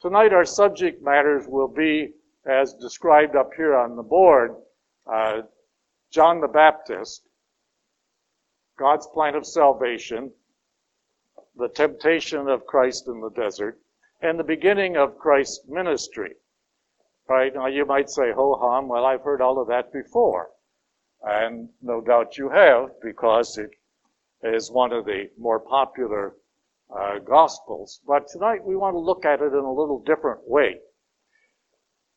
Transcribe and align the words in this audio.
Tonight, 0.00 0.32
our 0.32 0.44
subject 0.44 1.02
matters 1.02 1.48
will 1.48 1.66
be, 1.66 2.12
as 2.46 2.72
described 2.74 3.34
up 3.34 3.50
here 3.56 3.74
on 3.74 3.96
the 3.96 4.02
board, 4.02 4.54
uh, 5.12 5.42
John 6.12 6.40
the 6.40 6.46
Baptist, 6.46 7.28
God's 8.78 9.08
plan 9.08 9.34
of 9.34 9.44
salvation, 9.44 10.32
the 11.56 11.68
temptation 11.68 12.48
of 12.48 12.64
Christ 12.64 13.08
in 13.08 13.20
the 13.20 13.30
desert, 13.30 13.80
and 14.22 14.38
the 14.38 14.44
beginning 14.44 14.96
of 14.96 15.18
Christ's 15.18 15.66
ministry. 15.68 16.34
Right? 17.28 17.52
Now, 17.52 17.66
you 17.66 17.84
might 17.84 18.08
say, 18.08 18.30
ho 18.32 18.56
hum, 18.60 18.86
well, 18.86 19.04
I've 19.04 19.22
heard 19.22 19.42
all 19.42 19.60
of 19.60 19.66
that 19.66 19.92
before. 19.92 20.50
And 21.24 21.70
no 21.82 22.00
doubt 22.00 22.38
you 22.38 22.48
have, 22.50 22.90
because 23.02 23.58
it 23.58 23.70
is 24.44 24.70
one 24.70 24.92
of 24.92 25.06
the 25.06 25.28
more 25.36 25.58
popular 25.58 26.36
uh, 26.96 27.18
Gospels. 27.18 28.00
But 28.06 28.28
tonight 28.28 28.64
we 28.64 28.76
want 28.76 28.94
to 28.94 29.00
look 29.00 29.24
at 29.24 29.40
it 29.40 29.52
in 29.52 29.64
a 29.64 29.72
little 29.72 30.02
different 30.04 30.40
way. 30.48 30.76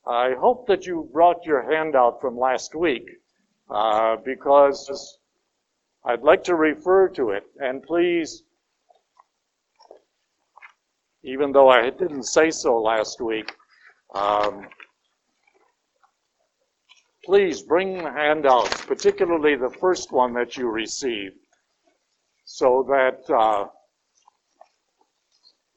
I 0.06 0.34
hope 0.40 0.68
that 0.68 0.86
you 0.86 1.10
brought 1.14 1.46
your 1.46 1.72
handout 1.72 2.22
from 2.22 2.38
last 2.38 2.74
week, 2.74 3.08
uh, 3.70 4.18
because 4.26 5.20
I'd 6.04 6.24
like 6.24 6.44
to 6.46 6.56
refer 6.56 7.08
to 7.10 7.30
it, 7.30 7.44
and 7.60 7.84
please, 7.84 8.44
even 11.24 11.52
though 11.52 11.70
I 11.70 11.92
didn't 11.92 12.24
say 12.24 12.50
so 12.50 12.82
last 12.82 13.22
week, 13.22 13.54
um, 14.16 14.68
please 17.24 17.62
bring 17.62 18.00
the 18.00 18.12
handouts, 18.12 18.84
particularly 18.86 19.56
the 19.56 19.70
first 19.80 20.12
one 20.12 20.34
that 20.34 20.58
you 20.58 20.68
received, 20.68 21.36
so 22.46 22.84
that 22.90 23.32
uh, 23.32 23.68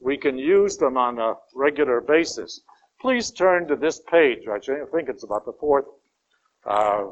we 0.05 0.17
can 0.17 0.37
use 0.37 0.77
them 0.77 0.97
on 0.97 1.17
a 1.17 1.33
regular 1.55 1.99
basis. 1.99 2.61
Please 3.01 3.31
turn 3.31 3.67
to 3.67 3.75
this 3.75 3.99
page. 3.99 4.47
I 4.47 4.59
think 4.59 5.09
it's 5.09 5.23
about 5.23 5.45
the 5.45 5.57
fourth 5.59 5.85
uh, 6.63 7.05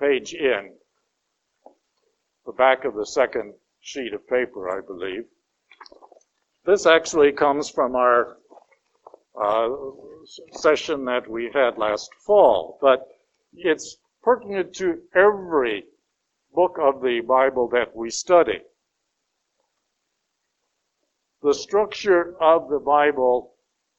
page 0.00 0.32
in, 0.32 0.72
the 2.46 2.52
back 2.52 2.86
of 2.86 2.94
the 2.94 3.04
second 3.04 3.52
sheet 3.80 4.14
of 4.14 4.26
paper, 4.26 4.70
I 4.70 4.80
believe. 4.80 5.26
This 6.64 6.86
actually 6.86 7.32
comes 7.32 7.68
from 7.68 7.94
our 7.94 8.38
uh, 9.38 9.68
session 10.52 11.04
that 11.04 11.28
we 11.28 11.50
had 11.52 11.76
last 11.76 12.10
fall, 12.14 12.78
but 12.80 13.08
it's 13.52 13.98
pertinent 14.22 14.74
to 14.76 15.00
every 15.14 15.84
book 16.54 16.78
of 16.80 17.02
the 17.02 17.20
Bible 17.20 17.68
that 17.68 17.94
we 17.94 18.08
study. 18.08 18.60
The 21.42 21.54
structure 21.54 22.36
of 22.38 22.68
the 22.68 22.78
Bible, 22.78 23.54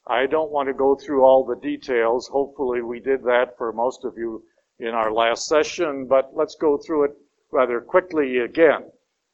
I 0.06 0.28
don't 0.28 0.52
want 0.52 0.68
to 0.68 0.74
go 0.74 0.96
through 0.96 1.24
all 1.24 1.44
the 1.44 1.56
details. 1.56 2.28
Hopefully, 2.28 2.84
we 2.84 3.00
did 3.00 3.24
that 3.24 3.58
for 3.58 3.74
most 3.74 4.06
of 4.06 4.16
you 4.16 4.44
in 4.78 4.90
our 4.90 5.12
last 5.12 5.48
session, 5.48 6.06
but 6.06 6.36
let's 6.36 6.56
go 6.56 6.78
through 6.78 7.06
it 7.06 7.18
rather 7.52 7.82
quickly 7.82 8.38
again. 8.38 8.92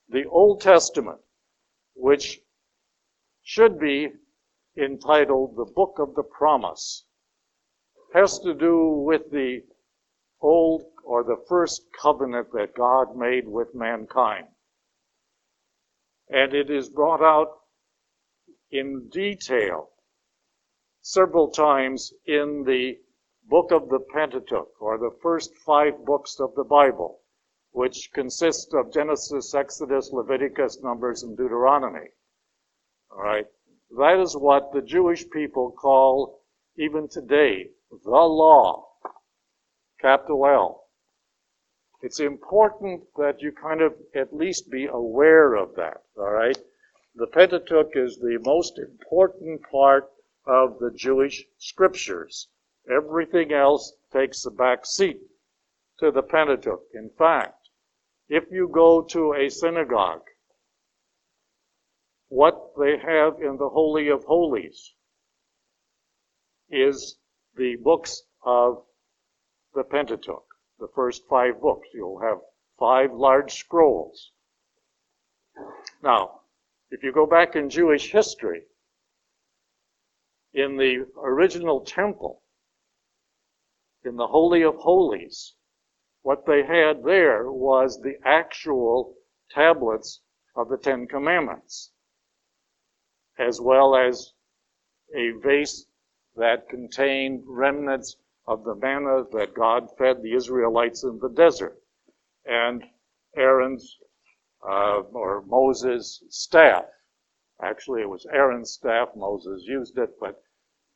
The 0.09 0.25
Old 0.25 0.61
Testament, 0.61 1.19
which 1.95 2.39
should 3.43 3.77
be 3.77 4.13
entitled 4.77 5.57
the 5.57 5.65
Book 5.65 5.97
of 5.99 6.15
the 6.15 6.23
Promise, 6.23 7.03
has 8.13 8.39
to 8.39 8.53
do 8.53 9.03
with 9.05 9.29
the 9.31 9.63
old 10.39 10.83
or 11.03 11.23
the 11.23 11.43
first 11.49 11.83
covenant 11.99 12.53
that 12.53 12.73
God 12.73 13.17
made 13.17 13.47
with 13.47 13.75
mankind. 13.75 14.47
And 16.29 16.53
it 16.53 16.69
is 16.69 16.89
brought 16.89 17.21
out 17.21 17.66
in 18.71 19.09
detail 19.09 19.89
several 21.01 21.49
times 21.49 22.13
in 22.25 22.63
the 22.65 22.97
book 23.49 23.71
of 23.71 23.87
the 23.89 23.99
Pentateuch, 24.13 24.81
or 24.81 24.97
the 24.97 25.17
first 25.21 25.55
five 25.65 25.93
books 26.05 26.37
of 26.39 26.53
the 26.55 26.65
Bible, 26.65 27.21
which 27.71 28.11
consist 28.13 28.73
of 28.73 28.91
Genesis, 28.91 29.55
Exodus, 29.55 30.11
Leviticus, 30.11 30.81
Numbers, 30.83 31.23
and 31.23 31.37
Deuteronomy. 31.37 32.09
All 33.11 33.23
right. 33.23 33.45
That 33.97 34.19
is 34.19 34.35
what 34.35 34.73
the 34.73 34.81
Jewish 34.81 35.29
people 35.29 35.71
call, 35.71 36.41
even 36.77 37.07
today, 37.07 37.69
the 37.89 38.09
law 38.09 38.87
capital 40.01 40.45
L. 40.45 40.83
It's 42.01 42.19
important 42.19 43.03
that 43.15 43.41
you 43.41 43.51
kind 43.53 43.81
of 43.81 43.93
at 44.13 44.35
least 44.35 44.69
be 44.69 44.85
aware 44.85 45.55
of 45.55 45.73
that, 45.75 46.03
all 46.17 46.31
right? 46.31 46.57
The 47.17 47.25
Pentateuch 47.25 47.95
is 47.95 48.19
the 48.19 48.37
most 48.43 48.77
important 48.77 49.63
part 49.71 50.11
of 50.45 50.77
the 50.77 50.91
Jewish 50.91 51.43
scriptures. 51.57 52.47
Everything 52.87 53.51
else 53.51 53.91
takes 54.13 54.45
a 54.45 54.51
back 54.51 54.85
seat 54.85 55.19
to 55.97 56.11
the 56.11 56.21
Pentateuch. 56.21 56.83
In 56.93 57.09
fact, 57.17 57.69
if 58.29 58.51
you 58.51 58.67
go 58.67 59.01
to 59.01 59.33
a 59.33 59.49
synagogue, 59.49 60.21
what 62.27 62.73
they 62.77 62.99
have 62.99 63.41
in 63.41 63.57
the 63.57 63.69
Holy 63.69 64.09
of 64.09 64.23
Holies 64.25 64.93
is 66.69 67.17
the 67.55 67.77
books 67.77 68.21
of 68.43 68.85
the 69.73 69.83
Pentateuch, 69.83 70.45
the 70.77 70.89
first 70.93 71.23
five 71.27 71.59
books. 71.61 71.87
You'll 71.95 72.21
have 72.21 72.37
five 72.77 73.11
large 73.11 73.55
scrolls. 73.55 74.33
Now, 76.03 76.41
if 76.91 77.03
you 77.03 77.11
go 77.11 77.25
back 77.25 77.55
in 77.55 77.69
Jewish 77.69 78.11
history, 78.11 78.63
in 80.53 80.77
the 80.77 81.05
original 81.23 81.81
temple, 81.81 82.41
in 84.03 84.15
the 84.15 84.27
Holy 84.27 84.63
of 84.63 84.75
Holies, 84.75 85.53
what 86.21 86.45
they 86.45 86.63
had 86.63 87.03
there 87.03 87.51
was 87.51 87.99
the 88.01 88.15
actual 88.25 89.15
tablets 89.51 90.21
of 90.55 90.69
the 90.69 90.77
Ten 90.77 91.07
Commandments, 91.07 91.91
as 93.37 93.61
well 93.61 93.95
as 93.95 94.33
a 95.15 95.31
vase 95.43 95.85
that 96.35 96.69
contained 96.69 97.43
remnants 97.45 98.17
of 98.47 98.63
the 98.63 98.75
manna 98.75 99.23
that 99.33 99.53
God 99.53 99.89
fed 99.97 100.21
the 100.21 100.33
Israelites 100.33 101.03
in 101.03 101.19
the 101.19 101.29
desert. 101.29 101.77
And 102.45 102.83
Aaron's, 103.35 103.97
uh, 104.63 105.01
or 105.13 105.43
Moses' 105.43 106.23
staff. 106.29 106.85
Actually, 107.61 108.01
it 108.01 108.09
was 108.09 108.25
Aaron's 108.31 108.71
staff. 108.71 109.09
Moses 109.15 109.63
used 109.65 109.97
it, 109.97 110.11
but 110.19 110.41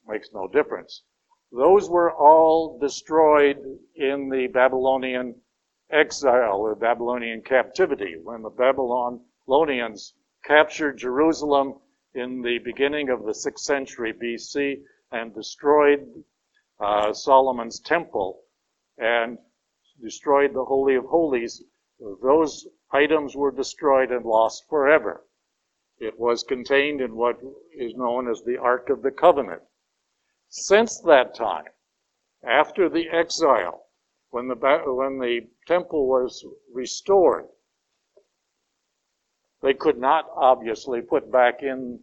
makes 0.08 0.30
no 0.34 0.48
difference. 0.48 1.04
Those 1.52 1.90
were 1.90 2.14
all 2.14 2.80
destroyed 2.80 3.58
in 3.96 4.30
the 4.30 4.48
Babylonian 4.48 5.36
exile 5.92 6.62
or 6.62 6.76
Babylonian 6.76 7.42
captivity 7.42 8.16
when 8.24 8.42
the 8.42 8.50
Babylonians 8.50 10.14
captured 10.44 10.98
Jerusalem 10.98 11.76
in 12.14 12.42
the 12.42 12.60
beginning 12.60 13.10
of 13.10 13.24
the 13.24 13.34
6th 13.34 13.60
century 13.60 14.14
BC 14.14 14.82
and 15.12 15.34
destroyed 15.34 16.08
uh, 16.80 17.14
Solomon's 17.14 17.80
temple 17.80 18.42
and 18.98 19.38
destroyed 20.02 20.54
the 20.54 20.66
Holy 20.66 20.96
of 20.96 21.06
Holies, 21.06 21.64
those 22.22 22.68
items 22.92 23.36
were 23.36 23.52
destroyed 23.52 24.12
and 24.12 24.26
lost 24.26 24.68
forever. 24.70 25.26
It 26.00 26.20
was 26.20 26.44
contained 26.44 27.02
in 27.02 27.16
what 27.16 27.40
is 27.74 27.96
known 27.96 28.30
as 28.30 28.44
the 28.44 28.58
Ark 28.58 28.90
of 28.90 29.02
the 29.02 29.12
Covenant. 29.12 29.62
Since 30.50 31.00
that 31.02 31.36
time, 31.36 31.66
after 32.44 32.90
the 32.90 33.10
exile, 33.10 33.86
when 34.32 34.48
the, 34.48 34.56
when 34.56 35.20
the 35.20 35.48
temple 35.68 36.08
was 36.08 36.46
restored, 36.74 37.48
they 39.62 39.74
could 39.74 39.98
not 39.98 40.26
obviously 40.36 41.02
put 41.02 41.32
back 41.32 41.62
in 41.62 42.00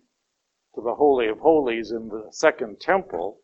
to 0.75 0.81
the 0.81 0.95
Holy 0.95 1.29
of 1.29 1.41
Holies 1.41 1.91
in 1.91 2.09
the 2.09 2.29
second 2.31 2.81
temple 2.81 3.41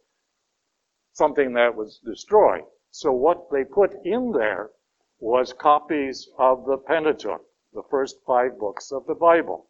something 1.14 1.52
that 1.55 1.75
was 1.75 2.00
destroyed. 2.05 2.64
So 2.91 3.12
what 3.12 3.50
they 3.50 3.64
put 3.64 3.93
in 4.05 4.32
there 4.32 4.70
was 5.20 5.52
copies 5.52 6.28
of 6.38 6.66
the 6.66 6.76
Pentateuch, 6.76 7.44
the 7.72 7.82
first 7.90 8.16
five 8.26 8.58
books 8.58 8.93
of 8.93 9.06
the 9.06 9.14
Bible. 9.14 9.66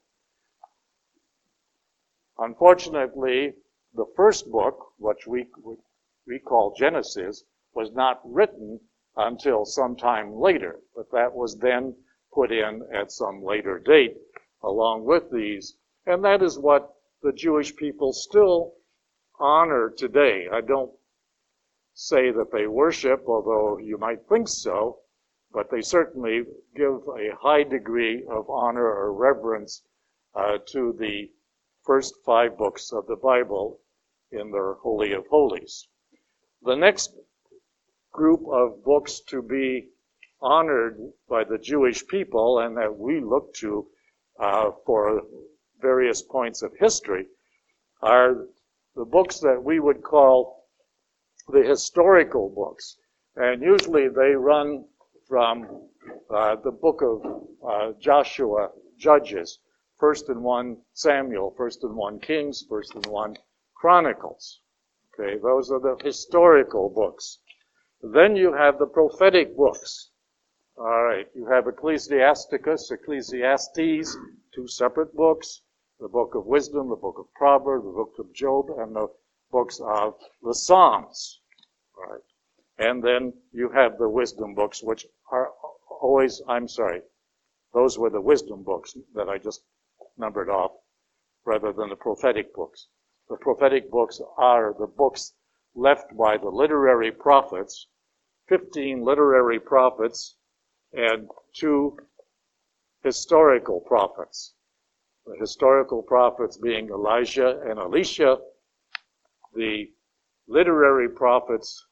Unfortunately, 2.39 3.55
the 3.95 4.07
first 4.17 4.51
book, 4.51 4.93
which 4.99 5.27
we, 5.27 5.47
we 6.27 6.39
call 6.39 6.75
Genesis, 6.75 7.45
was 7.75 7.93
not 7.93 8.21
written 8.25 8.81
until 9.17 9.65
some 9.65 9.97
time 9.97 10.35
later, 10.35 10.81
but 10.97 11.11
that 11.13 11.33
was 11.33 11.57
then 11.59 11.95
put 12.33 12.51
in 12.51 12.83
at 12.93 13.13
some 13.13 13.45
later 13.45 13.79
date 13.79 14.17
along 14.63 15.05
with 15.05 15.31
these. 15.31 15.77
And 16.07 16.25
that 16.25 16.43
is 16.43 16.59
what 16.59 16.95
the 17.23 17.33
Jewish 17.33 17.75
people 17.77 18.13
still 18.13 18.75
honor 19.39 19.91
today. 19.91 20.49
I 20.53 20.61
don't 20.61 20.93
say 21.95 22.31
that 22.33 22.51
they 22.51 22.67
worship, 22.67 23.25
although 23.29 23.79
you 23.79 23.97
might 23.99 24.27
think 24.29 24.49
so, 24.49 24.99
but 25.55 25.71
they 25.71 25.81
certainly 25.81 26.43
give 26.75 27.01
a 27.17 27.31
high 27.41 27.63
degree 27.63 28.25
of 28.29 28.51
honor 28.51 28.87
or 28.87 29.13
reverence 29.13 29.83
uh, 30.35 30.59
to 30.67 30.93
the 30.99 31.31
first 31.85 32.17
five 32.27 32.59
books 32.59 32.93
of 32.93 33.07
the 33.07 33.17
Bible 33.17 33.79
in 34.33 34.51
their 34.51 34.75
Holy 34.75 35.13
of 35.13 35.25
Holies. 35.29 35.87
The 36.63 36.75
next 36.75 37.15
group 38.13 38.41
of 38.49 38.83
books 38.83 39.21
to 39.29 39.43
be 39.43 39.91
honored 40.41 40.99
by 41.29 41.45
the 41.45 41.59
Jewish 41.59 42.05
people 42.09 42.59
and 42.59 42.77
that 42.77 42.99
we 42.99 43.21
look 43.21 43.55
to 43.55 43.87
uh, 44.41 44.73
for 44.85 45.23
various 45.81 46.21
points 46.21 46.63
of 46.63 46.73
history 46.81 47.27
are 48.03 48.47
the 48.97 49.05
books 49.05 49.39
that 49.39 49.63
we 49.63 49.79
would 49.79 50.03
call 50.03 50.65
the 51.49 51.63
historical 51.63 52.49
books. 52.49 52.97
And 53.37 53.63
usually 53.63 54.09
they 54.09 54.33
run 54.35 54.85
from 55.35 55.67
uh, 56.31 56.55
the 56.63 56.71
book 56.71 57.03
of 57.03 57.21
uh, 57.69 57.93
Joshua, 57.99 58.69
Judges, 58.97 59.59
first 59.99 60.29
and 60.29 60.41
one 60.45 60.77
Samuel, 60.93 61.53
first 61.57 61.83
and 61.83 61.97
one 61.97 62.21
Kings, 62.21 62.65
first 62.69 62.95
and 62.95 63.05
one 63.07 63.35
Chronicles. 63.75 64.61
Okay, 65.11 65.37
those 65.43 65.73
are 65.73 65.81
the 65.81 65.97
historical 66.05 66.89
books. 66.89 67.41
Then 68.01 68.37
you 68.37 68.53
have 68.53 68.79
the 68.79 68.87
prophetic 68.87 69.57
books. 69.57 70.11
All 70.79 71.03
right, 71.03 71.27
you 71.35 71.47
have 71.47 71.67
Ecclesiasticus, 71.67 72.93
Ecclesiastes, 72.93 74.17
two 74.55 74.69
separate 74.69 75.13
books, 75.17 75.63
the 75.99 76.07
book 76.07 76.37
of 76.37 76.47
wisdom, 76.47 76.91
the 76.91 76.95
book 76.95 77.19
of 77.19 77.27
Proverbs, 77.35 77.85
the 77.85 77.91
book 77.91 78.15
of 78.21 78.33
Job, 78.33 78.67
and 78.79 78.95
the 78.95 79.09
books 79.51 79.81
of 79.85 80.15
the 80.45 80.55
Psalms. 80.55 81.41
All 81.99 82.05
right. 82.05 82.23
And 82.79 83.03
then 83.03 83.33
you 83.53 83.69
have 83.71 83.99
the 83.99 84.09
wisdom 84.09 84.55
books, 84.55 84.83
which 84.83 85.07
are 85.31 85.53
always, 85.89 86.43
I'm 86.49 86.67
sorry, 86.69 87.03
those 87.73 87.99
were 87.99 88.11
the 88.11 88.21
wisdom 88.21 88.63
books 88.63 88.97
that 89.15 89.29
I 89.29 89.39
just 89.39 89.63
numbered 90.17 90.49
off, 90.51 90.73
rather 91.45 91.73
than 91.73 91.89
the 91.89 91.97
prophetic 91.97 92.55
books. 92.55 92.89
The 93.29 93.37
prophetic 93.37 93.91
books 93.91 94.21
are 94.37 94.75
the 94.79 94.87
books 94.87 95.35
left 95.75 96.17
by 96.17 96.37
the 96.37 96.49
literary 96.49 97.11
prophets, 97.11 97.87
15 98.49 99.03
literary 99.03 99.61
prophets, 99.61 100.37
and 100.93 101.29
two 101.53 101.99
historical 103.03 103.81
prophets. 103.81 104.55
The 105.27 105.37
historical 105.39 106.03
prophets 106.03 106.57
being 106.57 106.91
Elijah 106.91 107.61
and 107.61 107.79
Elisha, 107.79 108.39
the 109.55 109.93
literary 110.47 111.09
prophets 111.09 111.87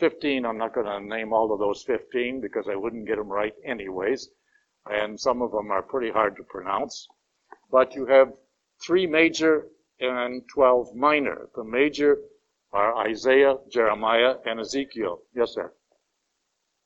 15, 0.00 0.46
I'm 0.46 0.58
not 0.58 0.74
going 0.74 0.86
to 0.86 1.00
name 1.06 1.32
all 1.32 1.52
of 1.52 1.60
those 1.60 1.84
15 1.84 2.40
because 2.40 2.66
I 2.68 2.74
wouldn't 2.74 3.06
get 3.06 3.16
them 3.16 3.28
right 3.28 3.52
anyways. 3.64 4.30
And 4.90 5.20
some 5.20 5.42
of 5.42 5.52
them 5.52 5.70
are 5.70 5.82
pretty 5.82 6.10
hard 6.10 6.36
to 6.36 6.42
pronounce. 6.42 7.06
But 7.70 7.94
you 7.94 8.06
have 8.06 8.32
three 8.84 9.06
major 9.06 9.66
and 10.00 10.42
12 10.48 10.94
minor. 10.94 11.48
The 11.54 11.64
major 11.64 12.18
are 12.72 12.96
Isaiah, 12.96 13.56
Jeremiah, 13.70 14.36
and 14.46 14.58
Ezekiel. 14.58 15.20
Yes, 15.34 15.52
sir. 15.52 15.72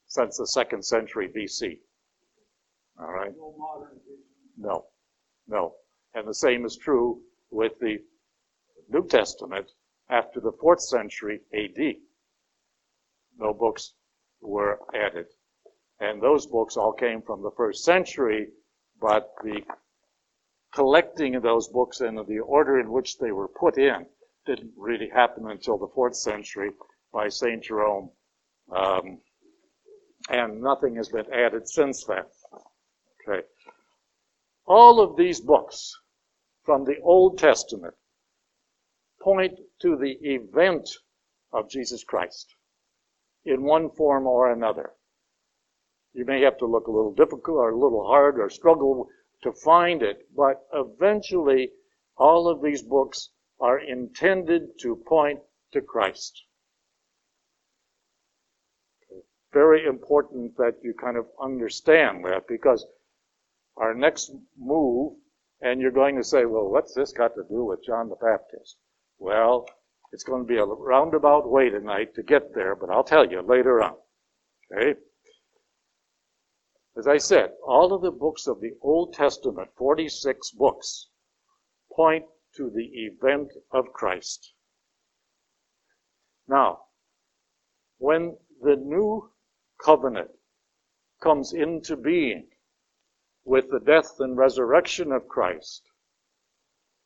Since 0.07 0.37
the 0.39 0.47
second 0.47 0.85
century 0.85 1.29
BC. 1.29 1.79
All 3.01 3.13
right. 3.13 3.33
No, 4.59 4.87
no. 5.47 5.75
And 6.15 6.27
the 6.27 6.35
same 6.35 6.65
is 6.65 6.77
true 6.77 7.21
with 7.51 7.79
the 7.81 7.99
New 8.89 9.07
Testament 9.07 9.71
after 10.11 10.41
the 10.41 10.53
fourth 10.61 10.81
century 10.81 11.41
AD 11.53 11.97
no 13.39 13.53
books 13.53 13.95
were 14.41 14.81
added. 14.95 15.27
And 16.01 16.23
those 16.23 16.47
books 16.47 16.77
all 16.77 16.93
came 16.93 17.23
from 17.23 17.43
the 17.43 17.51
first 17.57 17.85
century, 17.85 18.49
but 19.01 19.33
the 19.43 19.63
collecting 20.73 21.35
of 21.35 21.43
those 21.43 21.69
books 21.69 22.01
and 22.01 22.19
the 22.27 22.41
order 22.41 22.81
in 22.81 22.91
which 22.91 23.19
they 23.19 23.33
were 23.33 23.49
put 23.49 23.79
in 23.79 24.07
didn't 24.45 24.73
really 24.77 25.09
happen 25.09 25.51
until 25.51 25.79
the 25.79 25.89
fourth 25.95 26.17
century 26.17 26.71
by 27.13 27.29
St. 27.29 27.63
Jerome. 27.63 28.11
Um, 28.75 29.21
and 30.29 30.61
nothing 30.61 30.97
has 30.97 31.09
been 31.09 31.33
added 31.33 31.69
since 31.69 32.05
then. 32.05 32.25
Okay. 33.29 33.47
All 34.67 35.01
of 35.01 35.17
these 35.17 35.41
books 35.41 35.95
from 36.65 36.85
the 36.85 36.99
Old 37.03 37.39
Testament 37.39 37.95
point 39.21 39.59
to 39.81 39.97
the 39.97 40.19
event 40.23 40.89
of 41.53 41.71
Jesus 41.71 42.03
Christ 42.05 42.55
in 43.45 43.63
one 43.63 43.91
form 43.91 44.27
or 44.27 44.51
another. 44.51 44.93
You 46.13 46.25
may 46.25 46.43
have 46.43 46.59
to 46.59 46.67
look 46.67 46.87
a 46.87 46.93
little 46.93 47.13
difficult 47.13 47.57
or 47.57 47.71
a 47.71 47.79
little 47.79 48.07
hard 48.07 48.39
or 48.39 48.49
struggle 48.49 49.09
to 49.43 49.53
find 49.53 50.03
it, 50.03 50.29
but 50.35 50.63
eventually 50.73 51.71
all 52.17 52.49
of 52.49 52.63
these 52.63 52.83
books 52.83 53.31
are 53.61 53.79
intended 53.79 54.79
to 54.81 54.97
point 54.97 55.41
to 55.73 55.81
Christ. 55.81 56.45
Very 59.53 59.87
important 59.87 60.57
that 60.57 60.77
you 60.83 60.95
kind 60.95 61.17
of 61.17 61.27
understand 61.41 62.25
that 62.25 62.47
because 62.49 62.87
our 63.77 63.95
next 63.95 64.33
move, 64.59 65.15
and 65.61 65.81
you're 65.81 65.91
going 65.91 66.17
to 66.17 66.25
say, 66.25 66.45
well, 66.45 66.69
what's 66.69 66.95
this 66.95 67.13
got 67.13 67.35
to 67.35 67.43
do 67.49 67.65
with 67.65 67.85
John 67.85 68.09
the 68.09 68.17
Baptist? 68.17 68.77
Well, 69.19 69.67
it's 70.15 70.23
going 70.23 70.43
to 70.43 70.47
be 70.47 70.59
a 70.59 70.65
roundabout 70.65 71.51
way 71.51 71.69
tonight 71.69 72.15
to 72.15 72.23
get 72.23 72.55
there, 72.55 72.77
but 72.77 72.89
I'll 72.89 73.03
tell 73.03 73.29
you 73.29 73.43
later 73.43 73.83
on. 73.83 73.97
Okay? 74.73 74.95
As 76.97 77.09
I 77.09 77.19
said, 77.19 77.51
all 77.67 77.93
of 77.93 78.03
the 78.03 78.13
books 78.13 78.47
of 78.47 78.61
the 78.61 78.75
Old 78.81 79.13
Testament, 79.13 79.71
46 79.77 80.53
books, 80.53 81.09
point 81.93 82.25
to 82.57 82.71
the 82.71 82.85
event 82.85 83.51
of 83.73 83.93
Christ. 83.93 84.53
Now, 86.47 86.83
when 87.99 88.37
the 88.63 88.77
new 88.77 89.33
covenant 89.85 90.31
comes 91.21 91.55
into 91.55 91.97
being 91.97 92.47
with 93.45 93.69
the 93.69 93.81
death 93.81 94.21
and 94.21 94.37
resurrection 94.37 95.11
of 95.11 95.27
Christ, 95.27 95.83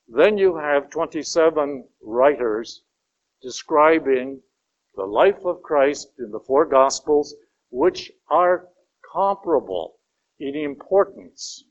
then 0.07 0.37
you 0.37 0.57
have 0.57 0.91
27 0.91 1.87
writers 2.03 2.83
describing 3.41 4.41
the 4.95 5.05
life 5.05 5.45
of 5.45 5.61
Christ 5.61 6.11
in 6.19 6.31
the 6.31 6.39
four 6.39 6.65
Gospels, 6.65 7.35
which 7.69 8.11
are 8.29 8.67
comparable 9.13 9.95
in 10.39 10.55
importance 10.55 11.63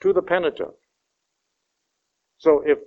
to 0.00 0.12
the 0.12 0.22
Pentateuch. 0.22 0.78
So 2.38 2.62
if 2.66 2.78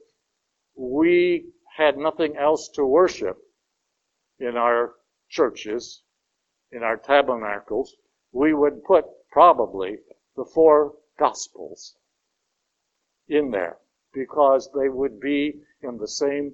we 0.76 1.52
had 1.76 1.98
nothing 1.98 2.36
else 2.38 2.70
to 2.70 2.86
worship 2.86 3.38
in 4.40 4.58
our 4.58 4.96
churches, 5.30 6.04
in 6.72 6.84
our 6.84 6.98
tabernacles, 6.98 7.96
we 8.32 8.54
would 8.54 8.84
put 8.84 9.06
probably 9.32 9.98
the 10.36 10.46
four 10.46 10.94
Gospels 11.18 11.96
in 13.28 13.52
there 13.52 13.78
because 14.14 14.70
they 14.74 14.90
would 14.90 15.20
be 15.20 15.62
in 15.82 15.98
the 15.98 16.08
same 16.08 16.54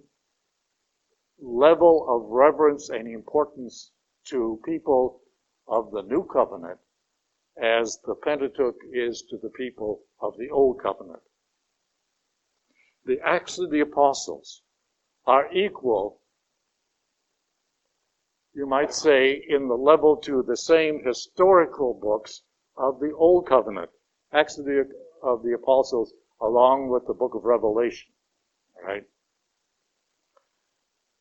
level 1.39 2.05
of 2.09 2.29
reverence 2.31 2.89
and 2.89 3.07
importance 3.07 3.91
to 4.25 4.59
people 4.65 5.21
of 5.67 5.91
the 5.91 6.01
new 6.03 6.23
covenant 6.23 6.79
as 7.61 7.99
the 8.05 8.15
Pentateuch 8.15 8.77
is 8.91 9.21
to 9.29 9.37
the 9.37 9.49
people 9.49 10.01
of 10.19 10.37
the 10.37 10.49
old 10.49 10.81
covenant. 10.81 11.21
The 13.05 13.19
Acts 13.21 13.59
of 13.59 13.69
the 13.69 13.81
Apostles 13.81 14.63
are 15.25 15.51
equal, 15.53 16.21
you 18.53 18.65
might 18.65 18.93
say, 18.93 19.43
in 19.47 19.67
the 19.67 19.77
level 19.77 20.17
to 20.17 20.43
the 20.43 20.57
same 20.57 21.03
historical 21.03 21.93
books 21.93 22.41
of 22.77 22.99
the 22.99 23.13
Old 23.13 23.47
Covenant. 23.47 23.89
Acts 24.31 24.57
of 24.57 24.65
the, 24.65 24.89
of 25.21 25.43
the 25.43 25.53
Apostles 25.53 26.13
along 26.41 26.89
with 26.89 27.05
the 27.07 27.13
book 27.13 27.35
of 27.35 27.43
Revelation. 27.43 28.11
Right? 28.83 29.05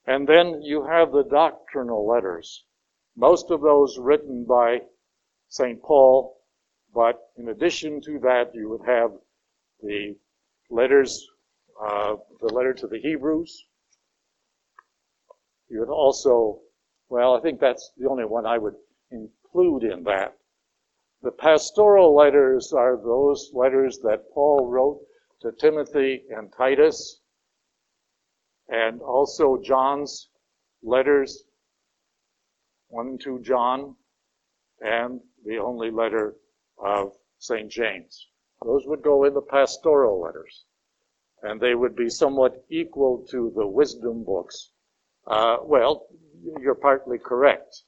And 0.06 0.28
then 0.28 0.60
you 0.62 0.84
have 0.84 1.12
the 1.12 1.24
doctrinal 1.24 2.06
letters. 2.06 2.64
Most 3.16 3.50
of 3.50 3.62
those 3.62 3.98
written 3.98 4.44
by 4.44 4.82
St. 5.48 5.80
Paul, 5.82 6.36
but 6.92 7.30
in 7.36 7.48
addition 7.48 8.00
to 8.02 8.18
that, 8.20 8.54
you 8.54 8.68
would 8.68 8.86
have 8.86 9.12
the 9.82 10.16
letters, 10.70 11.26
uh, 11.80 12.16
the 12.40 12.52
letter 12.52 12.74
to 12.74 12.86
the 12.86 13.00
Hebrews. 13.00 13.66
You 15.68 15.80
would 15.80 15.88
also, 15.88 16.60
well, 17.08 17.34
I 17.34 17.40
think 17.40 17.60
that's 17.60 17.92
the 17.96 18.08
only 18.08 18.24
one 18.24 18.46
I 18.46 18.58
would 18.58 18.76
include 19.10 19.84
in 19.84 20.04
that. 20.04 20.36
The 21.22 21.32
pastoral 21.32 22.14
letters 22.14 22.72
are 22.72 22.96
those 22.96 23.50
letters 23.54 23.98
that 24.00 24.30
Paul 24.32 24.68
wrote 24.68 25.00
to 25.40 25.52
Timothy 25.52 26.24
and 26.30 26.52
Titus 26.52 27.22
and 28.68 29.02
also 29.02 29.58
John's 29.62 30.30
letters, 30.82 31.44
1 32.88 33.06
and 33.08 33.20
2 33.20 33.40
John, 33.40 33.96
and 34.80 35.20
the 35.44 35.58
only 35.58 35.90
letter 35.90 36.36
of 36.78 37.12
St. 37.38 37.70
James. 37.70 38.28
Those 38.64 38.86
would 38.86 39.02
go 39.02 39.24
in 39.24 39.34
the 39.34 39.42
pastoral 39.42 40.20
letters, 40.20 40.64
and 41.42 41.60
they 41.60 41.74
would 41.74 41.96
be 41.96 42.08
somewhat 42.10 42.64
equal 42.70 43.26
to 43.30 43.52
the 43.56 43.66
wisdom 43.66 44.24
books 44.24 44.70
Uh, 45.26 45.58
well, 45.62 46.08
you're 46.60 46.74
partly 46.74 47.18
correct. 47.18 47.82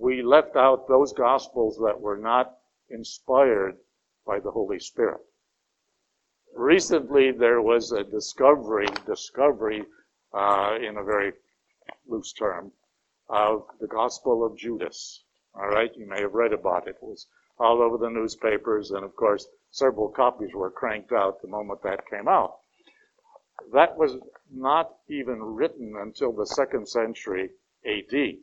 We 0.00 0.22
left 0.22 0.56
out 0.56 0.88
those 0.88 1.12
gospels 1.12 1.78
that 1.84 2.00
were 2.00 2.18
not 2.18 2.58
inspired 2.90 3.78
by 4.26 4.40
the 4.40 4.50
Holy 4.50 4.80
Spirit. 4.80 5.20
Recently, 6.56 7.30
there 7.30 7.62
was 7.62 7.92
a 7.92 8.02
discovery, 8.02 8.88
discovery 9.06 9.84
uh, 10.32 10.78
in 10.80 10.96
a 10.96 11.04
very 11.04 11.32
loose 12.06 12.32
term, 12.32 12.72
of 13.28 13.66
the 13.80 13.86
Gospel 13.86 14.44
of 14.44 14.56
Judas. 14.56 15.24
All 15.54 15.68
right, 15.68 15.94
you 15.96 16.06
may 16.06 16.20
have 16.20 16.34
read 16.34 16.52
about 16.52 16.88
it. 16.88 16.96
It 16.96 17.02
was 17.02 17.28
all 17.58 17.80
over 17.80 17.96
the 17.96 18.10
newspapers, 18.10 18.90
and 18.90 19.04
of 19.04 19.14
course, 19.14 19.46
several 19.70 20.08
copies 20.08 20.52
were 20.52 20.70
cranked 20.70 21.12
out 21.12 21.40
the 21.40 21.48
moment 21.48 21.82
that 21.82 22.08
came 22.08 22.26
out. 22.26 22.58
That 23.72 23.96
was 23.96 24.16
not 24.50 24.96
even 25.08 25.42
written 25.42 25.94
until 25.96 26.32
the 26.32 26.46
second 26.46 26.88
century 26.88 27.50
AD. 27.84 28.38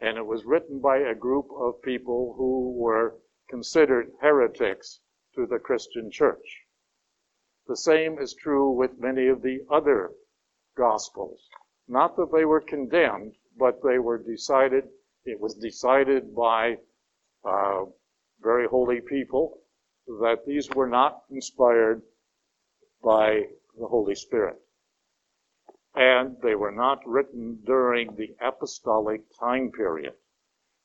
And 0.00 0.16
it 0.16 0.26
was 0.26 0.44
written 0.44 0.78
by 0.80 0.98
a 0.98 1.14
group 1.14 1.50
of 1.56 1.82
people 1.82 2.34
who 2.36 2.72
were 2.72 3.16
considered 3.48 4.12
heretics 4.20 5.00
to 5.34 5.46
the 5.46 5.58
Christian 5.58 6.10
church. 6.10 6.65
The 7.68 7.76
same 7.76 8.18
is 8.20 8.34
true 8.34 8.70
with 8.70 9.00
many 9.00 9.26
of 9.26 9.42
the 9.42 9.66
other 9.68 10.12
gospels. 10.76 11.48
Not 11.88 12.16
that 12.16 12.30
they 12.30 12.44
were 12.44 12.60
condemned, 12.60 13.36
but 13.56 13.82
they 13.82 13.98
were 13.98 14.18
decided, 14.18 14.88
it 15.24 15.40
was 15.40 15.54
decided 15.54 16.34
by 16.34 16.78
uh, 17.44 17.86
very 18.40 18.68
holy 18.68 19.00
people 19.00 19.62
that 20.06 20.44
these 20.46 20.70
were 20.70 20.86
not 20.86 21.24
inspired 21.30 22.02
by 23.02 23.48
the 23.76 23.86
Holy 23.86 24.14
Spirit. 24.14 24.60
And 25.94 26.40
they 26.42 26.54
were 26.54 26.70
not 26.70 27.06
written 27.06 27.62
during 27.64 28.14
the 28.14 28.36
apostolic 28.40 29.22
time 29.40 29.72
period. 29.72 30.14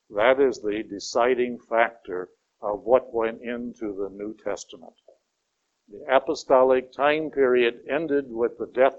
That 0.09 0.39
is 0.39 0.59
the 0.61 0.83
deciding 0.83 1.59
factor 1.59 2.29
of 2.61 2.83
what 2.83 3.13
went 3.13 3.41
into 3.41 3.93
the 3.93 4.09
New 4.09 4.35
Testament. 4.43 4.93
The 5.91 6.05
apostolic 6.15 6.93
time 6.93 7.31
period 7.31 7.85
ended 7.89 8.31
with 8.31 8.57
the 8.57 8.67
death 8.67 8.97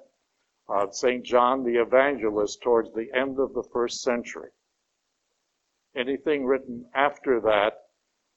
of 0.68 0.94
St. 0.94 1.24
John 1.24 1.64
the 1.64 1.76
Evangelist 1.76 2.60
towards 2.60 2.92
the 2.92 3.10
end 3.14 3.38
of 3.38 3.54
the 3.54 3.62
first 3.62 4.02
century. 4.02 4.50
Anything 5.96 6.44
written 6.44 6.90
after 6.92 7.40
that 7.40 7.86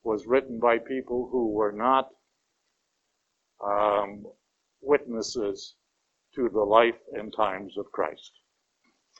was 0.03 0.25
written 0.25 0.57
by 0.57 0.79
people 0.79 1.27
who 1.27 1.51
were 1.51 1.73
not 1.73 2.15
um, 3.61 4.25
witnesses 4.79 5.75
to 6.35 6.47
the 6.47 6.63
life 6.63 7.01
and 7.11 7.33
times 7.33 7.77
of 7.77 7.91
Christ. 7.91 8.31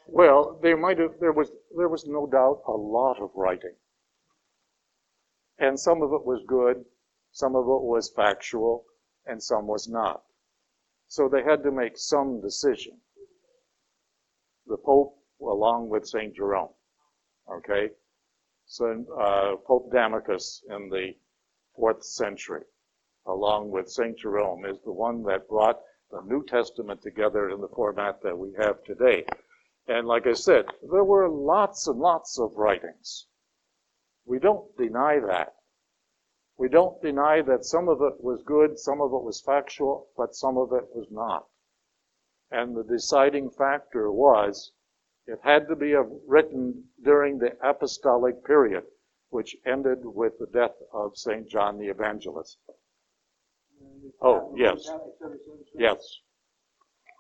Well, 0.07 0.59
there 0.61 0.77
might 0.77 0.99
have 0.99 1.19
there 1.19 1.33
was 1.33 1.51
there 1.75 1.89
was 1.89 2.07
no 2.07 2.25
doubt 2.25 2.61
a 2.67 2.71
lot 2.71 3.19
of 3.19 3.31
writing. 3.35 3.75
And 5.57 5.77
some 5.77 6.01
of 6.01 6.13
it 6.13 6.25
was 6.25 6.41
good, 6.47 6.85
some 7.31 7.55
of 7.55 7.65
it 7.65 7.81
was 7.81 8.09
factual, 8.09 8.85
and 9.25 9.41
some 9.41 9.67
was 9.67 9.87
not. 9.87 10.23
So 11.07 11.27
they 11.29 11.43
had 11.43 11.63
to 11.63 11.71
make 11.71 11.97
some 11.97 12.41
decision. 12.41 12.99
The 14.67 14.77
Pope, 14.77 15.17
along 15.41 15.89
with 15.89 16.07
St. 16.07 16.35
Jerome, 16.35 16.73
okay? 17.51 17.91
So, 18.65 19.05
uh, 19.19 19.57
Pope 19.57 19.91
Damasus 19.91 20.63
in 20.69 20.89
the 20.89 21.15
fourth 21.75 22.03
century, 22.03 22.63
along 23.27 23.69
with 23.69 23.89
St. 23.89 24.17
Jerome, 24.17 24.65
is 24.65 24.81
the 24.81 24.91
one 24.91 25.23
that 25.23 25.47
brought 25.47 25.79
the 26.11 26.21
New 26.21 26.43
Testament 26.45 27.01
together 27.01 27.49
in 27.49 27.61
the 27.61 27.67
format 27.67 28.21
that 28.23 28.37
we 28.37 28.53
have 28.53 28.83
today. 28.83 29.25
And 29.87 30.07
like 30.07 30.25
I 30.25 30.33
said, 30.33 30.65
there 30.91 31.03
were 31.03 31.29
lots 31.29 31.87
and 31.87 31.99
lots 31.99 32.39
of 32.39 32.55
writings. 32.55 33.27
We 34.25 34.39
don't 34.39 34.75
deny 34.77 35.19
that. 35.19 35.54
We 36.57 36.69
don't 36.69 37.01
deny 37.01 37.41
that 37.41 37.65
some 37.65 37.89
of 37.89 38.01
it 38.01 38.23
was 38.23 38.41
good, 38.43 38.79
some 38.79 39.01
of 39.01 39.11
it 39.11 39.23
was 39.23 39.41
factual, 39.41 40.07
but 40.15 40.35
some 40.35 40.57
of 40.57 40.71
it 40.71 40.85
was 40.95 41.07
not. 41.11 41.45
And 42.51 42.75
the 42.75 42.83
deciding 42.83 43.49
factor 43.49 44.11
was 44.11 44.71
it 45.27 45.39
had 45.43 45.67
to 45.67 45.75
be 45.75 45.95
written 46.27 46.85
during 47.03 47.39
the 47.39 47.57
apostolic 47.61 48.45
period, 48.45 48.83
which 49.29 49.57
ended 49.65 49.99
with 50.03 50.37
the 50.39 50.45
death 50.47 50.75
of 50.93 51.17
St. 51.17 51.47
John 51.49 51.77
the 51.77 51.87
Evangelist. 51.87 52.57
Oh, 54.21 54.51
oh 54.51 54.55
yes. 54.55 54.87
Yes. 55.77 56.19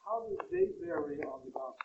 How 0.05 0.25
do 0.27 0.37
they 0.51 0.67
vary 0.85 1.17
on 1.23 1.41
the 1.45 1.51
gospel? 1.51 1.75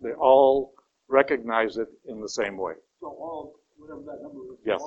They 0.00 0.12
all 0.12 0.74
recognize 1.08 1.78
it 1.78 1.88
in 2.06 2.20
the 2.20 2.28
same 2.28 2.56
way. 2.56 2.74
So 3.00 3.08
all, 3.08 3.54
whatever 3.76 4.02
that 4.02 4.22
number 4.22 4.52
is, 4.52 4.58
Yes. 4.64 4.82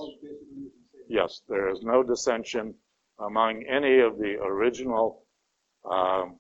Yes, 1.07 1.43
there 1.47 1.69
is 1.69 1.83
no 1.83 2.01
dissension 2.01 2.74
among 3.19 3.63
any 3.67 4.00
of 4.00 4.17
the 4.17 4.38
original 4.41 5.24
um, 5.89 6.39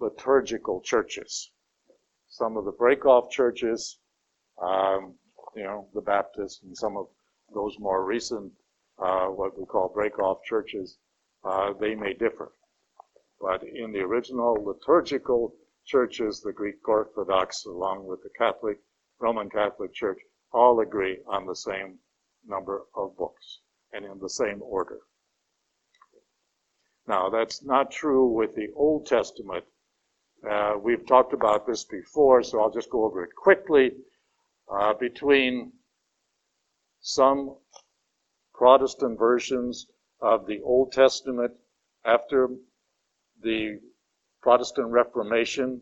liturgical 0.00 0.80
churches. 0.80 1.52
Some 2.26 2.56
of 2.56 2.64
the 2.64 2.72
break-off 2.72 3.30
churches, 3.30 3.98
um, 4.60 5.14
you 5.54 5.62
know, 5.62 5.88
the 5.94 6.00
Baptists 6.00 6.60
and 6.64 6.76
some 6.76 6.96
of 6.96 7.06
those 7.54 7.78
more 7.78 8.04
recent, 8.04 8.52
uh, 8.98 9.26
what 9.26 9.56
we 9.56 9.64
call 9.64 9.88
break-off 9.88 10.42
churches, 10.42 10.98
uh, 11.44 11.72
they 11.80 11.94
may 11.94 12.14
differ. 12.14 12.52
But 13.40 13.62
in 13.62 13.92
the 13.92 14.00
original 14.00 14.54
liturgical 14.54 15.54
churches, 15.86 16.40
the 16.40 16.52
Greek 16.52 16.86
Orthodox, 16.86 17.64
along 17.64 18.06
with 18.06 18.24
the 18.24 18.30
Catholic, 18.36 18.80
Roman 19.20 19.48
Catholic 19.48 19.94
Church, 19.94 20.18
all 20.52 20.80
agree 20.80 21.22
on 21.28 21.46
the 21.46 21.54
same 21.54 22.00
number 22.44 22.82
of 22.96 23.16
books 23.16 23.60
and 23.92 24.04
in 24.04 24.18
the 24.20 24.28
same 24.28 24.60
order. 24.62 24.98
Now, 27.06 27.30
that's 27.30 27.64
not 27.64 27.90
true 27.90 28.26
with 28.26 28.54
the 28.54 28.68
Old 28.76 29.06
Testament. 29.06 29.64
Uh, 30.48 30.74
we've 30.80 31.06
talked 31.06 31.32
about 31.32 31.66
this 31.66 31.84
before, 31.84 32.42
so 32.42 32.60
I'll 32.60 32.70
just 32.70 32.90
go 32.90 33.04
over 33.04 33.24
it 33.24 33.34
quickly. 33.34 33.92
Uh, 34.70 34.92
between 34.94 35.72
some 37.00 37.56
Protestant 38.54 39.18
versions 39.18 39.86
of 40.20 40.46
the 40.46 40.60
Old 40.62 40.92
Testament 40.92 41.52
after 42.04 42.48
the 43.42 43.80
Protestant 44.42 44.88
Reformation 44.88 45.80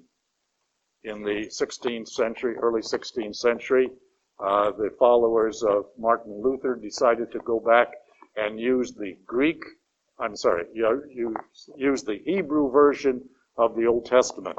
in 1.02 1.22
the 1.22 1.46
16th 1.48 2.08
century, 2.08 2.56
early 2.56 2.82
16th 2.82 3.36
century, 3.36 3.90
uh, 4.38 4.70
the 4.72 4.90
followers 4.98 5.62
of 5.62 5.86
Martin 5.98 6.42
Luther 6.42 6.74
decided 6.74 7.32
to 7.32 7.38
go 7.40 7.58
back 7.58 7.88
and 8.36 8.60
use 8.60 8.92
the 8.92 9.16
Greek, 9.26 9.62
I'm 10.18 10.36
sorry, 10.36 10.66
use, 10.74 11.70
use 11.76 12.02
the 12.02 12.18
Hebrew 12.24 12.70
version 12.70 13.28
of 13.56 13.74
the 13.76 13.86
Old 13.86 14.04
Testament. 14.04 14.58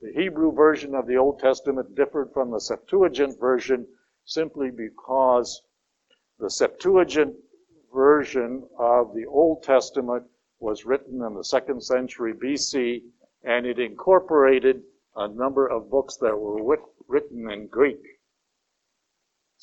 The 0.00 0.12
Hebrew 0.12 0.52
version 0.52 0.94
of 0.94 1.06
the 1.06 1.16
Old 1.16 1.38
Testament 1.38 1.94
differed 1.94 2.32
from 2.32 2.50
the 2.50 2.60
Septuagint 2.60 3.38
version 3.38 3.86
simply 4.24 4.70
because 4.70 5.62
the 6.38 6.50
Septuagint 6.50 7.34
version 7.94 8.66
of 8.78 9.14
the 9.14 9.26
Old 9.26 9.62
Testament 9.62 10.24
was 10.58 10.86
written 10.86 11.22
in 11.22 11.34
the 11.34 11.44
second 11.44 11.82
century 11.82 12.32
BC, 12.32 13.02
and 13.44 13.66
it 13.66 13.78
incorporated 13.78 14.82
a 15.16 15.28
number 15.28 15.66
of 15.66 15.90
books 15.90 16.16
that 16.16 16.36
were 16.36 16.78
written 17.06 17.50
in 17.50 17.66
Greek. 17.66 18.00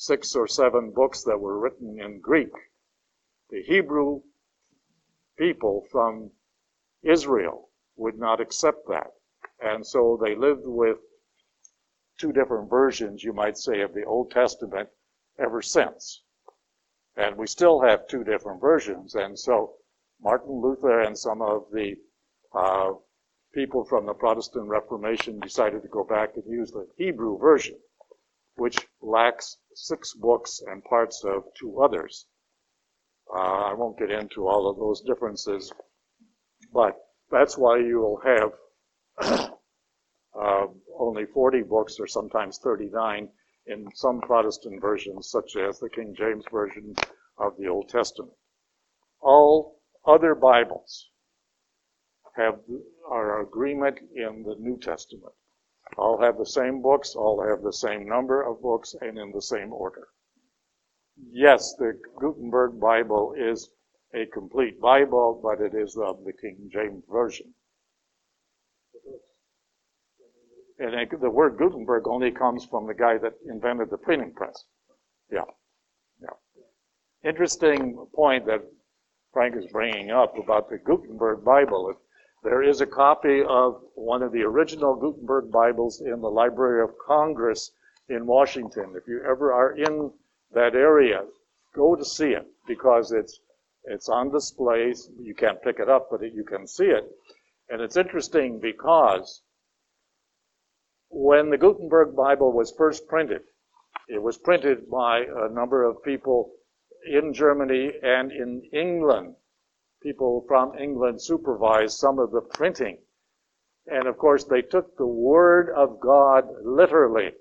Six 0.02 0.34
or 0.34 0.46
seven 0.48 0.92
books 0.92 1.24
that 1.24 1.38
were 1.38 1.58
written 1.58 2.00
in 2.00 2.20
Greek. 2.20 2.54
The 3.50 3.62
Hebrew 3.62 4.22
people 5.36 5.84
from 5.92 6.30
Israel 7.02 7.68
would 7.96 8.18
not 8.18 8.40
accept 8.40 8.88
that. 8.88 9.10
And 9.60 9.86
so 9.86 10.16
they 10.16 10.34
lived 10.34 10.64
with 10.64 10.96
two 12.18 12.32
different 12.32 12.70
versions, 12.70 13.22
you 13.22 13.34
might 13.34 13.58
say, 13.58 13.82
of 13.82 13.92
the 13.92 14.04
Old 14.04 14.30
Testament 14.30 14.88
ever 15.38 15.60
since. 15.60 16.22
And 17.16 17.36
we 17.36 17.46
still 17.46 17.82
have 17.82 18.06
two 18.06 18.24
different 18.24 18.58
versions. 18.58 19.14
And 19.16 19.38
so 19.38 19.74
Martin 20.18 20.62
Luther 20.62 21.02
and 21.02 21.18
some 21.18 21.42
of 21.42 21.66
the 21.74 21.94
uh, 22.54 22.92
people 23.52 23.84
from 23.84 24.06
the 24.06 24.14
Protestant 24.14 24.64
Reformation 24.64 25.40
decided 25.40 25.82
to 25.82 25.88
go 25.88 26.04
back 26.04 26.36
and 26.36 26.44
use 26.46 26.70
the 26.70 26.88
Hebrew 26.96 27.38
version, 27.38 27.76
which 28.60 28.86
lacks 29.00 29.56
six 29.74 30.12
books 30.12 30.60
and 30.66 30.84
parts 30.84 31.24
of 31.24 31.44
two 31.58 31.80
others. 31.80 32.26
Uh, 33.34 33.70
I 33.70 33.72
won't 33.72 33.98
get 33.98 34.10
into 34.10 34.46
all 34.46 34.68
of 34.68 34.76
those 34.76 35.00
differences, 35.00 35.72
but 36.70 36.94
that's 37.30 37.56
why 37.56 37.78
you 37.78 38.00
will 38.00 38.20
have 38.20 38.52
uh, 40.38 40.66
only 40.98 41.24
40 41.24 41.62
books 41.62 41.96
or 41.98 42.06
sometimes 42.06 42.58
39 42.58 43.30
in 43.64 43.86
some 43.94 44.20
Protestant 44.20 44.78
versions, 44.82 45.30
such 45.30 45.56
as 45.56 45.78
the 45.78 45.88
King 45.88 46.14
James 46.14 46.44
Version 46.52 46.94
of 47.38 47.56
the 47.56 47.66
Old 47.66 47.88
Testament. 47.88 48.36
All 49.22 49.80
other 50.06 50.34
Bibles 50.34 51.08
have 52.36 52.60
our 53.10 53.40
agreement 53.40 54.00
in 54.14 54.42
the 54.42 54.56
New 54.58 54.78
Testament. 54.78 55.32
All 55.96 56.20
have 56.20 56.38
the 56.38 56.46
same 56.46 56.82
books, 56.82 57.14
all 57.14 57.42
have 57.42 57.62
the 57.62 57.72
same 57.72 58.06
number 58.08 58.42
of 58.42 58.62
books, 58.62 58.94
and 59.00 59.18
in 59.18 59.32
the 59.32 59.42
same 59.42 59.72
order. 59.72 60.08
Yes, 61.32 61.74
the 61.78 62.00
Gutenberg 62.18 62.80
Bible 62.80 63.34
is 63.36 63.70
a 64.14 64.26
complete 64.26 64.80
Bible, 64.80 65.40
but 65.42 65.60
it 65.60 65.74
is 65.74 65.96
of 65.96 66.24
the 66.24 66.32
King 66.32 66.70
James 66.72 67.04
Version. 67.10 67.54
And 70.78 70.94
the 71.20 71.30
word 71.30 71.58
Gutenberg 71.58 72.08
only 72.08 72.30
comes 72.30 72.64
from 72.64 72.86
the 72.86 72.94
guy 72.94 73.18
that 73.18 73.34
invented 73.46 73.90
the 73.90 73.98
printing 73.98 74.32
press. 74.32 74.64
Yeah. 75.30 75.44
Yeah. 76.22 77.28
Interesting 77.28 78.06
point 78.14 78.46
that 78.46 78.62
Frank 79.32 79.56
is 79.56 79.66
bringing 79.70 80.10
up 80.10 80.38
about 80.38 80.70
the 80.70 80.78
Gutenberg 80.78 81.44
Bible. 81.44 81.94
There 82.42 82.62
is 82.62 82.80
a 82.80 82.86
copy 82.86 83.42
of 83.44 83.82
one 83.94 84.22
of 84.22 84.32
the 84.32 84.44
original 84.44 84.96
Gutenberg 84.96 85.50
Bibles 85.50 86.00
in 86.00 86.22
the 86.22 86.30
Library 86.30 86.82
of 86.82 86.96
Congress 86.96 87.70
in 88.08 88.26
Washington. 88.26 88.94
If 88.96 89.06
you 89.06 89.22
ever 89.22 89.52
are 89.52 89.72
in 89.72 90.14
that 90.52 90.74
area, 90.74 91.26
go 91.74 91.94
to 91.94 92.04
see 92.04 92.32
it 92.32 92.46
because 92.66 93.12
it's 93.12 93.40
it's 93.84 94.08
on 94.08 94.30
display. 94.30 94.94
You 95.18 95.34
can't 95.34 95.60
pick 95.60 95.80
it 95.80 95.90
up, 95.90 96.08
but 96.10 96.22
you 96.22 96.42
can 96.42 96.66
see 96.66 96.86
it. 96.86 97.04
And 97.68 97.82
it's 97.82 97.98
interesting 97.98 98.58
because 98.58 99.42
when 101.10 101.50
the 101.50 101.58
Gutenberg 101.58 102.16
Bible 102.16 102.52
was 102.52 102.72
first 102.72 103.06
printed, 103.06 103.42
it 104.08 104.22
was 104.22 104.38
printed 104.38 104.88
by 104.88 105.26
a 105.26 105.50
number 105.50 105.84
of 105.84 106.02
people 106.02 106.54
in 107.06 107.34
Germany 107.34 107.92
and 108.02 108.32
in 108.32 108.62
England. 108.72 109.36
People 110.02 110.44
from 110.48 110.76
England 110.78 111.22
supervised 111.22 111.98
some 111.98 112.18
of 112.18 112.30
the 112.30 112.40
printing. 112.40 112.98
And 113.86 114.06
of 114.06 114.18
course, 114.18 114.44
they 114.44 114.62
took 114.62 114.96
the 114.96 115.06
Word 115.06 115.70
of 115.76 116.00
God 116.00 116.44
literally. 116.62 117.32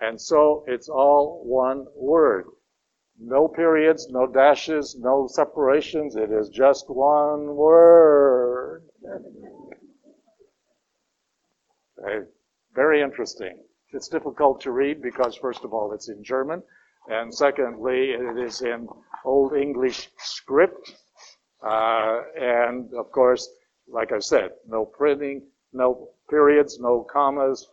And 0.00 0.20
so 0.20 0.64
it's 0.66 0.88
all 0.88 1.42
one 1.44 1.86
word. 1.96 2.44
No 3.18 3.48
periods, 3.48 4.08
no 4.10 4.26
dashes, 4.26 4.94
no 4.98 5.26
separations. 5.26 6.16
It 6.16 6.30
is 6.30 6.50
just 6.50 6.90
one 6.90 7.56
word. 7.56 8.82
Okay. 11.98 12.26
Very 12.74 13.00
interesting. 13.00 13.58
It's 13.92 14.08
difficult 14.08 14.60
to 14.62 14.70
read 14.70 15.00
because, 15.00 15.34
first 15.36 15.64
of 15.64 15.72
all, 15.72 15.92
it's 15.92 16.10
in 16.10 16.22
German, 16.22 16.62
and 17.08 17.34
secondly, 17.34 18.10
it 18.10 18.38
is 18.38 18.60
in 18.60 18.86
Old 19.24 19.54
English 19.56 20.10
script. 20.18 20.94
Uh, 21.66 22.22
and 22.40 22.94
of 22.94 23.10
course, 23.10 23.48
like 23.88 24.12
I 24.12 24.20
said, 24.20 24.50
no 24.68 24.84
printing, 24.84 25.42
no 25.72 26.10
periods, 26.30 26.78
no 26.78 27.04
commas, 27.12 27.68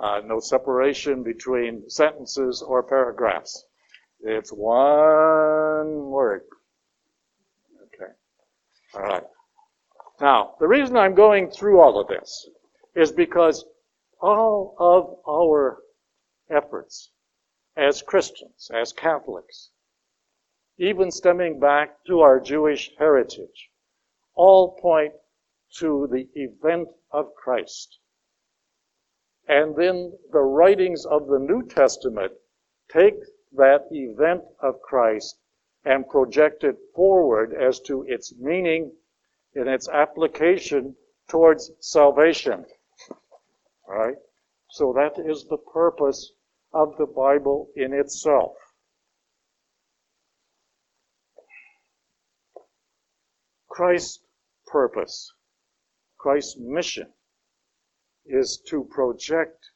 uh, 0.00 0.20
no 0.24 0.40
separation 0.40 1.22
between 1.22 1.88
sentences 1.88 2.62
or 2.62 2.82
paragraphs. 2.82 3.64
It's 4.22 4.50
one 4.50 6.10
word. 6.10 6.42
Okay. 7.84 8.12
All 8.94 9.02
right. 9.02 9.22
Now, 10.20 10.54
the 10.58 10.66
reason 10.66 10.96
I'm 10.96 11.14
going 11.14 11.48
through 11.50 11.80
all 11.80 12.00
of 12.00 12.08
this 12.08 12.48
is 12.96 13.12
because 13.12 13.64
all 14.20 14.74
of 14.80 15.16
our 15.28 15.78
efforts 16.50 17.12
as 17.76 18.02
Christians, 18.02 18.68
as 18.74 18.92
Catholics, 18.92 19.70
even 20.78 21.10
stemming 21.10 21.58
back 21.58 22.04
to 22.06 22.20
our 22.20 22.40
Jewish 22.40 22.90
heritage, 22.98 23.70
all 24.34 24.78
point 24.80 25.12
to 25.78 26.08
the 26.10 26.28
event 26.34 26.88
of 27.10 27.34
Christ. 27.34 27.98
And 29.48 29.74
then 29.74 30.12
the 30.30 30.40
writings 30.40 31.04
of 31.06 31.26
the 31.26 31.38
New 31.38 31.66
Testament 31.66 32.32
take 32.92 33.16
that 33.52 33.86
event 33.90 34.42
of 34.60 34.80
Christ 34.82 35.38
and 35.84 36.08
project 36.08 36.64
it 36.64 36.76
forward 36.94 37.54
as 37.54 37.80
to 37.80 38.04
its 38.06 38.34
meaning 38.38 38.92
and 39.54 39.68
its 39.68 39.88
application 39.88 40.94
towards 41.28 41.70
salvation. 41.80 42.64
Right? 43.86 44.16
So 44.70 44.92
that 44.92 45.18
is 45.18 45.46
the 45.46 45.56
purpose 45.56 46.32
of 46.72 46.96
the 46.98 47.06
Bible 47.06 47.70
in 47.74 47.94
itself. 47.94 48.54
Christ's 53.78 54.18
purpose, 54.66 55.32
Christ's 56.16 56.56
mission 56.58 57.12
is 58.26 58.60
to 58.66 58.82
project 58.82 59.70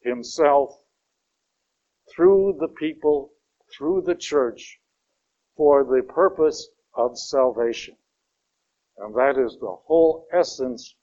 himself 0.00 0.70
through 2.10 2.56
the 2.58 2.68
people, 2.68 3.34
through 3.70 4.00
the 4.06 4.14
church, 4.14 4.80
for 5.54 5.84
the 5.84 6.02
purpose 6.02 6.66
of 6.94 7.18
salvation. 7.18 7.94
And 8.96 9.14
that 9.16 9.36
is 9.36 9.58
the 9.60 9.76
whole 9.84 10.26
essence 10.32 10.94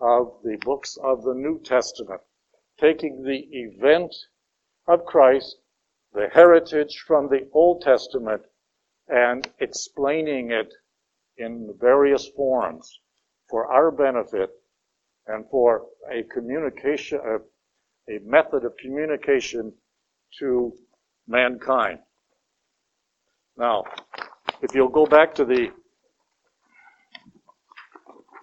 of 0.00 0.40
the 0.42 0.56
books 0.62 0.96
of 1.02 1.22
the 1.22 1.34
New 1.34 1.60
Testament, 1.62 2.22
taking 2.80 3.22
the 3.22 3.46
event 3.50 4.14
of 4.88 5.04
Christ, 5.04 5.58
the 6.14 6.30
heritage 6.32 7.04
from 7.06 7.28
the 7.28 7.46
Old 7.52 7.82
Testament, 7.82 8.40
and 9.06 9.46
explaining 9.60 10.50
it 10.50 10.72
in 11.38 11.74
various 11.80 12.28
forms 12.28 13.00
for 13.48 13.66
our 13.66 13.90
benefit 13.90 14.50
and 15.26 15.44
for 15.50 15.86
a 16.10 16.22
communication, 16.24 17.20
a, 17.24 17.36
a 18.14 18.20
method 18.24 18.64
of 18.64 18.76
communication 18.78 19.72
to 20.38 20.72
mankind. 21.26 21.98
Now, 23.56 23.84
if 24.62 24.74
you'll 24.74 24.88
go 24.88 25.06
back 25.06 25.34
to 25.36 25.44
the 25.44 25.70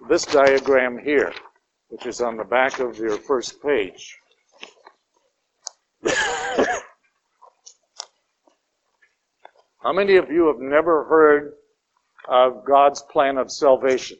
this 0.08 0.26
diagram 0.26 0.98
here, 0.98 1.32
which 1.88 2.06
is 2.06 2.20
on 2.20 2.36
the 2.36 2.44
back 2.44 2.78
of 2.78 2.98
your 2.98 3.16
first 3.16 3.62
page. 3.62 4.18
How 9.82 9.92
many 9.92 10.16
of 10.16 10.30
you 10.30 10.46
have 10.48 10.58
never 10.60 11.04
heard 11.04 11.54
of 12.28 12.64
God's 12.64 13.02
plan 13.02 13.38
of 13.38 13.50
salvation? 13.50 14.18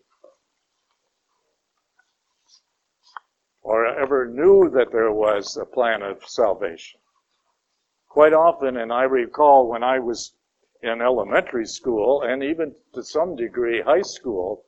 Or 3.62 3.86
ever 3.86 4.26
knew 4.26 4.70
that 4.74 4.92
there 4.92 5.12
was 5.12 5.56
a 5.56 5.64
plan 5.64 6.02
of 6.02 6.22
salvation? 6.26 7.00
Quite 8.08 8.34
often, 8.34 8.76
and 8.76 8.92
I 8.92 9.04
recall 9.04 9.68
when 9.68 9.82
I 9.82 9.98
was 9.98 10.34
in 10.82 11.00
elementary 11.00 11.66
school 11.66 12.22
and 12.22 12.42
even 12.42 12.74
to 12.92 13.02
some 13.02 13.34
degree 13.34 13.80
high 13.80 14.02
school, 14.02 14.64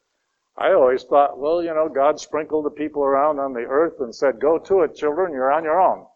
I 0.59 0.72
always 0.72 1.05
thought, 1.05 1.38
well, 1.38 1.62
you 1.62 1.75
know, 1.75 1.88
God 1.88 2.18
sprinkled 2.18 2.64
the 2.64 2.70
people 2.70 3.05
around 3.05 3.38
on 3.38 3.53
the 3.53 3.61
earth 3.61 4.01
and 4.01 4.14
said, 4.14 4.40
go 4.40 4.59
to 4.59 4.81
it, 4.83 4.94
children, 4.94 5.33
you're 5.33 5.53
on 5.53 5.64
your 5.64 5.81
own. 5.81 6.07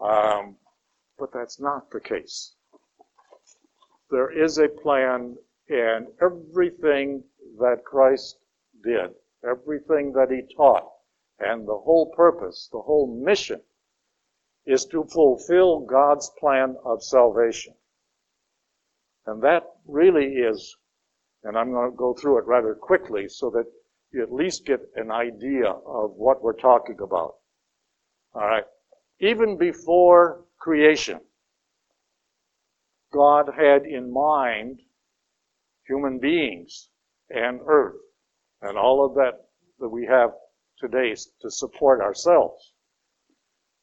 Um, 0.00 0.56
but 1.18 1.32
that's 1.32 1.60
not 1.60 1.90
the 1.90 2.00
case. 2.00 2.54
There 4.10 4.30
is 4.30 4.58
a 4.58 4.68
plan, 4.68 5.36
and 5.68 6.06
everything 6.20 7.22
that 7.58 7.84
Christ 7.84 8.38
did, 8.82 9.10
everything 9.48 10.12
that 10.12 10.30
he 10.30 10.42
taught, 10.54 10.88
and 11.38 11.66
the 11.66 11.78
whole 11.78 12.12
purpose, 12.14 12.68
the 12.72 12.80
whole 12.80 13.20
mission, 13.24 13.60
is 14.66 14.84
to 14.86 15.04
fulfill 15.04 15.80
God's 15.80 16.30
plan 16.38 16.76
of 16.84 17.02
salvation. 17.02 17.74
And 19.26 19.42
that 19.42 19.64
really 19.86 20.34
is 20.36 20.76
and 21.44 21.58
I'm 21.58 21.70
going 21.70 21.90
to 21.90 21.96
go 21.96 22.14
through 22.14 22.38
it 22.38 22.46
rather 22.46 22.74
quickly 22.74 23.28
so 23.28 23.50
that 23.50 23.66
you 24.12 24.22
at 24.22 24.32
least 24.32 24.64
get 24.64 24.80
an 24.96 25.10
idea 25.10 25.66
of 25.66 26.12
what 26.16 26.42
we're 26.42 26.54
talking 26.54 26.96
about. 27.02 27.34
All 28.34 28.46
right. 28.46 28.64
Even 29.20 29.58
before 29.58 30.44
creation, 30.58 31.20
God 33.12 33.50
had 33.56 33.84
in 33.84 34.12
mind 34.12 34.80
human 35.86 36.18
beings 36.18 36.88
and 37.30 37.60
earth 37.66 38.00
and 38.62 38.76
all 38.76 39.04
of 39.04 39.14
that 39.14 39.48
that 39.78 39.88
we 39.88 40.06
have 40.06 40.30
today 40.78 41.14
to 41.40 41.50
support 41.50 42.00
ourselves. 42.00 42.72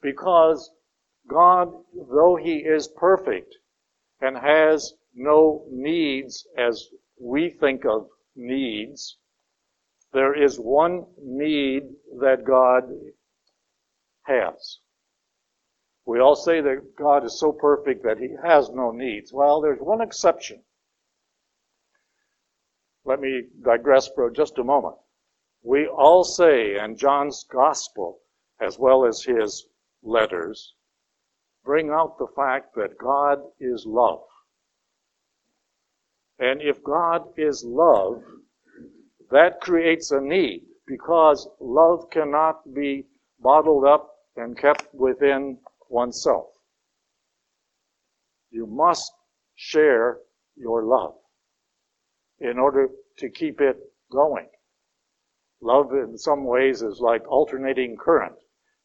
Because 0.01 0.71
God, 1.27 1.71
though 1.93 2.35
He 2.35 2.57
is 2.57 2.87
perfect 2.87 3.55
and 4.21 4.37
has 4.37 4.93
no 5.13 5.65
needs 5.69 6.47
as 6.57 6.87
we 7.19 7.49
think 7.49 7.85
of 7.85 8.07
needs, 8.35 9.17
there 10.13 10.33
is 10.33 10.59
one 10.59 11.05
need 11.21 11.83
that 12.19 12.43
God 12.43 12.83
has. 14.23 14.79
We 16.05 16.19
all 16.19 16.35
say 16.35 16.61
that 16.61 16.95
God 16.97 17.23
is 17.23 17.39
so 17.39 17.51
perfect 17.51 18.03
that 18.03 18.17
he 18.17 18.35
has 18.43 18.69
no 18.71 18.91
needs. 18.91 19.31
Well, 19.31 19.61
there's 19.61 19.79
one 19.79 20.01
exception. 20.01 20.63
Let 23.11 23.19
me 23.19 23.43
digress 23.61 24.07
for 24.15 24.31
just 24.31 24.57
a 24.57 24.63
moment. 24.63 24.95
we 25.63 25.85
all 25.85 26.23
say, 26.23 26.77
and 26.77 26.97
John's 26.97 27.43
gospel, 27.51 28.21
as 28.61 28.79
well 28.79 29.05
as 29.05 29.21
his 29.21 29.67
letters, 30.01 30.75
bring 31.65 31.89
out 31.89 32.17
the 32.17 32.31
fact 32.37 32.73
that 32.75 32.97
God 32.97 33.39
is 33.59 33.85
love. 33.85 34.23
And 36.39 36.61
if 36.61 36.81
God 36.85 37.27
is 37.35 37.65
love, 37.65 38.23
that 39.29 39.59
creates 39.59 40.11
a 40.11 40.21
need 40.21 40.63
because 40.87 41.49
love 41.59 42.09
cannot 42.11 42.73
be 42.73 43.07
bottled 43.41 43.83
up 43.83 44.09
and 44.37 44.57
kept 44.57 44.87
within 44.93 45.59
oneself. 45.89 46.47
You 48.51 48.67
must 48.67 49.11
share 49.55 50.19
your 50.55 50.85
love 50.85 51.20
in 52.41 52.57
order 52.57 52.89
to 53.17 53.29
keep 53.29 53.61
it 53.61 53.77
going. 54.11 54.47
Love, 55.61 55.93
in 55.93 56.17
some 56.17 56.43
ways, 56.43 56.81
is 56.81 56.99
like 56.99 57.25
alternating 57.29 57.95
current. 57.95 58.35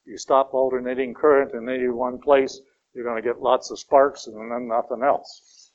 You 0.04 0.18
stop 0.18 0.54
alternating 0.54 1.14
current 1.14 1.52
in 1.54 1.68
any 1.68 1.88
one 1.88 2.18
place, 2.18 2.60
you're 2.92 3.04
going 3.04 3.22
to 3.22 3.28
get 3.28 3.42
lots 3.42 3.70
of 3.70 3.78
sparks 3.78 4.26
and 4.26 4.50
then 4.50 4.68
nothing 4.68 5.02
else 5.02 5.72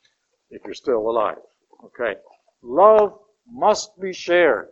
if 0.50 0.62
you're 0.66 0.74
still 0.74 1.10
alive. 1.10 1.38
Okay. 1.86 2.16
Love 2.62 3.18
must 3.52 4.00
be 4.00 4.14
shared. 4.14 4.70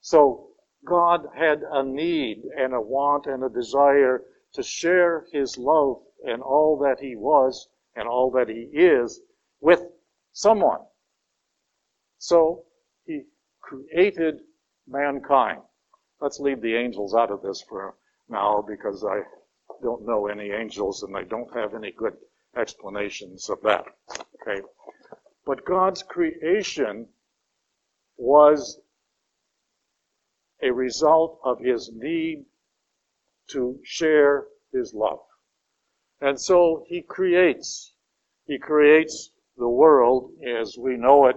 So 0.00 0.48
God 0.86 1.26
had 1.34 1.62
a 1.70 1.82
need 1.82 2.42
and 2.56 2.74
a 2.74 2.80
want 2.80 3.26
and 3.26 3.42
a 3.42 3.48
desire 3.48 4.22
to 4.54 4.62
share 4.62 5.26
his 5.32 5.58
love 5.58 6.00
and 6.24 6.42
all 6.42 6.78
that 6.78 7.00
he 7.00 7.16
was 7.16 7.68
and 7.96 8.08
all 8.08 8.30
that 8.32 8.48
he 8.48 8.68
is 8.72 9.20
with 9.60 9.82
someone. 10.32 10.80
So 12.18 12.64
he 13.06 13.22
created 13.60 14.40
mankind. 14.86 15.62
Let's 16.20 16.40
leave 16.40 16.60
the 16.60 16.74
angels 16.74 17.14
out 17.14 17.30
of 17.30 17.42
this 17.42 17.62
for 17.62 17.94
now 18.28 18.64
because 18.66 19.04
I 19.04 19.20
don't 19.82 20.04
know 20.04 20.26
any 20.26 20.50
angels 20.50 21.02
and 21.02 21.16
I 21.16 21.22
don't 21.22 21.52
have 21.54 21.74
any 21.74 21.92
good 21.92 22.16
explanations 22.56 23.48
of 23.48 23.60
that. 23.62 23.84
Okay. 24.42 24.60
But 25.46 25.64
God's 25.64 26.02
creation 26.02 27.08
was 28.16 28.80
a 30.60 30.70
result 30.70 31.38
of 31.44 31.60
his 31.60 31.90
need 31.94 32.44
to 33.50 33.78
share 33.84 34.46
his 34.72 34.92
love. 34.92 35.20
And 36.20 36.38
so 36.38 36.84
he 36.88 37.02
creates. 37.02 37.94
He 38.46 38.58
creates 38.58 39.30
the 39.56 39.68
world 39.68 40.32
as 40.44 40.76
we 40.76 40.96
know 40.96 41.26
it 41.26 41.36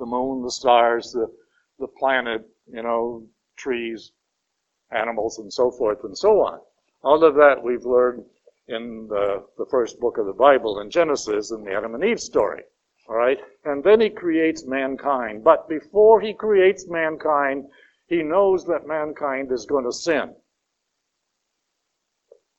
the 0.00 0.06
moon, 0.06 0.42
the 0.42 0.50
stars, 0.50 1.12
the, 1.12 1.28
the 1.78 1.86
planet, 1.86 2.42
you 2.66 2.82
know, 2.82 3.24
trees, 3.56 4.10
animals, 4.90 5.38
and 5.38 5.52
so 5.52 5.70
forth 5.70 6.02
and 6.02 6.18
so 6.18 6.40
on. 6.40 6.58
All 7.04 7.22
of 7.22 7.36
that 7.36 7.62
we've 7.62 7.84
learned 7.84 8.24
in 8.66 9.06
the, 9.08 9.44
the 9.58 9.66
first 9.70 10.00
book 10.00 10.18
of 10.18 10.26
the 10.26 10.32
Bible 10.32 10.80
in 10.80 10.90
Genesis 10.90 11.50
in 11.52 11.64
the 11.64 11.72
Adam 11.72 11.94
and 11.94 12.04
Eve 12.04 12.20
story. 12.20 12.62
All 13.08 13.16
right? 13.16 13.38
And 13.64 13.82
then 13.82 14.00
he 14.00 14.10
creates 14.10 14.66
mankind. 14.66 15.42
But 15.44 15.68
before 15.68 16.20
he 16.20 16.34
creates 16.34 16.88
mankind, 16.88 17.66
he 18.06 18.22
knows 18.22 18.64
that 18.66 18.86
mankind 18.86 19.52
is 19.52 19.66
going 19.66 19.84
to 19.84 19.92
sin. 19.92 20.34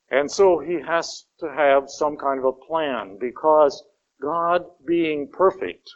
And 0.10 0.30
so 0.30 0.60
he 0.60 0.82
has 0.82 1.26
to 1.40 1.50
have 1.50 1.90
some 1.90 2.18
kind 2.18 2.40
of 2.40 2.46
a 2.46 2.66
plan 2.68 3.18
because 3.20 3.82
God 4.22 4.66
being 4.86 5.30
perfect, 5.32 5.90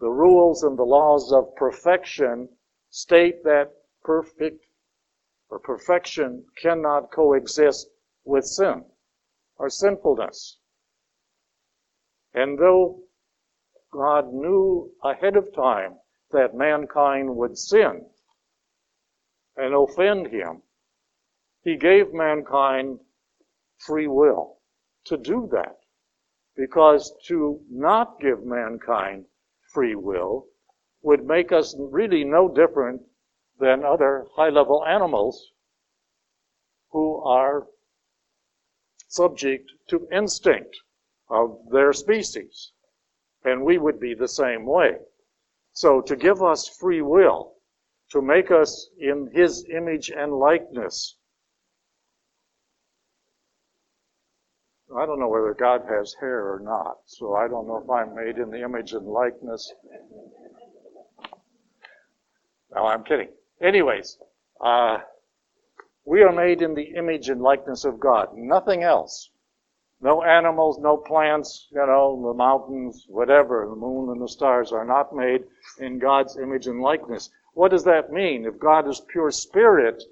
the 0.00 0.08
rules 0.08 0.62
and 0.62 0.78
the 0.78 0.84
laws 0.84 1.32
of 1.32 1.54
perfection 1.56 2.48
state 2.90 3.42
that 3.44 3.72
perfect 4.02 4.64
or 5.50 5.58
perfection 5.58 6.44
cannot 6.60 7.10
coexist 7.10 7.88
with 8.24 8.44
sin 8.44 8.84
or 9.56 9.68
sinfulness. 9.68 10.58
And 12.34 12.58
though 12.58 13.00
God 13.90 14.32
knew 14.32 14.92
ahead 15.02 15.36
of 15.36 15.52
time 15.54 15.96
that 16.30 16.54
mankind 16.54 17.34
would 17.36 17.56
sin 17.56 18.06
and 19.56 19.74
offend 19.74 20.28
him, 20.28 20.62
he 21.62 21.76
gave 21.76 22.12
mankind 22.12 23.00
free 23.78 24.06
will 24.06 24.58
to 25.04 25.16
do 25.16 25.48
that. 25.52 25.76
Because 26.54 27.12
to 27.26 27.60
not 27.70 28.20
give 28.20 28.44
mankind 28.44 29.24
free 29.72 29.94
will 29.94 30.46
would 31.02 31.24
make 31.24 31.52
us 31.52 31.74
really 31.78 32.24
no 32.24 32.48
different 32.48 33.02
than 33.58 33.84
other 33.84 34.26
high 34.34 34.48
level 34.48 34.84
animals 34.84 35.52
who 36.90 37.22
are 37.22 37.66
subject 39.08 39.70
to 39.88 40.08
instinct 40.12 40.76
of 41.30 41.58
their 41.70 41.92
species. 41.92 42.72
And 43.44 43.64
we 43.64 43.78
would 43.78 44.00
be 44.00 44.14
the 44.14 44.28
same 44.28 44.66
way. 44.66 44.96
So 45.72 46.00
to 46.02 46.16
give 46.16 46.42
us 46.42 46.68
free 46.68 47.02
will, 47.02 47.54
to 48.10 48.22
make 48.22 48.50
us 48.50 48.88
in 48.98 49.30
His 49.32 49.64
image 49.70 50.10
and 50.10 50.32
likeness, 50.32 51.17
I 54.96 55.04
don't 55.04 55.20
know 55.20 55.28
whether 55.28 55.52
God 55.52 55.82
has 55.88 56.14
hair 56.14 56.52
or 56.52 56.60
not, 56.60 56.98
so 57.04 57.34
I 57.34 57.46
don't 57.46 57.68
know 57.68 57.76
if 57.76 57.90
I'm 57.90 58.14
made 58.14 58.38
in 58.38 58.50
the 58.50 58.62
image 58.62 58.94
and 58.94 59.06
likeness. 59.06 59.72
No, 62.74 62.86
I'm 62.86 63.04
kidding. 63.04 63.28
Anyways, 63.60 64.18
uh, 64.60 64.98
we 66.06 66.22
are 66.22 66.32
made 66.32 66.62
in 66.62 66.74
the 66.74 66.94
image 66.96 67.28
and 67.28 67.42
likeness 67.42 67.84
of 67.84 68.00
God, 68.00 68.34
nothing 68.34 68.82
else. 68.82 69.30
No 70.00 70.22
animals, 70.22 70.78
no 70.78 70.96
plants, 70.96 71.68
you 71.70 71.84
know, 71.84 72.22
the 72.28 72.34
mountains, 72.34 73.04
whatever, 73.08 73.66
the 73.68 73.76
moon 73.76 74.10
and 74.10 74.22
the 74.22 74.28
stars 74.28 74.72
are 74.72 74.84
not 74.84 75.14
made 75.14 75.44
in 75.78 75.98
God's 75.98 76.38
image 76.38 76.66
and 76.66 76.80
likeness. 76.80 77.30
What 77.52 77.72
does 77.72 77.84
that 77.84 78.12
mean? 78.12 78.46
If 78.46 78.58
God 78.58 78.88
is 78.88 79.00
pure 79.00 79.30
spirit, 79.32 80.02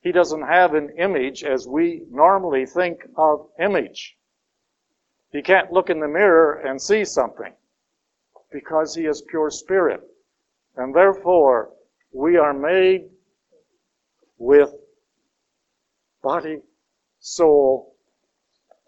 he 0.00 0.10
doesn't 0.10 0.42
have 0.42 0.74
an 0.74 0.90
image 0.98 1.44
as 1.44 1.68
we 1.68 2.06
normally 2.10 2.64
think 2.66 3.06
of 3.16 3.48
image. 3.60 4.15
He 5.32 5.42
can't 5.42 5.72
look 5.72 5.90
in 5.90 6.00
the 6.00 6.08
mirror 6.08 6.60
and 6.66 6.80
see 6.80 7.04
something 7.04 7.52
because 8.52 8.94
he 8.94 9.06
is 9.06 9.22
pure 9.22 9.50
spirit. 9.50 10.00
And 10.76 10.94
therefore, 10.94 11.70
we 12.12 12.36
are 12.36 12.54
made 12.54 13.08
with 14.38 14.70
body, 16.22 16.60
soul, 17.20 17.96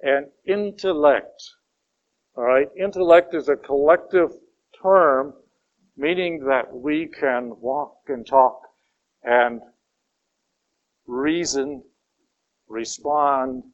and 0.02 0.26
intellect. 0.46 1.42
All 2.36 2.44
right, 2.44 2.68
intellect 2.76 3.34
is 3.34 3.48
a 3.48 3.56
collective 3.56 4.30
term 4.80 5.34
meaning 5.96 6.44
that 6.44 6.72
we 6.72 7.08
can 7.08 7.52
walk 7.60 7.96
and 8.06 8.24
talk 8.24 8.62
and 9.24 9.60
reason, 11.06 11.82
respond 12.68 13.64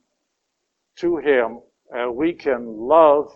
to 0.96 1.18
Him, 1.18 1.60
and 1.94 2.16
we 2.16 2.34
can 2.34 2.76
love 2.76 3.32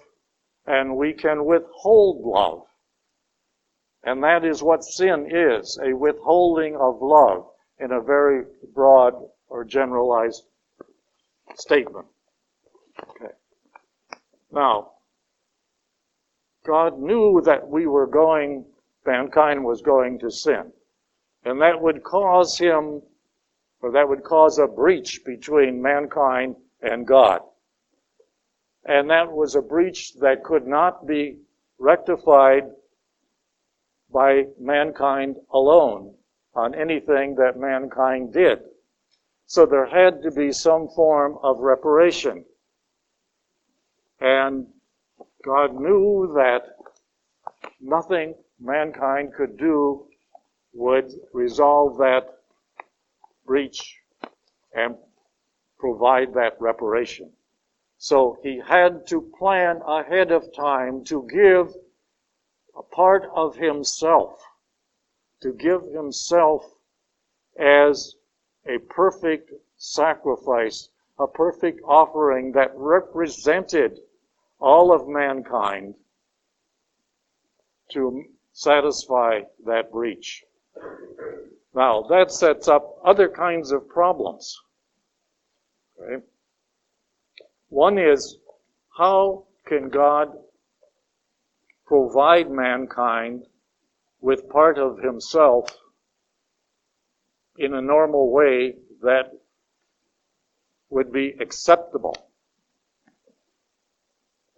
and 0.67 0.97
we 0.97 1.15
can 1.15 1.47
withhold 1.47 2.25
love. 2.25 2.65
And 4.05 4.23
that 4.23 4.45
is 4.45 4.63
what 4.63 4.85
sin 4.85 5.29
is, 5.31 5.79
a 5.83 5.95
withholding 5.95 6.77
of 6.77 7.01
love 7.01 7.47
in 7.79 7.93
a 7.93 8.01
very 8.01 8.45
broad 8.75 9.15
or 9.49 9.65
generalized 9.65 10.45
statement. 11.55 12.07
Okay. 13.09 13.33
Now, 14.53 14.91
God 16.67 16.99
knew 16.99 17.41
that 17.45 17.67
we 17.67 17.87
were 17.87 18.07
going, 18.07 18.65
mankind 19.07 19.65
was 19.65 19.81
going 19.83 20.19
to 20.19 20.31
sin. 20.31 20.73
And 21.45 21.61
that 21.63 21.81
would 21.81 22.03
cause 22.03 22.59
him 22.59 23.03
or 23.81 23.93
that 23.93 24.09
would 24.09 24.25
cause 24.25 24.59
a 24.59 24.67
breach 24.67 25.25
between 25.25 25.81
mankind 25.81 26.57
and 26.83 27.07
God. 27.07 27.41
And 28.89 29.11
that 29.11 29.31
was 29.31 29.55
a 29.55 29.61
breach 29.61 30.15
that 30.15 30.43
could 30.43 30.67
not 30.67 31.07
be 31.07 31.37
rectified 31.79 32.65
by 34.11 34.45
mankind 34.59 35.37
alone 35.53 36.15
on 36.55 36.75
anything 36.75 37.35
that 37.35 37.59
mankind 37.59 38.33
did. 38.33 38.61
So 39.47 39.67
there 39.67 39.85
had 39.85 40.23
to 40.23 40.31
be 40.31 40.53
some 40.53 40.89
form 40.89 41.37
of 41.43 41.59
reparation. 41.59 42.47
And 44.21 44.67
God 45.45 45.75
knew 45.75 46.33
that 46.35 46.63
nothing 47.83 48.35
mankind 48.59 49.35
could 49.37 49.59
do 49.59 50.07
would 50.73 51.13
resolve 51.35 51.99
that 51.99 52.39
breach 53.47 53.97
and 54.75 54.97
provide 55.79 56.33
that 56.35 56.57
reparation. 56.59 57.31
So 57.99 58.39
he 58.43 58.61
had 58.67 59.07
to 59.09 59.21
plan 59.39 59.83
ahead 59.87 60.33
of 60.33 60.55
time 60.55 61.05
to 61.05 61.27
give 61.29 61.75
a 62.77 62.83
part 62.83 63.25
of 63.35 63.57
himself 63.57 64.41
to 65.41 65.53
give 65.53 65.83
himself 65.93 66.65
as 67.59 68.15
a 68.67 68.79
perfect 68.89 69.53
sacrifice, 69.77 70.89
a 71.19 71.27
perfect 71.27 71.81
offering 71.85 72.53
that 72.53 72.73
represented 72.75 74.01
all 74.61 74.93
of 74.93 75.09
mankind 75.09 75.95
to 77.91 78.25
satisfy 78.53 79.41
that 79.65 79.91
breach. 79.93 80.45
Now, 81.75 82.03
that 82.11 82.31
sets 82.33 82.69
up 82.69 82.99
other 83.05 83.29
kinds 83.29 83.71
of 83.71 83.89
problems. 83.89 84.61
Okay? 86.01 86.25
One 87.69 87.99
is 87.99 88.39
how 88.97 89.47
can 89.67 89.91
God 89.91 90.37
provide 91.87 92.51
mankind 92.51 93.47
with 94.21 94.49
part 94.49 94.79
of 94.79 94.99
himself 94.99 95.71
in 97.57 97.75
a 97.75 97.83
normal 97.83 98.31
way 98.31 98.77
that 99.03 99.33
would 100.91 101.13
be 101.13 101.35
acceptable. 101.41 102.17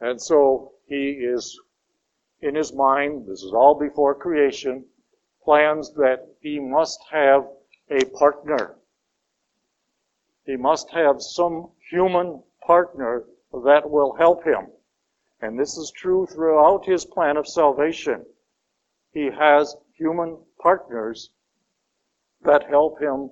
And 0.00 0.20
so 0.20 0.72
he 0.86 1.10
is, 1.10 1.60
in 2.40 2.54
his 2.54 2.72
mind, 2.72 3.26
this 3.26 3.42
is 3.42 3.52
all 3.52 3.74
before 3.78 4.14
creation, 4.14 4.84
plans 5.44 5.92
that 5.94 6.28
he 6.40 6.58
must 6.58 7.00
have 7.10 7.46
a 7.90 8.04
partner. 8.16 8.76
He 10.46 10.56
must 10.56 10.90
have 10.90 11.20
some 11.20 11.70
human 11.90 12.42
partner 12.66 13.24
that 13.64 13.88
will 13.88 14.14
help 14.14 14.44
him. 14.44 14.68
And 15.40 15.58
this 15.58 15.76
is 15.76 15.90
true 15.90 16.26
throughout 16.26 16.84
his 16.84 17.04
plan 17.04 17.36
of 17.36 17.48
salvation. 17.48 18.24
He 19.12 19.30
has 19.30 19.76
human 19.94 20.38
partners 20.60 21.30
that 22.42 22.68
help 22.68 23.00
him 23.00 23.30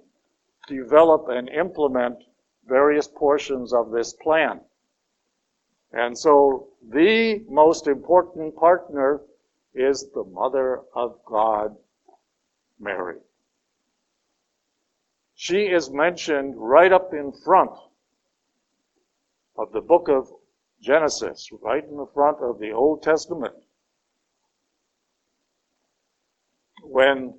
develop 0.66 1.26
and 1.28 1.48
implement 1.48 2.18
various 2.66 3.08
portions 3.08 3.72
of 3.72 3.90
this 3.90 4.12
plan. 4.12 4.60
And 5.92 6.18
so 6.18 6.68
the 6.90 7.44
most 7.48 7.86
important 7.86 8.54
partner 8.56 9.20
is 9.74 10.10
the 10.12 10.24
Mother 10.24 10.82
of 10.94 11.18
God, 11.24 11.76
Mary. 12.78 13.16
She 15.34 15.66
is 15.66 15.90
mentioned 15.90 16.54
right 16.56 16.92
up 16.92 17.14
in 17.14 17.32
front 17.32 17.70
of 19.58 19.72
the 19.72 19.80
book 19.80 20.08
of 20.08 20.28
Genesis, 20.80 21.48
right 21.60 21.84
in 21.84 21.96
the 21.96 22.06
front 22.14 22.38
of 22.40 22.58
the 22.58 22.70
Old 22.70 23.02
Testament. 23.02 23.54
When 26.82 27.34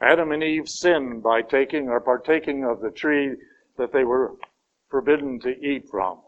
Adam 0.00 0.32
and 0.32 0.42
Eve 0.42 0.68
sinned 0.68 1.22
by 1.22 1.42
taking 1.42 1.88
or 1.88 2.00
partaking 2.00 2.64
of 2.64 2.80
the 2.80 2.90
tree 2.90 3.34
that 3.76 3.92
they 3.92 4.04
were 4.04 4.34
forbidden 4.90 5.40
to 5.40 5.50
eat 5.50 5.88
from. 5.90 6.20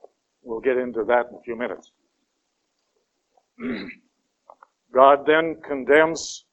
We'll 0.42 0.60
get 0.60 0.76
into 0.76 1.04
that 1.04 1.26
in 1.30 1.36
a 1.36 1.42
few 1.44 1.56
minutes. 1.56 1.92
God 4.92 5.24
then 5.26 5.56
condemns 5.66 6.44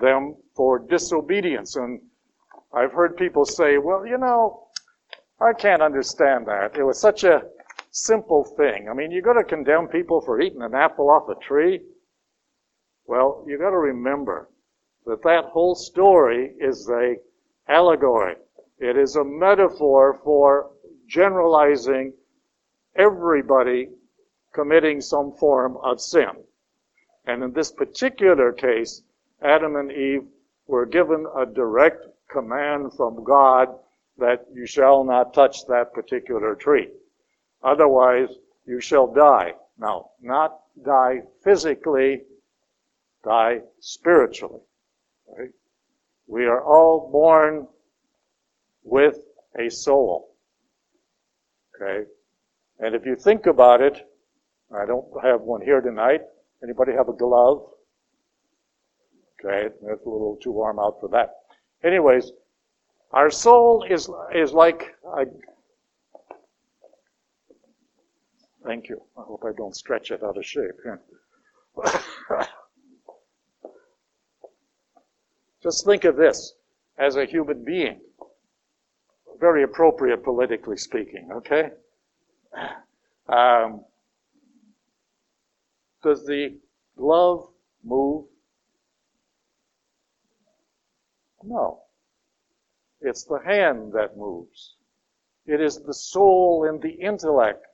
them 0.00 0.36
for 0.54 0.78
disobedience. 0.78 1.76
And 1.76 2.00
I've 2.72 2.92
heard 2.92 3.16
people 3.16 3.44
say, 3.44 3.78
well, 3.78 4.06
you 4.06 4.18
know, 4.18 4.68
I 5.40 5.52
can't 5.52 5.82
understand 5.82 6.46
that. 6.46 6.76
It 6.76 6.84
was 6.84 7.00
such 7.00 7.24
a 7.24 7.42
simple 7.92 8.42
thing. 8.42 8.88
I 8.88 8.94
mean, 8.94 9.10
you 9.10 9.22
got 9.22 9.34
to 9.34 9.44
condemn 9.44 9.86
people 9.86 10.20
for 10.20 10.40
eating 10.40 10.62
an 10.62 10.74
apple 10.74 11.10
off 11.10 11.28
a 11.28 11.38
tree. 11.40 11.80
Well, 13.06 13.44
you've 13.46 13.60
got 13.60 13.70
to 13.70 13.78
remember 13.78 14.48
that 15.06 15.22
that 15.22 15.44
whole 15.46 15.74
story 15.74 16.54
is 16.58 16.88
a 16.88 17.16
allegory. 17.68 18.36
It 18.78 18.96
is 18.96 19.16
a 19.16 19.24
metaphor 19.24 20.20
for 20.24 20.70
generalizing 21.06 22.14
everybody 22.96 23.90
committing 24.52 25.00
some 25.00 25.32
form 25.32 25.76
of 25.82 26.00
sin. 26.00 26.30
And 27.26 27.42
in 27.42 27.52
this 27.52 27.70
particular 27.70 28.52
case, 28.52 29.02
Adam 29.42 29.76
and 29.76 29.92
Eve 29.92 30.24
were 30.66 30.86
given 30.86 31.26
a 31.36 31.44
direct 31.44 32.06
command 32.30 32.92
from 32.96 33.22
God 33.22 33.68
that 34.18 34.46
you 34.52 34.66
shall 34.66 35.04
not 35.04 35.34
touch 35.34 35.66
that 35.66 35.92
particular 35.92 36.54
tree. 36.54 36.88
Otherwise, 37.62 38.28
you 38.66 38.80
shall 38.80 39.12
die. 39.12 39.54
Now, 39.78 40.10
not 40.20 40.60
die 40.84 41.22
physically, 41.42 42.22
die 43.24 43.60
spiritually. 43.80 44.60
Right? 45.36 45.50
We 46.26 46.46
are 46.46 46.62
all 46.62 47.10
born 47.10 47.66
with 48.84 49.18
a 49.58 49.68
soul. 49.70 50.34
Okay? 51.74 52.06
And 52.80 52.94
if 52.94 53.06
you 53.06 53.16
think 53.16 53.46
about 53.46 53.80
it, 53.80 54.08
I 54.74 54.86
don't 54.86 55.06
have 55.22 55.42
one 55.42 55.60
here 55.60 55.80
tonight. 55.80 56.22
Anybody 56.62 56.92
have 56.92 57.08
a 57.08 57.12
glove? 57.12 57.62
Okay, 59.44 59.68
that's 59.82 60.06
a 60.06 60.08
little 60.08 60.38
too 60.40 60.52
warm 60.52 60.78
out 60.78 61.00
for 61.00 61.08
that. 61.08 61.34
Anyways, 61.84 62.30
our 63.10 63.30
soul 63.30 63.84
is 63.88 64.08
is 64.34 64.52
like 64.52 64.94
a, 65.04 65.24
Thank 68.64 68.88
you. 68.88 69.02
I 69.16 69.22
hope 69.22 69.44
I 69.44 69.52
don't 69.52 69.74
stretch 69.74 70.10
it 70.10 70.22
out 70.22 70.36
of 70.36 70.44
shape. 70.44 70.78
Just 75.62 75.84
think 75.84 76.04
of 76.04 76.16
this 76.16 76.54
as 76.98 77.16
a 77.16 77.24
human 77.24 77.64
being. 77.64 78.00
Very 79.40 79.64
appropriate 79.64 80.22
politically 80.22 80.76
speaking, 80.76 81.30
okay? 81.32 81.70
Um, 83.28 83.84
does 86.02 86.26
the 86.26 86.58
glove 86.98 87.48
move? 87.84 88.26
No. 91.42 91.82
It's 93.00 93.24
the 93.24 93.38
hand 93.38 93.92
that 93.92 94.16
moves. 94.16 94.74
It 95.46 95.60
is 95.60 95.80
the 95.80 95.94
soul 95.94 96.66
and 96.68 96.82
the 96.82 96.90
intellect 96.90 97.64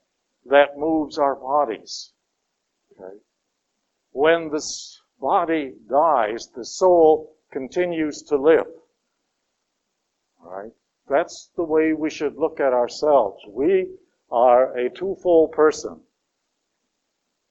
that 0.48 0.78
moves 0.78 1.18
our 1.18 1.36
bodies. 1.36 2.12
Okay? 2.92 3.18
When 4.12 4.50
this 4.50 5.00
body 5.20 5.74
dies, 5.88 6.48
the 6.54 6.64
soul 6.64 7.36
continues 7.50 8.22
to 8.22 8.36
live. 8.36 8.66
All 10.44 10.50
right? 10.50 10.72
That's 11.08 11.50
the 11.56 11.64
way 11.64 11.92
we 11.92 12.10
should 12.10 12.36
look 12.36 12.60
at 12.60 12.72
ourselves. 12.72 13.42
We 13.48 13.88
are 14.30 14.76
a 14.76 14.90
twofold 14.90 15.52
person. 15.52 16.00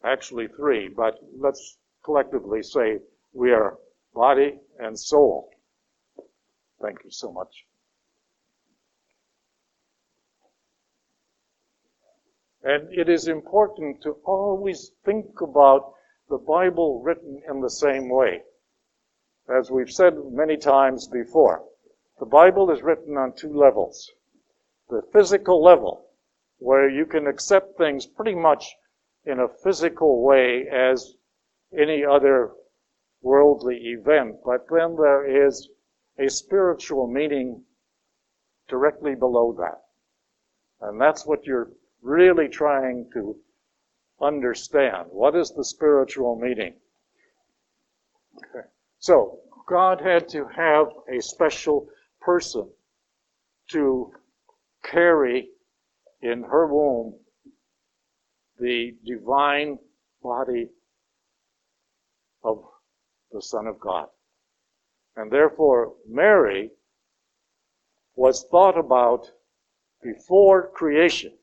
Actually 0.03 0.47
three, 0.47 0.89
but 0.89 1.19
let's 1.37 1.77
collectively 2.03 2.61
say 2.61 2.99
we 3.33 3.51
are 3.51 3.77
body 4.13 4.59
and 4.79 4.97
soul. 4.97 5.49
Thank 6.81 7.03
you 7.03 7.11
so 7.11 7.31
much. 7.31 7.66
And 12.67 12.91
it 12.91 13.07
is 13.07 13.29
important 13.29 14.01
to 14.01 14.17
always 14.25 14.91
think 15.05 15.39
about 15.39 15.93
the 16.27 16.37
Bible 16.37 17.01
written 17.01 17.41
in 17.49 17.61
the 17.61 17.69
same 17.69 18.09
way. 18.09 18.43
As 19.47 19.71
we've 19.71 19.89
said 19.89 20.15
many 20.33 20.57
times 20.57 21.07
before, 21.07 21.63
the 22.19 22.25
Bible 22.25 22.69
is 22.69 22.81
written 22.81 23.15
on 23.15 23.31
two 23.31 23.53
levels. 23.53 24.11
The 24.89 25.01
physical 25.13 25.63
level, 25.63 26.09
where 26.57 26.89
you 26.89 27.05
can 27.05 27.25
accept 27.25 27.77
things 27.77 28.05
pretty 28.05 28.35
much 28.35 28.75
in 29.23 29.39
a 29.39 29.47
physical 29.47 30.21
way 30.21 30.67
as 30.67 31.15
any 31.71 32.03
other 32.03 32.51
worldly 33.21 33.77
event, 33.77 34.39
but 34.43 34.67
then 34.69 34.97
there 34.97 35.47
is 35.47 35.69
a 36.19 36.29
spiritual 36.29 37.07
meaning 37.07 37.63
directly 38.67 39.15
below 39.15 39.53
that. 39.53 39.83
And 40.81 40.99
that's 40.99 41.25
what 41.25 41.45
you're 41.45 41.69
really 42.01 42.47
trying 42.47 43.09
to 43.13 43.35
understand. 44.21 45.07
What 45.09 45.35
is 45.35 45.51
the 45.51 45.63
spiritual 45.63 46.35
meaning? 46.35 46.73
Okay. 48.37 48.67
So, 48.99 49.39
God 49.67 50.01
had 50.01 50.29
to 50.29 50.47
have 50.55 50.87
a 51.13 51.21
special 51.21 51.87
person 52.21 52.69
to 53.69 54.11
carry 54.83 55.49
in 56.21 56.43
her 56.43 56.67
womb 56.67 57.13
the 58.59 58.95
divine 59.05 59.77
body 60.23 60.69
of 62.43 62.63
the 63.31 63.41
Son 63.41 63.67
of 63.67 63.79
God. 63.79 64.07
And 65.15 65.31
therefore, 65.31 65.93
Mary 66.07 66.71
was 68.15 68.45
thought 68.49 68.77
about 68.77 69.31
before 70.01 70.69
creation, 70.69 71.36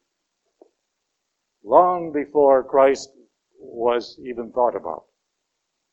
long 1.65 2.13
before 2.13 2.63
Christ 2.63 3.11
was 3.59 4.19
even 4.23 4.53
thought 4.53 4.77
about. 4.77 5.05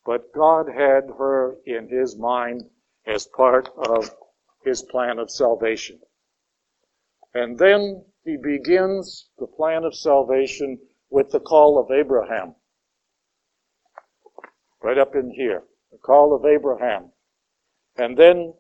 But 0.05 0.33
God 0.33 0.67
had 0.67 1.09
her 1.17 1.55
in 1.65 1.87
his 1.87 2.17
mind 2.17 2.63
as 3.05 3.27
part 3.27 3.69
of 3.77 4.13
his 4.63 4.83
plan 4.83 5.17
of 5.17 5.31
salvation. 5.31 5.99
And 7.33 7.57
then 7.57 8.03
he 8.23 8.37
begins 8.37 9.29
the 9.39 9.47
plan 9.47 9.83
of 9.83 9.95
salvation 9.95 10.79
with 11.09 11.31
the 11.31 11.39
call 11.39 11.79
of 11.79 11.91
Abraham. 11.91 12.55
Right 14.81 14.97
up 14.97 15.15
in 15.15 15.31
here. 15.31 15.63
The 15.91 15.97
call 15.97 16.35
of 16.35 16.45
Abraham. 16.45 17.11
And 17.97 18.17
then 18.17 18.53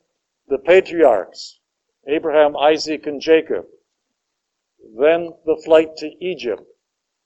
the 0.47 0.57
patriarchs, 0.59 1.59
Abraham, 2.07 2.55
Isaac, 2.57 3.07
and 3.07 3.21
Jacob. 3.21 3.65
Then 4.99 5.31
the 5.45 5.61
flight 5.63 5.95
to 5.97 6.11
Egypt. 6.19 6.63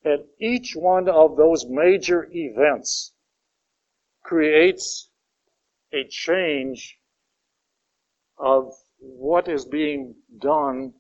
And 0.06 0.24
each 0.40 0.76
one 0.76 1.10
of 1.10 1.36
those 1.36 1.66
major 1.68 2.30
events 2.32 3.12
creates 4.24 5.10
a 5.92 6.08
change 6.08 7.00
of 8.38 8.72
what 9.00 9.48
is 9.48 9.66
being 9.66 10.16
done 10.38 10.94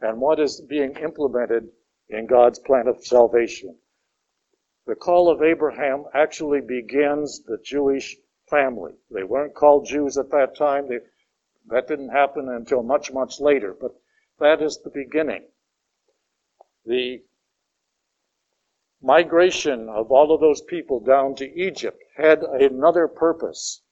and 0.00 0.20
what 0.20 0.38
is 0.38 0.60
being 0.60 0.92
implemented 0.96 1.68
in 2.08 2.26
God's 2.26 2.60
plan 2.60 2.86
of 2.86 3.04
salvation. 3.04 3.76
The 4.86 4.94
call 4.94 5.28
of 5.28 5.42
Abraham 5.42 6.04
actually 6.14 6.60
begins 6.60 7.42
the 7.42 7.58
Jewish 7.64 8.16
family. 8.48 8.92
They 9.10 9.24
weren't 9.24 9.56
called 9.56 9.86
Jews 9.86 10.16
at 10.18 10.30
that 10.30 10.54
time. 10.56 10.88
They, 10.88 11.00
that 11.66 11.88
didn't 11.88 12.10
happen 12.10 12.48
until 12.48 12.84
much, 12.84 13.12
much 13.12 13.40
later, 13.40 13.74
but 13.74 13.90
that 14.38 14.62
is 14.62 14.78
the 14.84 14.90
beginning. 14.90 15.48
The 16.84 17.24
migration 19.02 19.88
of 19.88 20.10
all 20.10 20.32
of 20.32 20.40
those 20.40 20.62
people 20.62 21.00
down 21.00 21.34
to 21.36 21.58
Egypt 21.58 22.02
had 22.16 22.42
another 22.42 23.06
purpose, 23.06 23.82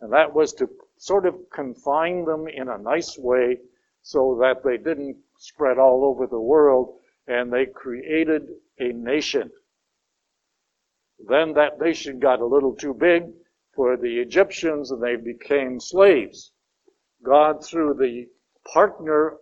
and 0.00 0.12
that 0.12 0.32
was 0.32 0.52
to 0.54 0.68
sort 0.96 1.26
of 1.26 1.34
confine 1.50 2.24
them 2.24 2.46
in 2.48 2.68
a 2.68 2.78
nice 2.78 3.18
way 3.18 3.58
so 4.02 4.38
that 4.40 4.62
they 4.62 4.76
didn't 4.76 5.16
spread 5.38 5.78
all 5.78 6.04
over 6.04 6.26
the 6.26 6.40
world, 6.40 6.98
and 7.26 7.52
they 7.52 7.66
created 7.66 8.48
a 8.78 8.92
nation. 8.92 9.50
Then 11.28 11.52
that 11.54 11.80
nation 11.80 12.18
got 12.18 12.40
a 12.40 12.46
little 12.46 12.74
too 12.74 12.94
big 12.94 13.32
for 13.74 13.96
the 13.96 14.20
Egyptians, 14.20 14.90
and 14.90 15.02
they 15.02 15.16
became 15.16 15.80
slaves. 15.80 16.52
God, 17.22 17.64
through 17.64 17.94
the 17.94 18.26
partner, 18.72 19.38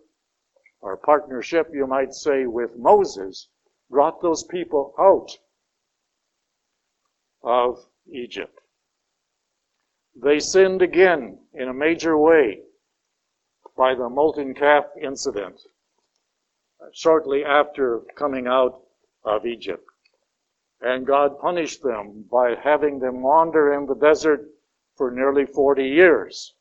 or 0.81 0.97
partnership, 0.97 1.69
you 1.73 1.87
might 1.87 2.13
say, 2.15 2.47
with 2.47 2.77
Moses, 2.77 3.49
brought 3.91 4.23
those 4.23 4.45
people 4.45 4.95
out 4.99 5.31
of 7.43 7.85
Egypt. 8.13 8.61
They 10.15 10.39
sinned 10.39 10.83
again 10.83 11.39
in 11.55 11.69
a 11.69 11.75
major 11.75 12.17
way 12.17 12.63
by 13.77 13.95
the 13.95 14.09
molten 14.09 14.55
calf 14.55 14.85
incident 15.01 15.61
uh, 16.81 16.87
shortly 16.93 17.45
after 17.45 18.01
coming 18.17 18.47
out 18.47 18.83
of 19.25 19.47
Egypt. 19.47 19.85
And 20.81 21.07
God 21.07 21.39
punished 21.39 21.83
them 21.83 22.25
by 22.31 22.55
having 22.55 22.99
them 22.99 23.23
wander 23.23 23.75
in 23.75 23.87
the 23.87 23.95
desert 23.95 24.49
for 24.97 25.11
nearly 25.11 25.47
40 25.47 25.87
years. 25.87 26.55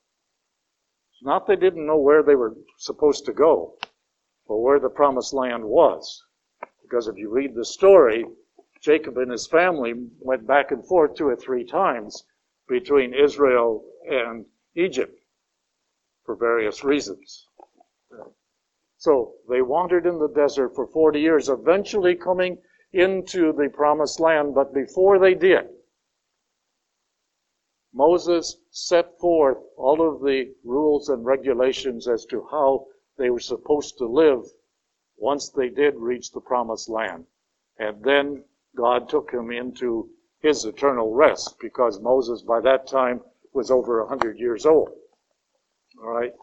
Not 1.22 1.48
they 1.48 1.56
didn't 1.56 1.86
know 1.86 1.98
where 1.98 2.24
they 2.24 2.36
were 2.36 2.56
supposed 2.78 3.26
to 3.26 3.34
go 3.34 3.78
or 4.46 4.63
where 4.63 4.80
the 4.80 4.89
promised 4.89 5.34
land 5.34 5.65
was. 5.65 6.24
Because 6.89 7.08
if 7.08 7.17
you 7.17 7.30
read 7.30 7.54
the 7.54 7.65
story, 7.65 8.25
Jacob 8.82 9.17
and 9.17 9.32
his 9.32 9.45
family 9.45 9.93
went 10.19 10.47
back 10.47 10.71
and 10.71 10.84
forth 10.88 11.13
two 11.13 11.28
or 11.28 11.36
three 11.36 11.63
times 11.63 12.25
between 12.67 13.13
Israel 13.13 13.86
and 14.10 14.45
Egypt 14.75 15.15
for 16.25 16.36
various 16.36 16.84
reasons. 16.84 17.45
So 18.97 19.36
they 19.47 19.62
wandered 19.62 20.08
in 20.08 20.17
the 20.17 20.30
desert 20.30 20.73
for 20.73 20.88
40 20.88 21.21
years, 21.21 21.47
eventually 21.47 22.15
coming 22.15 22.58
into 22.91 23.54
the 23.54 23.69
promised 23.69 24.19
land. 24.19 24.56
But 24.56 24.73
before 24.73 25.19
they 25.19 25.36
did, 25.36 25.69
Moses 27.93 28.58
set 28.71 29.15
forth 29.19 29.60
all 29.78 30.02
of 30.02 30.21
the 30.21 30.56
rules 30.63 31.10
and 31.10 31.23
regulations 31.23 32.08
as 32.08 32.25
to 32.25 32.47
how 32.49 32.88
they 33.17 33.30
were 33.30 33.39
supposed 33.39 33.99
to 33.99 34.08
live 34.08 34.43
once 35.19 35.49
they 35.49 35.69
did 35.69 35.95
reach 35.95 36.32
the 36.32 36.41
promised 36.41 36.89
land. 36.89 37.25
And 37.77 38.03
then 38.03 38.43
God 38.75 39.10
took 39.10 39.32
him 39.32 39.51
into 39.51 40.10
his 40.41 40.65
eternal 40.65 41.13
rest 41.13 41.58
because 41.60 41.99
Moses 41.99 42.41
by 42.41 42.62
that 42.62 42.88
time 42.88 43.21
was 43.53 43.71
over 43.71 43.99
100 43.99 44.38
years 44.39 44.65
old. 44.65 44.89
All 46.01 46.10
right. 46.10 46.34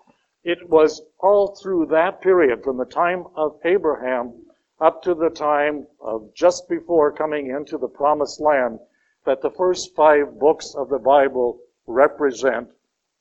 It 0.45 0.69
was 0.69 1.03
all 1.19 1.57
through 1.57 1.87
that 1.87 2.21
period, 2.21 2.63
from 2.63 2.77
the 2.77 2.85
time 2.85 3.25
of 3.35 3.59
Abraham 3.65 4.47
up 4.81 5.03
to 5.03 5.15
the 5.15 5.31
time 5.31 5.87
of 6.01 6.33
just 6.35 6.69
before 6.69 7.11
coming 7.11 7.49
into 7.49 7.79
the 7.79 7.89
promised 7.89 8.41
land, 8.41 8.79
that 9.25 9.41
the 9.41 9.51
first 9.51 9.95
five 9.97 10.39
books 10.39 10.75
of 10.75 10.89
the 10.89 10.99
Bible 10.99 11.59
represent 11.87 12.69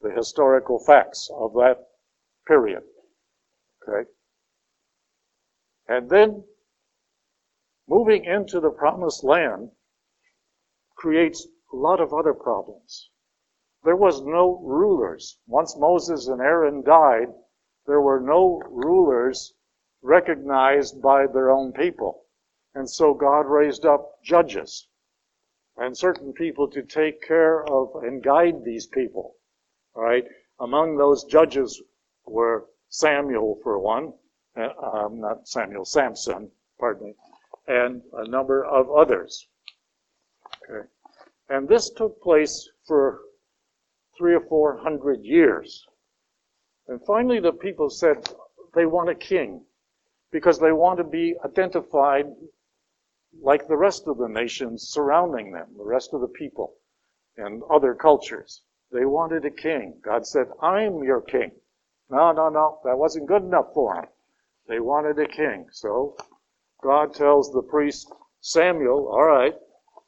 the 0.02 0.12
historical 0.12 0.80
facts 0.80 1.30
of 1.34 1.54
that 1.54 1.88
period. 2.48 2.84
Okay? 3.88 4.10
And 5.88 6.10
then 6.10 6.44
moving 7.88 8.26
into 8.26 8.60
the 8.60 8.72
promised 8.72 9.24
land 9.24 9.72
creates 10.96 11.48
a 11.72 11.76
lot 11.76 12.00
of 12.00 12.14
other 12.14 12.34
problems. 12.34 13.10
There 13.84 13.96
was 13.96 14.22
no 14.22 14.60
rulers. 14.64 15.38
Once 15.48 15.78
Moses 15.78 16.28
and 16.28 16.42
Aaron 16.42 16.82
died, 16.84 17.28
there 17.86 18.02
were 18.02 18.20
no 18.20 18.62
rulers 18.68 19.54
recognized 20.02 21.02
by 21.02 21.28
their 21.28 21.52
own 21.52 21.72
people. 21.72 22.26
And 22.74 22.90
so 22.90 23.14
God 23.14 23.42
raised 23.42 23.86
up 23.86 24.22
judges 24.24 24.88
and 25.78 25.96
certain 25.96 26.34
people 26.34 26.68
to 26.70 26.82
take 26.82 27.22
care 27.22 27.64
of 27.66 28.04
and 28.04 28.24
guide 28.24 28.64
these 28.64 28.88
people. 28.88 29.36
All 29.94 30.04
right. 30.04 30.26
Among 30.60 30.98
those 30.98 31.26
judges 31.26 31.82
were 32.26 32.66
Samuel, 32.90 33.60
for 33.62 33.78
one, 33.78 34.14
um, 34.58 35.20
not 35.20 35.48
Samuel, 35.48 35.86
Samson, 35.86 36.50
pardon 36.80 37.08
me, 37.08 37.16
and 37.68 38.02
a 38.14 38.28
number 38.28 38.66
of 38.66 38.90
others. 38.90 39.48
Okay. 40.70 40.88
And 41.50 41.68
this 41.68 41.90
took 41.90 42.22
place 42.22 42.70
for 42.88 43.20
three 44.18 44.34
or 44.34 44.42
four 44.42 44.78
hundred 44.78 45.24
years. 45.24 45.86
And 46.88 47.00
finally, 47.06 47.40
the 47.40 47.52
people 47.52 47.90
said 47.90 48.30
they 48.74 48.86
want 48.86 49.10
a 49.10 49.16
king 49.16 49.64
because 50.32 50.60
they 50.60 50.72
want 50.72 50.98
to 50.98 51.04
be 51.04 51.36
identified 51.44 52.26
like 53.42 53.68
the 53.68 53.78
rest 53.78 54.08
of 54.08 54.18
the 54.18 54.28
nations 54.28 54.84
surrounding 54.90 55.52
them, 55.52 55.68
the 55.78 55.84
rest 55.84 56.14
of 56.14 56.22
the 56.22 56.28
people 56.28 56.76
and 57.38 57.62
other 57.70 57.94
cultures. 57.94 58.62
They 58.92 59.06
wanted 59.06 59.46
a 59.46 59.52
king. 59.52 60.00
God 60.04 60.26
said, 60.26 60.48
I'm 60.62 61.04
your 61.04 61.22
king. 61.22 61.52
No, 62.10 62.32
no, 62.32 62.50
no, 62.50 62.80
that 62.86 62.98
wasn't 62.98 63.28
good 63.28 63.44
enough 63.44 63.74
for 63.74 63.96
them. 63.96 64.06
They 64.68 64.80
wanted 64.80 65.20
a 65.20 65.28
king. 65.28 65.68
So 65.72 66.16
God 66.84 67.14
tells 67.14 67.52
the 67.52 67.62
priest 67.62 68.12
Samuel, 68.42 69.08
all 69.08 69.26
right, 69.26 69.56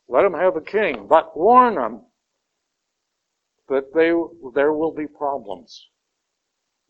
let 0.07 0.21
them 0.21 0.33
have 0.33 0.55
a 0.55 0.61
king, 0.61 1.07
but 1.07 1.35
warn 1.37 1.75
them 1.75 2.05
that 3.67 3.93
they, 3.93 4.13
there 4.53 4.73
will 4.73 4.93
be 4.93 5.07
problems 5.07 5.89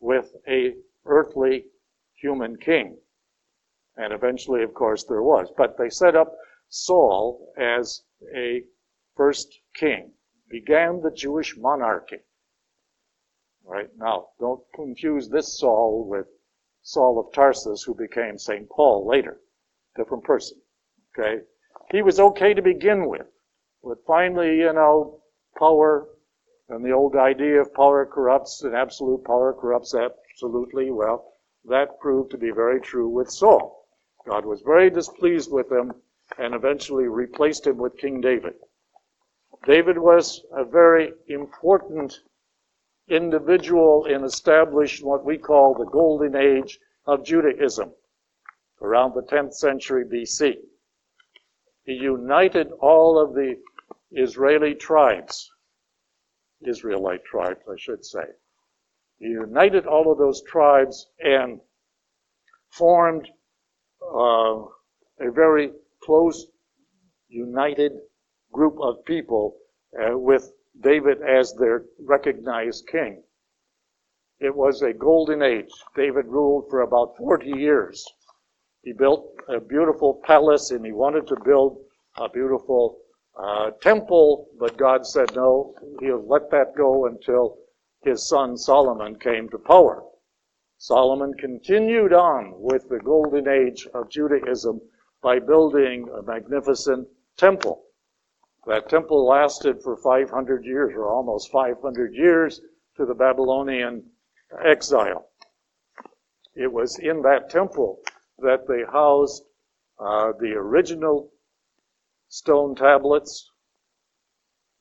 with 0.00 0.30
a 0.48 0.74
earthly 1.04 1.64
human 2.14 2.56
king. 2.56 2.96
And 3.96 4.12
eventually, 4.12 4.62
of 4.62 4.74
course, 4.74 5.04
there 5.04 5.22
was. 5.22 5.50
But 5.56 5.76
they 5.76 5.90
set 5.90 6.14
up 6.14 6.32
Saul 6.68 7.52
as 7.58 8.02
a 8.36 8.62
first 9.16 9.58
king, 9.74 10.12
began 10.48 11.00
the 11.00 11.10
Jewish 11.10 11.56
monarchy. 11.56 12.18
Right 13.64 13.90
now, 13.96 14.28
don't 14.38 14.62
confuse 14.74 15.28
this 15.28 15.58
Saul 15.58 16.06
with 16.08 16.26
Saul 16.82 17.18
of 17.18 17.32
Tarsus, 17.32 17.82
who 17.82 17.94
became 17.94 18.38
St. 18.38 18.68
Paul 18.68 19.06
later. 19.06 19.40
Different 19.96 20.24
person. 20.24 20.58
Okay? 21.18 21.42
He 21.90 22.02
was 22.02 22.20
okay 22.20 22.54
to 22.54 22.62
begin 22.62 23.08
with. 23.08 23.26
But 23.82 24.04
finally, 24.06 24.58
you 24.58 24.72
know, 24.72 25.22
power 25.58 26.08
and 26.68 26.84
the 26.84 26.92
old 26.92 27.16
idea 27.16 27.60
of 27.60 27.72
power 27.72 28.04
corrupts 28.04 28.62
and 28.62 28.74
absolute 28.74 29.24
power 29.24 29.54
corrupts 29.54 29.94
absolutely, 29.94 30.90
well, 30.90 31.32
that 31.64 31.98
proved 32.00 32.30
to 32.30 32.38
be 32.38 32.50
very 32.50 32.80
true 32.80 33.08
with 33.08 33.30
Saul. 33.30 33.86
God 34.26 34.44
was 34.44 34.60
very 34.60 34.90
displeased 34.90 35.50
with 35.50 35.70
him 35.72 35.92
and 36.38 36.54
eventually 36.54 37.08
replaced 37.08 37.66
him 37.66 37.78
with 37.78 37.96
King 37.96 38.20
David. 38.20 38.54
David 39.64 39.98
was 39.98 40.44
a 40.52 40.64
very 40.64 41.12
important 41.26 42.20
individual 43.08 44.04
in 44.06 44.24
establishing 44.24 45.06
what 45.06 45.24
we 45.24 45.38
call 45.38 45.74
the 45.74 45.90
golden 45.90 46.36
age 46.36 46.78
of 47.06 47.24
Judaism 47.24 47.92
around 48.80 49.14
the 49.14 49.22
10th 49.22 49.54
century 49.54 50.04
BC. 50.04 50.56
He 51.84 51.94
united 51.94 52.70
all 52.80 53.18
of 53.18 53.34
the 53.34 53.56
Israeli 54.12 54.74
tribes 54.74 55.50
Israelite 56.66 57.24
tribes, 57.24 57.60
I 57.70 57.76
should 57.76 58.04
say. 58.04 58.24
He 59.18 59.26
united 59.28 59.86
all 59.86 60.10
of 60.10 60.18
those 60.18 60.42
tribes 60.42 61.08
and 61.20 61.60
formed 62.70 63.28
uh, 64.02 64.64
a 65.20 65.30
very 65.30 65.72
close, 66.02 66.46
united 67.28 67.92
group 68.52 68.76
of 68.80 69.04
people 69.04 69.56
uh, 69.98 70.18
with 70.18 70.52
David 70.80 71.22
as 71.22 71.54
their 71.54 71.84
recognized 71.98 72.86
king. 72.88 73.22
It 74.40 74.54
was 74.54 74.82
a 74.82 74.92
golden 74.92 75.42
age. 75.42 75.72
David 75.96 76.26
ruled 76.26 76.70
for 76.70 76.82
about 76.82 77.16
40 77.16 77.50
years. 77.50 78.06
He 78.82 78.92
built 78.92 79.34
a 79.48 79.60
beautiful 79.60 80.20
palace 80.24 80.70
and 80.70 80.84
he 80.86 80.92
wanted 80.92 81.26
to 81.26 81.36
build 81.44 81.84
a 82.16 82.28
beautiful 82.28 82.98
uh, 83.36 83.72
temple, 83.80 84.48
but 84.58 84.76
God 84.76 85.06
said 85.06 85.34
no, 85.34 85.74
he'll 86.00 86.26
let 86.26 86.50
that 86.50 86.76
go 86.76 87.06
until 87.06 87.58
his 88.02 88.28
son 88.28 88.56
Solomon 88.56 89.18
came 89.18 89.48
to 89.48 89.58
power. 89.58 90.04
Solomon 90.78 91.34
continued 91.34 92.12
on 92.12 92.52
with 92.60 92.88
the 92.88 93.00
golden 93.00 93.48
age 93.48 93.88
of 93.94 94.10
Judaism 94.10 94.80
by 95.20 95.40
building 95.40 96.08
a 96.10 96.22
magnificent 96.22 97.08
temple. 97.36 97.87
That 98.66 98.88
temple 98.88 99.26
lasted 99.26 99.82
for 99.82 99.96
500 99.96 100.64
years, 100.64 100.92
or 100.94 101.08
almost 101.08 101.50
500 101.50 102.14
years, 102.14 102.60
to 102.96 103.06
the 103.06 103.14
Babylonian 103.14 104.04
exile. 104.64 105.30
It 106.54 106.72
was 106.72 106.98
in 106.98 107.22
that 107.22 107.50
temple 107.50 108.00
that 108.38 108.66
they 108.66 108.82
housed 108.90 109.44
uh, 109.98 110.32
the 110.40 110.52
original 110.54 111.30
stone 112.28 112.74
tablets, 112.74 113.50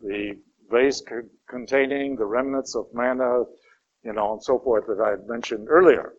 the 0.02 0.40
vase 0.70 1.00
c- 1.08 1.30
containing 1.50 2.16
the 2.16 2.26
remnants 2.26 2.76
of 2.76 2.88
manna, 2.94 3.44
you 4.04 4.14
know, 4.14 4.34
and 4.34 4.44
so 4.44 4.60
forth 4.60 4.86
that 4.88 5.02
I 5.02 5.12
had 5.12 5.28
mentioned 5.28 5.68
earlier. 5.70 6.14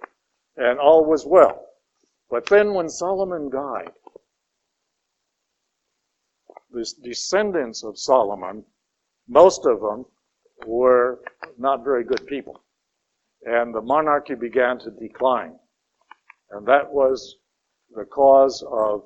And 0.56 0.78
all 0.78 1.04
was 1.04 1.26
well. 1.26 1.66
But 2.30 2.46
then 2.46 2.74
when 2.74 2.88
Solomon 2.88 3.50
died, 3.50 3.92
the 6.70 6.86
descendants 7.02 7.82
of 7.84 7.98
Solomon, 7.98 8.64
most 9.26 9.66
of 9.66 9.80
them 9.80 10.04
were 10.66 11.20
not 11.58 11.84
very 11.84 12.04
good 12.04 12.26
people. 12.26 12.62
And 13.44 13.74
the 13.74 13.82
monarchy 13.82 14.34
began 14.34 14.78
to 14.80 14.90
decline. 14.90 15.58
And 16.50 16.66
that 16.66 16.92
was 16.92 17.36
the 17.94 18.04
cause 18.04 18.64
of 18.70 19.04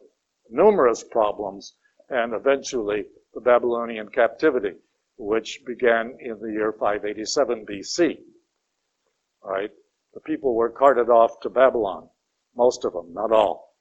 numerous 0.50 1.04
problems 1.04 1.74
and 2.08 2.34
eventually 2.34 3.06
the 3.34 3.40
Babylonian 3.40 4.08
captivity, 4.08 4.74
which 5.16 5.62
began 5.66 6.16
in 6.20 6.38
the 6.40 6.52
year 6.52 6.72
587 6.72 7.66
BC. 7.66 8.18
Right? 9.42 9.70
The 10.14 10.20
people 10.20 10.54
were 10.54 10.70
carted 10.70 11.08
off 11.08 11.40
to 11.40 11.50
Babylon. 11.50 12.08
Most 12.54 12.84
of 12.84 12.92
them, 12.92 13.12
not 13.14 13.32
all. 13.32 13.76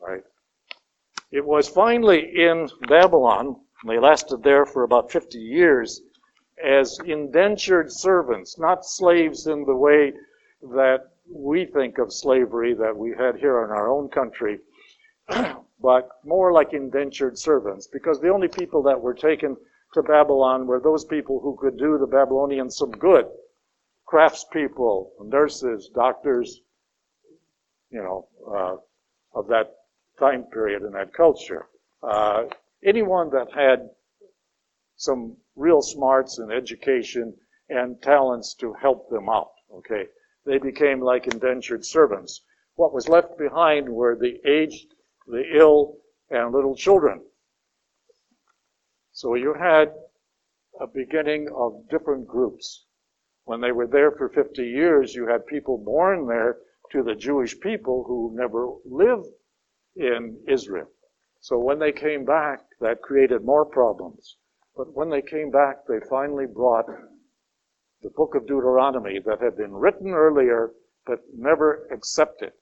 Right? 0.00 0.22
It 1.34 1.44
was 1.44 1.68
finally 1.68 2.44
in 2.44 2.68
Babylon, 2.86 3.56
they 3.84 3.98
lasted 3.98 4.44
there 4.44 4.64
for 4.64 4.84
about 4.84 5.10
50 5.10 5.36
years, 5.36 6.00
as 6.62 6.96
indentured 7.04 7.90
servants, 7.90 8.56
not 8.56 8.86
slaves 8.86 9.48
in 9.48 9.64
the 9.64 9.74
way 9.74 10.12
that 10.62 11.10
we 11.28 11.64
think 11.66 11.98
of 11.98 12.12
slavery 12.12 12.72
that 12.74 12.96
we 12.96 13.16
had 13.18 13.34
here 13.34 13.64
in 13.64 13.70
our 13.70 13.90
own 13.90 14.10
country, 14.10 14.60
but 15.80 16.08
more 16.24 16.52
like 16.52 16.72
indentured 16.72 17.36
servants, 17.36 17.88
because 17.88 18.20
the 18.20 18.28
only 18.28 18.46
people 18.46 18.84
that 18.84 19.00
were 19.00 19.12
taken 19.12 19.56
to 19.94 20.04
Babylon 20.04 20.68
were 20.68 20.78
those 20.78 21.04
people 21.04 21.40
who 21.40 21.56
could 21.56 21.76
do 21.76 21.98
the 21.98 22.06
Babylonians 22.06 22.76
some 22.76 22.92
good. 22.92 23.26
Craftspeople, 24.06 25.10
nurses, 25.24 25.90
doctors, 25.92 26.60
you 27.90 28.00
know, 28.00 28.28
uh, 28.48 28.76
of 29.36 29.48
that 29.48 29.74
time 30.18 30.44
period 30.44 30.82
in 30.82 30.92
that 30.92 31.12
culture. 31.14 31.66
Uh, 32.02 32.44
anyone 32.84 33.30
that 33.30 33.48
had 33.54 33.88
some 34.96 35.36
real 35.56 35.82
smarts 35.82 36.38
and 36.38 36.52
education 36.52 37.34
and 37.68 38.00
talents 38.02 38.54
to 38.54 38.72
help 38.74 39.08
them 39.10 39.28
out, 39.28 39.50
okay? 39.72 40.06
They 40.46 40.58
became 40.58 41.00
like 41.00 41.26
indentured 41.26 41.84
servants. 41.84 42.42
What 42.76 42.92
was 42.92 43.08
left 43.08 43.38
behind 43.38 43.88
were 43.88 44.16
the 44.16 44.40
aged, 44.46 44.94
the 45.26 45.44
ill, 45.56 45.96
and 46.30 46.52
little 46.52 46.76
children. 46.76 47.22
So 49.12 49.34
you 49.34 49.54
had 49.54 49.94
a 50.80 50.86
beginning 50.86 51.48
of 51.54 51.88
different 51.88 52.26
groups. 52.26 52.84
When 53.44 53.60
they 53.60 53.72
were 53.72 53.86
there 53.86 54.10
for 54.10 54.28
50 54.28 54.62
years, 54.62 55.14
you 55.14 55.26
had 55.26 55.46
people 55.46 55.78
born 55.78 56.26
there 56.26 56.58
to 56.90 57.02
the 57.02 57.14
Jewish 57.14 57.58
people 57.60 58.04
who 58.04 58.32
never 58.34 58.68
lived 58.84 59.26
in 59.96 60.38
Israel. 60.48 60.88
So 61.40 61.58
when 61.58 61.78
they 61.78 61.92
came 61.92 62.24
back, 62.24 62.60
that 62.80 63.02
created 63.02 63.44
more 63.44 63.64
problems. 63.64 64.36
But 64.76 64.94
when 64.94 65.10
they 65.10 65.22
came 65.22 65.50
back, 65.50 65.86
they 65.86 66.00
finally 66.08 66.46
brought 66.46 66.86
the 68.02 68.10
book 68.10 68.34
of 68.34 68.46
Deuteronomy 68.46 69.18
that 69.20 69.40
had 69.40 69.56
been 69.56 69.72
written 69.72 70.10
earlier 70.10 70.72
but 71.06 71.20
never 71.34 71.86
accepted. 71.92 72.52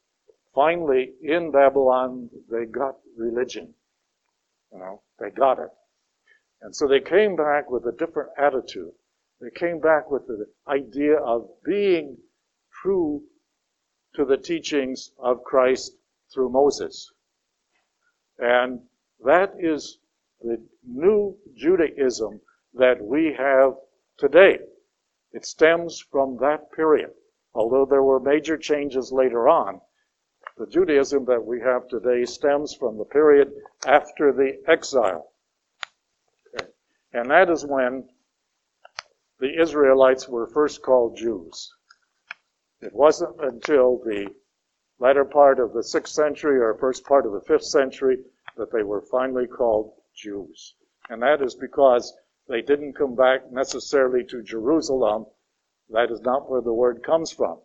Finally, 0.55 1.15
in 1.23 1.51
Babylon, 1.51 2.29
they 2.51 2.67
got 2.67 2.97
religion. 3.17 3.75
You 4.73 4.79
know, 4.79 5.03
they 5.19 5.31
got 5.31 5.59
it. 5.59 5.71
And 6.61 6.75
so 6.75 6.87
they 6.87 7.01
came 7.01 7.37
back 7.37 7.71
with 7.71 7.87
a 7.87 7.93
different 7.93 8.31
attitude. 8.37 8.93
They 9.41 9.51
came 9.51 9.81
back 9.81 10.11
with 10.11 10.27
the 10.27 10.47
idea 10.69 11.17
of 11.17 11.49
being 11.65 12.19
true 12.83 13.25
to 14.15 14.25
the 14.25 14.37
teachings 14.37 15.13
of 15.19 15.43
Christ 15.43 15.97
through 16.33 16.51
Moses. 16.51 17.13
And 18.43 18.81
that 19.25 19.55
is 19.61 19.99
the 20.41 20.61
new 20.85 21.37
Judaism 21.55 22.41
that 22.75 23.01
we 23.01 23.33
have 23.39 23.75
today. 24.19 24.59
It 25.31 25.47
stems 25.47 26.01
from 26.11 26.39
that 26.39 26.73
period. 26.73 27.13
Although 27.55 27.87
there 27.87 28.03
were 28.03 28.19
major 28.19 28.59
changes 28.59 29.13
later 29.13 29.49
on, 29.49 29.81
the 30.59 30.67
Judaism 30.67 31.25
that 31.27 31.45
we 31.45 31.61
have 31.61 31.87
today 31.87 32.25
stems 32.25 32.75
from 32.75 32.99
the 32.99 33.05
period 33.05 33.53
after 33.87 34.33
the 34.33 34.61
exile. 34.67 35.33
Okay. 36.53 36.67
And 37.13 37.31
that 37.31 37.49
is 37.49 37.65
when 37.65 38.09
the 39.39 39.61
Israelites 39.61 40.29
were 40.29 40.49
first 40.49 40.83
called 40.83 41.17
Jews. 41.17 41.73
It 42.81 42.93
wasn't 42.93 43.41
until 43.41 43.99
the 43.99 44.35
latter 44.99 45.25
part 45.25 45.61
of 45.61 45.73
the 45.73 45.85
sixth 45.85 46.15
century 46.15 46.59
or 46.59 46.75
first 46.75 47.05
part 47.05 47.25
of 47.25 47.33
the 47.33 47.41
fifth 47.41 47.65
century 47.65 48.19
that 48.57 48.73
they 48.73 48.83
were 48.83 49.03
finally 49.03 49.47
called 49.47 49.93
Jews. 50.15 50.75
And 51.09 51.23
that 51.23 51.43
is 51.43 51.55
because 51.55 52.13
they 52.49 52.63
didn't 52.63 52.95
come 52.95 53.15
back 53.15 53.51
necessarily 53.51 54.25
to 54.25 54.43
Jerusalem. 54.43 55.27
That 55.91 56.11
is 56.11 56.21
not 56.21 56.51
where 56.51 56.61
the 56.61 56.73
word 56.73 57.03
comes 57.03 57.33
from. 57.33 57.59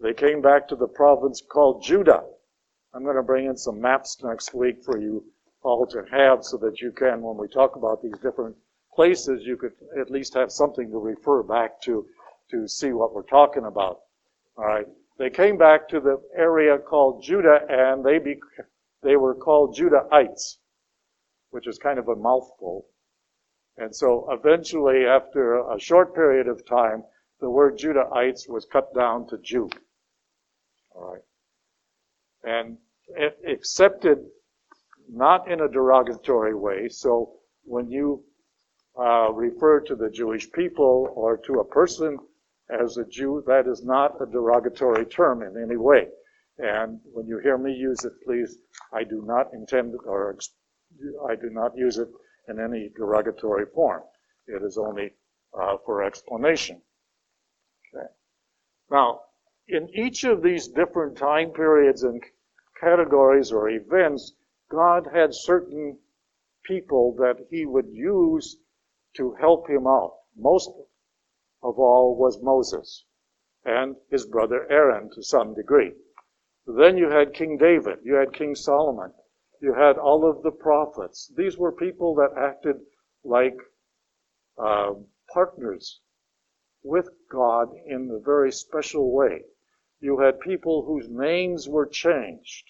They 0.00 0.14
came 0.14 0.40
back 0.40 0.68
to 0.68 0.76
the 0.76 0.88
province 0.88 1.42
called 1.42 1.82
Judah. 1.82 2.24
I'm 2.94 3.04
going 3.04 3.16
to 3.16 3.22
bring 3.22 3.46
in 3.46 3.56
some 3.56 3.80
maps 3.80 4.22
next 4.22 4.52
week 4.52 4.82
for 4.82 4.98
you 4.98 5.24
all 5.62 5.86
to 5.86 6.04
have 6.10 6.44
so 6.44 6.56
that 6.58 6.80
you 6.80 6.92
can, 6.92 7.22
when 7.22 7.36
we 7.36 7.48
talk 7.48 7.76
about 7.76 8.02
these 8.02 8.18
different 8.22 8.56
places, 8.94 9.44
you 9.44 9.56
could 9.56 9.72
at 9.98 10.10
least 10.10 10.34
have 10.34 10.50
something 10.52 10.90
to 10.90 10.98
refer 10.98 11.42
back 11.42 11.80
to 11.82 12.06
to 12.50 12.68
see 12.68 12.92
what 12.92 13.14
we're 13.14 13.22
talking 13.22 13.64
about. 13.64 14.00
All 14.56 14.66
right. 14.66 14.86
They 15.18 15.30
came 15.30 15.56
back 15.56 15.88
to 15.88 16.00
the 16.00 16.20
area 16.36 16.78
called 16.78 17.22
Judah 17.22 17.60
and 17.68 18.04
they 18.04 18.18
be, 18.18 18.38
they 19.02 19.16
were 19.16 19.34
called 19.34 19.76
Judahites, 19.76 20.58
which 21.50 21.66
is 21.66 21.78
kind 21.78 21.98
of 21.98 22.08
a 22.08 22.16
mouthful. 22.16 22.86
And 23.76 23.94
so 23.94 24.28
eventually, 24.30 25.06
after 25.06 25.58
a 25.70 25.78
short 25.80 26.14
period 26.14 26.46
of 26.46 26.66
time, 26.66 27.04
the 27.40 27.50
word 27.50 27.78
Judahites 27.78 28.48
was 28.48 28.66
cut 28.70 28.94
down 28.94 29.26
to 29.28 29.38
Jew. 29.38 29.68
All 30.94 31.12
right. 31.12 31.22
And 32.44 32.78
accepted 33.46 34.18
not 35.10 35.50
in 35.50 35.60
a 35.60 35.68
derogatory 35.68 36.54
way. 36.54 36.88
So 36.88 37.34
when 37.64 37.90
you 37.90 38.24
uh, 38.98 39.32
refer 39.32 39.80
to 39.80 39.96
the 39.96 40.10
Jewish 40.10 40.50
people 40.52 41.12
or 41.14 41.36
to 41.38 41.60
a 41.60 41.64
person 41.64 42.18
as 42.70 42.96
a 42.96 43.04
Jew, 43.04 43.42
that 43.46 43.66
is 43.66 43.84
not 43.84 44.20
a 44.20 44.26
derogatory 44.26 45.06
term 45.06 45.42
in 45.42 45.62
any 45.62 45.76
way. 45.76 46.08
And 46.58 47.00
when 47.12 47.26
you 47.26 47.38
hear 47.38 47.58
me 47.58 47.72
use 47.72 48.04
it, 48.04 48.12
please, 48.24 48.58
I 48.92 49.04
do 49.04 49.22
not 49.26 49.52
intend 49.54 49.94
or 50.06 50.38
I 51.28 51.36
do 51.36 51.50
not 51.50 51.76
use 51.76 51.98
it 51.98 52.08
in 52.48 52.60
any 52.60 52.90
derogatory 52.96 53.66
form. 53.74 54.02
It 54.46 54.62
is 54.62 54.78
only 54.78 55.12
uh, 55.60 55.78
for 55.86 56.02
explanation. 56.04 56.82
Okay. 57.94 58.06
Now, 58.90 59.22
in 59.68 59.88
each 59.90 60.24
of 60.24 60.42
these 60.42 60.68
different 60.68 61.16
time 61.18 61.52
periods 61.52 62.02
and 62.04 62.22
categories 62.80 63.52
or 63.52 63.70
events, 63.70 64.34
God 64.70 65.08
had 65.12 65.34
certain 65.34 65.98
people 66.64 67.14
that 67.18 67.36
he 67.50 67.66
would 67.66 67.88
use 67.90 68.56
to 69.16 69.34
help 69.40 69.68
him 69.68 69.86
out. 69.86 70.14
Most 70.36 70.70
of 71.62 71.78
all 71.78 72.16
was 72.16 72.42
Moses. 72.42 73.04
and 73.64 73.96
his 74.10 74.26
brother 74.26 74.66
Aaron 74.70 75.10
to 75.14 75.22
some 75.22 75.54
degree. 75.54 75.92
Then 76.66 76.96
you 76.96 77.08
had 77.08 77.34
King 77.34 77.56
David, 77.56 77.98
you 78.04 78.14
had 78.14 78.32
King 78.32 78.54
Solomon, 78.54 79.12
you 79.60 79.74
had 79.74 79.98
all 79.98 80.24
of 80.24 80.42
the 80.42 80.52
prophets. 80.52 81.26
These 81.36 81.58
were 81.58 81.72
people 81.72 82.14
that 82.16 82.36
acted 82.36 82.76
like 83.24 83.58
uh, 84.56 84.94
partners 85.32 86.00
with 86.84 87.08
God 87.28 87.74
in 87.86 88.10
a 88.10 88.18
very 88.18 88.52
special 88.52 89.10
way. 89.12 89.44
You 90.00 90.18
had 90.18 90.40
people 90.40 90.84
whose 90.84 91.08
names 91.08 91.68
were 91.68 91.86
changed, 91.86 92.68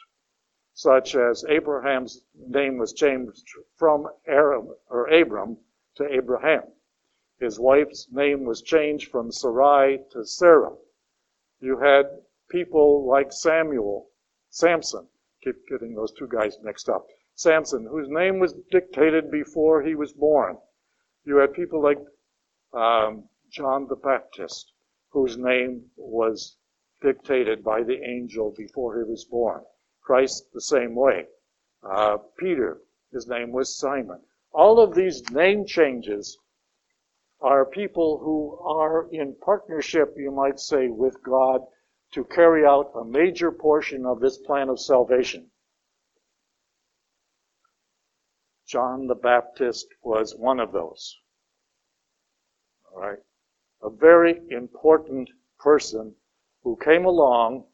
such 0.74 1.14
as 1.14 1.44
Abraham's 1.48 2.24
name 2.34 2.78
was 2.78 2.92
changed 2.92 3.46
from 3.76 4.08
Aram, 4.26 4.74
or 4.88 5.06
Abram 5.08 5.58
to 5.96 6.10
Abraham. 6.10 6.64
His 7.38 7.58
wife's 7.58 8.10
name 8.10 8.44
was 8.44 8.62
changed 8.62 9.10
from 9.10 9.32
Sarai 9.32 10.04
to 10.12 10.24
Sarah. 10.24 10.76
You 11.60 11.78
had 11.78 12.22
people 12.52 13.08
like 13.08 13.32
Samuel, 13.32 14.08
Samson, 14.50 15.08
keep 15.42 15.56
getting 15.68 15.94
those 15.94 16.12
two 16.12 16.28
guys 16.28 16.58
mixed 16.62 16.90
up. 16.90 17.06
Samson, 17.34 17.88
whose 17.90 18.08
name 18.10 18.38
was 18.38 18.54
dictated 18.70 19.30
before 19.30 19.82
he 19.82 19.94
was 19.94 20.12
born. 20.12 20.58
You 21.24 21.36
had 21.38 21.54
people 21.54 21.82
like 21.82 21.98
um, 22.74 23.24
John 23.50 23.86
the 23.88 23.96
Baptist, 23.96 24.72
whose 25.10 25.38
name 25.38 25.86
was 25.96 26.56
dictated 27.00 27.64
by 27.64 27.82
the 27.82 28.00
angel 28.04 28.54
before 28.56 28.98
he 28.98 29.10
was 29.10 29.24
born. 29.24 29.62
Christ, 30.02 30.44
the 30.52 30.60
same 30.60 30.94
way. 30.94 31.26
Uh, 31.82 32.18
Peter, 32.38 32.82
his 33.12 33.26
name 33.26 33.50
was 33.50 33.76
Simon. 33.78 34.20
All 34.52 34.78
of 34.78 34.94
these 34.94 35.22
name 35.30 35.64
changes 35.64 36.38
are 37.40 37.64
people 37.64 38.18
who 38.18 38.58
are 38.62 39.08
in 39.10 39.34
partnership, 39.42 40.14
you 40.16 40.30
might 40.30 40.60
say, 40.60 40.88
with 40.88 41.16
God 41.22 41.62
to 42.12 42.24
carry 42.24 42.64
out 42.66 42.92
a 42.94 43.04
major 43.04 43.50
portion 43.50 44.04
of 44.06 44.20
this 44.20 44.38
plan 44.38 44.68
of 44.68 44.78
salvation. 44.78 45.46
John 48.66 49.06
the 49.06 49.14
Baptist 49.14 49.86
was 50.02 50.34
one 50.34 50.60
of 50.60 50.72
those. 50.72 51.18
All 52.90 53.00
right. 53.02 53.18
A 53.82 53.90
very 53.90 54.40
important 54.50 55.28
person 55.58 56.14
who 56.62 56.76
came 56.76 57.04
along 57.04 57.64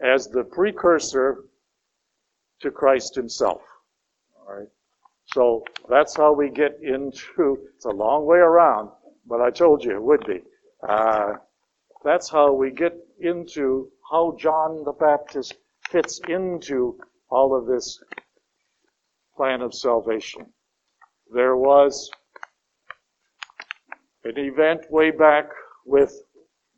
as 0.00 0.28
the 0.28 0.44
precursor 0.44 1.44
to 2.60 2.70
Christ 2.70 3.14
himself. 3.14 3.62
All 4.36 4.54
right. 4.54 4.68
So 5.26 5.64
that's 5.88 6.16
how 6.16 6.32
we 6.32 6.50
get 6.50 6.78
into, 6.82 7.58
it's 7.74 7.84
a 7.84 7.90
long 7.90 8.26
way 8.26 8.38
around, 8.38 8.90
but 9.26 9.40
I 9.40 9.50
told 9.50 9.84
you 9.84 9.92
it 9.92 10.02
would 10.02 10.26
be. 10.26 10.42
Uh, 10.86 11.34
that's 12.04 12.28
how 12.28 12.52
we 12.52 12.70
get 12.70 12.94
into 13.20 13.90
how 14.10 14.36
John 14.38 14.84
the 14.84 14.92
Baptist 14.92 15.54
fits 15.90 16.20
into 16.28 16.98
all 17.30 17.56
of 17.56 17.66
this 17.66 18.02
plan 19.36 19.60
of 19.62 19.74
salvation. 19.74 20.46
There 21.32 21.56
was 21.56 22.10
an 24.24 24.36
event 24.36 24.90
way 24.90 25.10
back 25.10 25.48
with 25.84 26.12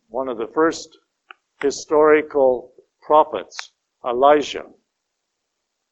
one 0.08 0.28
of 0.28 0.38
the 0.38 0.50
first 0.54 0.98
historical 1.62 2.72
prophets, 3.02 3.72
Elijah, 4.04 4.66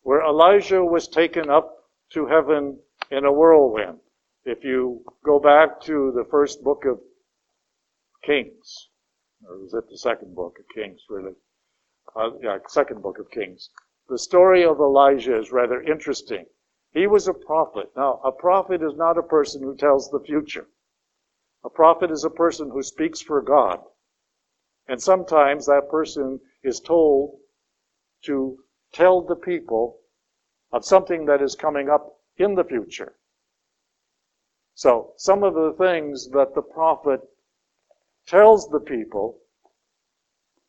where 0.02 0.22
Elijah 0.22 0.84
was 0.84 1.08
taken 1.08 1.50
up 1.50 1.74
to 2.10 2.26
heaven 2.26 2.78
in 3.10 3.24
a 3.24 3.32
whirlwind. 3.32 3.98
If 4.44 4.64
you 4.64 5.04
go 5.24 5.38
back 5.38 5.80
to 5.82 6.12
the 6.14 6.24
first 6.30 6.62
book 6.62 6.84
of 6.84 7.00
Kings, 8.24 8.88
or 9.46 9.58
was 9.58 9.74
it 9.74 9.88
the 9.88 9.98
second 9.98 10.34
book 10.34 10.58
of 10.58 10.66
Kings, 10.74 11.00
really? 11.08 11.34
Uh, 12.16 12.30
yeah, 12.42 12.58
second 12.68 13.02
book 13.02 13.18
of 13.18 13.30
Kings. 13.30 13.70
The 14.08 14.18
story 14.18 14.64
of 14.64 14.80
Elijah 14.80 15.38
is 15.38 15.52
rather 15.52 15.82
interesting. 15.82 16.46
He 16.92 17.06
was 17.06 17.28
a 17.28 17.34
prophet. 17.34 17.90
Now, 17.94 18.20
a 18.24 18.32
prophet 18.32 18.82
is 18.82 18.94
not 18.96 19.18
a 19.18 19.22
person 19.22 19.62
who 19.62 19.76
tells 19.76 20.10
the 20.10 20.20
future. 20.20 20.66
A 21.64 21.70
prophet 21.70 22.10
is 22.10 22.24
a 22.24 22.30
person 22.30 22.70
who 22.70 22.82
speaks 22.82 23.20
for 23.20 23.42
God. 23.42 23.80
And 24.86 25.02
sometimes 25.02 25.66
that 25.66 25.90
person 25.90 26.40
is 26.62 26.80
told 26.80 27.38
to 28.24 28.58
tell 28.92 29.20
the 29.20 29.36
people 29.36 30.00
of 30.72 30.84
something 30.84 31.26
that 31.26 31.42
is 31.42 31.54
coming 31.54 31.90
up 31.90 32.20
in 32.36 32.54
the 32.54 32.64
future. 32.64 33.18
So, 34.74 35.12
some 35.16 35.42
of 35.42 35.54
the 35.54 35.74
things 35.74 36.28
that 36.30 36.54
the 36.54 36.62
prophet 36.62 37.20
tells 38.28 38.68
the 38.68 38.80
people 38.80 39.38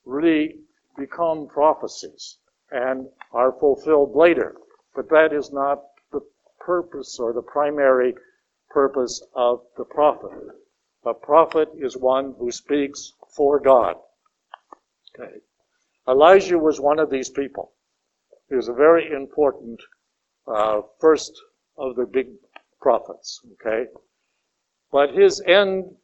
really 0.05 0.55
become 0.97 1.47
prophecies 1.47 2.37
and 2.71 3.07
are 3.33 3.51
fulfilled 3.59 4.15
later. 4.15 4.55
But 4.95 5.09
that 5.09 5.33
is 5.33 5.51
not 5.51 5.81
the 6.11 6.21
purpose 6.59 7.19
or 7.19 7.33
the 7.33 7.41
primary 7.41 8.15
purpose 8.69 9.21
of 9.35 9.61
the 9.77 9.85
prophet. 9.85 10.31
A 11.05 11.13
prophet 11.13 11.69
is 11.77 11.97
one 11.97 12.35
who 12.37 12.51
speaks 12.51 13.13
for 13.35 13.59
God. 13.59 13.95
Okay. 15.15 15.35
Elijah 16.07 16.57
was 16.57 16.79
one 16.79 16.99
of 16.99 17.09
these 17.09 17.29
people. 17.29 17.71
He 18.49 18.55
was 18.55 18.67
a 18.67 18.73
very 18.73 19.11
important 19.11 19.79
uh, 20.47 20.81
first 20.99 21.39
of 21.77 21.95
the 21.95 22.05
big 22.05 22.27
prophets. 22.81 23.41
Okay. 23.53 23.85
But 24.91 25.13
his 25.13 25.41
end 25.41 25.95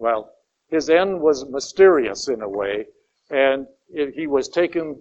well, 0.00 0.32
his 0.68 0.88
end 0.88 1.20
was 1.20 1.48
mysterious 1.48 2.28
in 2.28 2.40
a 2.40 2.48
way, 2.48 2.86
and 3.28 3.66
he 3.92 4.26
was 4.26 4.48
taken 4.48 5.00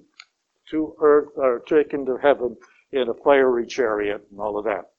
to 0.69 0.93
earth 1.01 1.29
or 1.35 1.59
taken 1.59 2.05
to 2.05 2.17
heaven 2.17 2.57
in 2.91 3.07
a 3.07 3.13
fiery 3.13 3.65
chariot 3.65 4.27
and 4.29 4.39
all 4.39 4.57
of 4.57 4.65
that. 4.65 4.91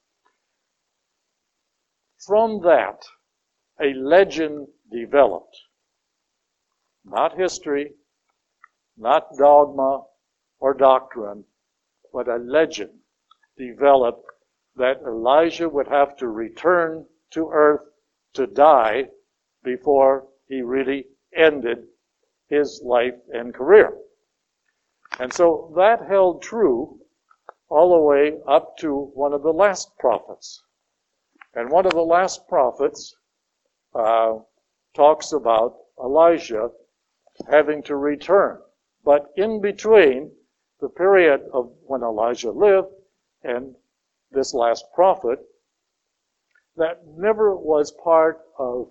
From 2.26 2.62
that, 2.62 3.04
a 3.80 3.92
legend 3.92 4.68
developed. 4.90 5.56
Not 7.04 7.36
history, 7.36 7.92
not 8.96 9.28
dogma 9.38 10.04
or 10.60 10.74
doctrine, 10.74 11.44
but 12.12 12.26
a 12.28 12.36
legend 12.36 12.98
developed 13.58 14.26
that 14.76 15.02
Elijah 15.02 15.68
would 15.68 15.88
have 15.88 16.16
to 16.16 16.28
return 16.28 17.06
to 17.32 17.50
earth 17.52 17.82
to 18.34 18.46
die 18.46 19.08
before 19.62 20.26
he 20.46 20.62
really 20.62 21.06
ended 21.34 21.86
his 22.48 22.82
life 22.84 23.14
and 23.32 23.54
career. 23.54 23.96
And 25.18 25.32
so 25.32 25.72
that 25.76 26.06
held 26.08 26.42
true 26.42 26.98
all 27.68 27.90
the 27.90 28.02
way 28.02 28.38
up 28.48 28.76
to 28.78 29.10
one 29.14 29.32
of 29.32 29.42
the 29.42 29.52
last 29.52 29.96
prophets. 29.98 30.62
And 31.54 31.70
one 31.70 31.86
of 31.86 31.92
the 31.92 32.02
last 32.02 32.48
prophets 32.48 33.14
uh, 33.94 34.38
talks 34.94 35.32
about 35.32 35.76
Elijah 36.02 36.70
having 37.48 37.82
to 37.84 37.96
return. 37.96 38.58
But 39.04 39.30
in 39.36 39.60
between 39.60 40.32
the 40.80 40.88
period 40.88 41.42
of 41.52 41.72
when 41.86 42.02
Elijah 42.02 42.50
lived 42.50 42.92
and 43.42 43.74
this 44.30 44.54
last 44.54 44.84
prophet, 44.94 45.38
that 46.76 47.06
never 47.06 47.56
was 47.56 47.92
part 47.92 48.40
of 48.58 48.90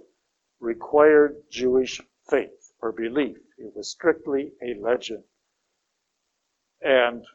required 0.59 1.35
Jewish 1.49 2.01
faith 2.29 2.71
or 2.81 2.91
belief. 2.91 3.37
It 3.57 3.75
was 3.75 3.89
strictly 3.89 4.53
a 4.61 4.79
legend. 4.79 5.23
And 6.81 7.25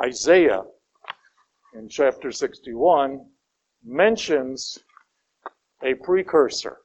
Isaiah 0.00 0.64
in 1.74 1.88
chapter 1.88 2.32
61 2.32 3.26
mentions 3.84 4.78
a 5.82 5.94
precursor. 5.94 6.78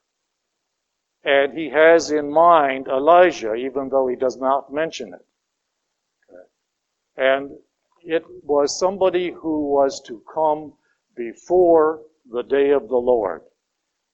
And 1.24 1.58
he 1.58 1.70
has 1.70 2.12
in 2.12 2.30
mind 2.32 2.88
Elijah, 2.88 3.54
even 3.54 3.90
though 3.90 4.08
he 4.08 4.16
does 4.16 4.38
not 4.38 4.74
mention 4.74 5.14
it. 5.14 5.26
And 7.16 7.52
it 8.02 8.24
was 8.44 8.78
somebody 8.78 9.32
who 9.32 9.70
was 9.70 10.02
to 10.02 10.22
come 10.34 10.74
before 11.16 12.02
the 12.30 12.44
day 12.44 12.72
of 12.72 12.90
the 12.90 12.98
Lord. 12.98 13.42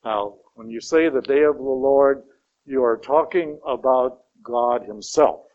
Now, 0.04 0.38
when 0.54 0.70
you 0.70 0.80
say 0.80 1.08
the 1.08 1.20
day 1.20 1.42
of 1.42 1.56
the 1.56 1.62
Lord, 1.62 2.22
you 2.64 2.82
are 2.84 2.96
talking 2.96 3.60
about 3.66 4.22
God 4.42 4.84
Himself. 4.84 5.46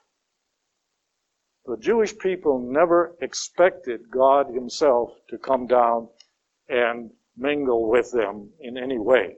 The 1.66 1.78
Jewish 1.78 2.16
people 2.18 2.60
never 2.60 3.16
expected 3.22 4.12
God 4.12 4.54
Himself 4.54 5.12
to 5.30 5.38
come 5.38 5.66
down 5.66 6.10
and 6.70 7.12
mingle 7.36 7.90
with 7.90 8.12
them 8.12 8.52
in 8.60 8.78
any 8.78 9.00
way. 9.00 9.36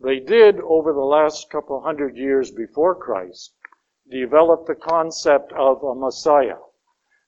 They 0.00 0.20
did, 0.20 0.60
over 0.60 0.92
the 0.92 1.00
last 1.00 1.50
couple 1.50 1.80
hundred 1.80 2.16
years 2.16 2.50
before 2.50 2.94
Christ, 2.94 3.54
develop 4.10 4.66
the 4.66 4.74
concept 4.74 5.52
of 5.52 5.82
a 5.82 5.94
Messiah 5.94 6.58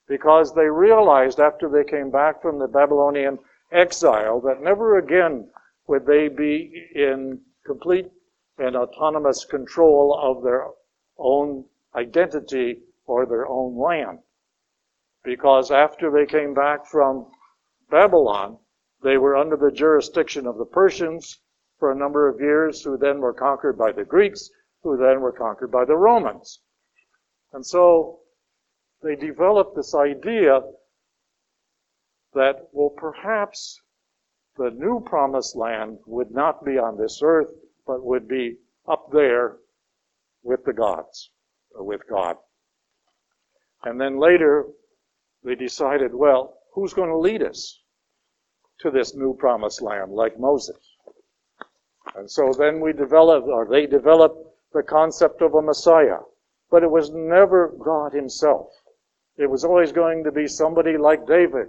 because 0.07 0.55
they 0.55 0.69
realized 0.69 1.41
after 1.41 1.69
they 1.69 1.85
came 1.85 2.11
back 2.11 2.43
from 2.43 2.59
the 2.59 2.69
Babylonian 2.69 3.39
exile 3.73 4.41
that 4.41 4.61
never 4.61 4.99
again 4.99 5.51
would 5.87 6.07
they 6.07 6.29
be 6.29 6.89
in 6.95 7.41
complete 7.67 8.11
and 8.59 8.77
autonomous 8.77 9.45
control 9.45 10.19
of 10.21 10.43
their 10.43 10.67
own 11.19 11.65
identity 11.95 12.81
or 13.07 13.27
their 13.27 13.47
own 13.47 13.77
land. 13.79 14.19
Because 15.23 15.71
after 15.71 16.11
they 16.11 16.27
came 16.27 16.55
back 16.55 16.87
from 16.87 17.31
Babylon, 17.91 18.59
they 19.03 19.17
were 19.17 19.37
under 19.37 19.57
the 19.57 19.71
jurisdiction 19.71 20.47
of 20.47 20.59
the 20.59 20.65
Persians 20.65 21.41
for 21.79 21.91
a 21.91 21.97
number 21.97 22.29
of 22.29 22.41
years, 22.41 22.83
who 22.83 22.97
then 22.97 23.21
were 23.21 23.33
conquered 23.33 23.77
by 23.77 23.93
the 23.93 24.05
Greeks, 24.05 24.51
who 24.83 24.97
then 24.97 25.21
were 25.21 25.33
conquered 25.33 25.71
by 25.71 25.85
the 25.85 25.97
Romans. 25.97 26.61
And 27.53 27.65
so 27.65 28.21
they 29.03 29.17
developed 29.17 29.77
this 29.77 29.95
idea 29.95 30.61
that, 32.33 32.69
well, 32.73 32.91
perhaps 32.91 33.81
the 34.57 34.71
new 34.71 35.01
promised 35.01 35.57
land 35.57 35.99
would 36.07 36.31
not 36.31 36.65
be 36.65 36.79
on 36.79 36.97
this 36.97 37.21
earth, 37.23 37.53
but 37.87 38.05
would 38.05 38.29
be 38.29 38.57
up 38.89 39.11
there 39.13 39.57
with 40.43 40.65
the 40.65 40.73
gods, 40.73 41.31
or 41.75 41.85
with 41.85 42.03
God. 42.09 42.37
And 43.85 44.01
then 44.01 44.19
later, 44.19 44.67
they 45.43 45.55
decided, 45.55 46.15
well, 46.15 46.59
who's 46.73 46.95
going 46.95 47.11
to 47.11 47.17
lead 47.17 47.43
us 47.43 47.81
to 48.81 48.91
this 48.91 49.15
new 49.15 49.35
promised 49.35 49.83
land, 49.83 50.13
like 50.13 50.39
Moses? 50.39 50.77
And 52.17 52.31
so 52.31 52.53
then 52.57 52.81
we 52.81 52.93
developed, 52.93 53.49
or 53.49 53.67
they 53.67 53.87
developed, 53.87 54.39
the 54.73 54.83
concept 54.83 55.41
of 55.41 55.55
a 55.55 55.63
Messiah. 55.63 56.19
But 56.71 56.83
it 56.83 56.91
was 56.91 57.11
never 57.11 57.75
God 57.83 58.13
Himself. 58.13 58.69
It 59.37 59.49
was 59.49 59.65
always 59.65 59.93
going 59.93 60.25
to 60.25 60.33
be 60.33 60.47
somebody 60.47 60.97
like 60.97 61.27
David, 61.27 61.69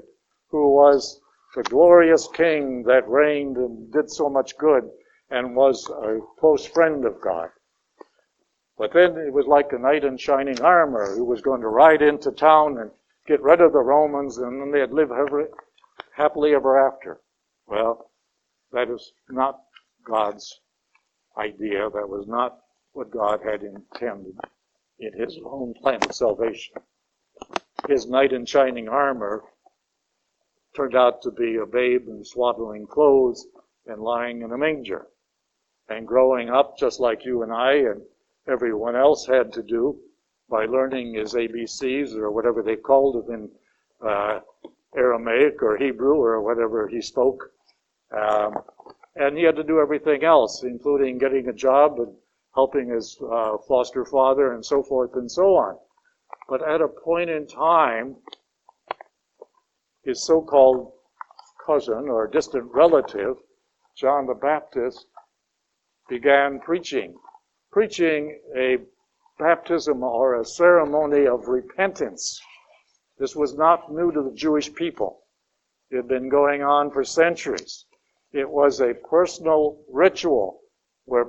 who 0.50 0.74
was 0.74 1.22
the 1.56 1.64
glorious 1.64 2.28
king 2.34 2.84
that 2.84 3.08
reigned 3.08 3.58
and 3.58 3.92
did 3.92 4.12
so 4.12 4.30
much 4.30 4.58
good 4.58 4.90
and 5.30 5.56
was 5.56 5.90
a 5.90 6.20
close 6.38 6.66
friend 6.66 7.06
of 7.06 7.20
God. 7.22 7.50
But 8.78 8.92
then 8.94 9.18
it 9.18 9.32
was 9.32 9.48
like 9.48 9.72
a 9.72 9.80
knight 9.80 10.04
in 10.04 10.18
shining 10.18 10.62
armor 10.62 11.16
who 11.16 11.24
was 11.24 11.42
going 11.42 11.62
to 11.62 11.70
ride 11.70 12.02
into 12.02 12.32
town 12.32 12.78
and 12.78 12.92
get 13.26 13.42
rid 13.42 13.62
of 13.62 13.72
the 13.72 13.80
Romans 13.80 14.38
and 14.38 14.62
then 14.62 14.72
they'd 14.72 14.94
live 14.94 15.12
happily 16.12 16.54
ever 16.54 16.88
after. 16.88 17.22
Well, 17.68 18.12
that 18.74 18.90
is 18.90 19.14
not 19.30 19.62
God's 20.06 20.60
idea. 21.38 21.90
That 21.90 22.10
was 22.10 22.28
not 22.28 22.60
what 22.92 23.12
God 23.12 23.40
had 23.44 23.64
intended 23.64 24.38
in 25.00 25.14
his 25.18 25.40
own 25.46 25.74
plan 25.82 26.04
of 26.04 26.14
salvation. 26.14 26.76
His 27.88 28.08
knight 28.08 28.34
in 28.34 28.46
shining 28.46 28.90
armor 28.90 29.44
turned 30.76 30.96
out 30.96 31.22
to 31.22 31.32
be 31.32 31.58
a 31.58 31.66
babe 31.66 32.08
in 32.08 32.24
swaddling 32.24 32.88
clothes 32.88 33.48
and 33.88 34.02
lying 34.02 34.42
in 34.42 34.52
a 34.52 34.58
manger. 34.58 35.08
And 35.90 36.08
growing 36.08 36.50
up 36.50 36.78
just 36.78 37.00
like 37.00 37.26
you 37.26 37.44
and 37.44 37.54
I 37.54 37.74
and 37.74 38.02
everyone 38.48 38.96
else 38.96 39.26
had 39.26 39.54
to 39.54 39.64
do 39.64 40.00
by 40.50 40.66
learning 40.66 41.14
his 41.14 41.34
ABCs 41.34 42.16
or 42.16 42.32
whatever 42.32 42.62
they 42.62 42.76
called 42.76 43.16
it 43.24 43.32
in 43.32 43.50
uh, 44.06 44.40
Aramaic 44.96 45.62
or 45.62 45.78
Hebrew 45.78 46.16
or 46.16 46.42
whatever 46.42 46.88
he 46.88 47.02
spoke. 47.02 47.52
Um, 48.16 48.56
and 49.16 49.38
he 49.38 49.44
had 49.44 49.56
to 49.56 49.64
do 49.64 49.80
everything 49.80 50.24
else, 50.24 50.64
including 50.64 51.18
getting 51.18 51.48
a 51.48 51.54
job 51.54 52.00
and 52.00 52.14
helping 52.54 52.90
his 52.90 53.18
uh, 53.32 53.58
foster 53.68 54.06
father 54.06 54.54
and 54.54 54.66
so 54.66 54.84
forth 54.84 55.16
and 55.16 55.32
so 55.32 55.56
on. 55.56 55.78
But 56.48 56.68
at 56.68 56.82
a 56.82 56.88
point 56.88 57.30
in 57.30 57.48
time, 57.48 58.18
his 60.06 60.24
so-called 60.24 60.92
cousin 61.66 62.08
or 62.08 62.28
distant 62.28 62.72
relative, 62.72 63.36
John 63.98 64.28
the 64.28 64.36
Baptist, 64.36 65.08
began 66.08 66.60
preaching, 66.60 67.16
preaching 67.72 68.40
a 68.56 68.78
baptism 69.40 70.04
or 70.04 70.40
a 70.40 70.46
ceremony 70.46 71.26
of 71.26 71.48
repentance. 71.48 72.40
This 73.18 73.36
was 73.36 73.56
not 73.56 73.92
new 73.92 74.12
to 74.12 74.22
the 74.22 74.36
Jewish 74.36 74.74
people. 74.74 75.22
It 75.90 75.98
had 75.98 76.08
been 76.08 76.30
going 76.30 76.62
on 76.62 76.92
for 76.92 77.04
centuries. 77.04 77.86
It 78.32 78.50
was 78.50 78.82
a 78.82 78.94
personal 79.10 79.82
ritual 79.92 80.60
where 81.06 81.26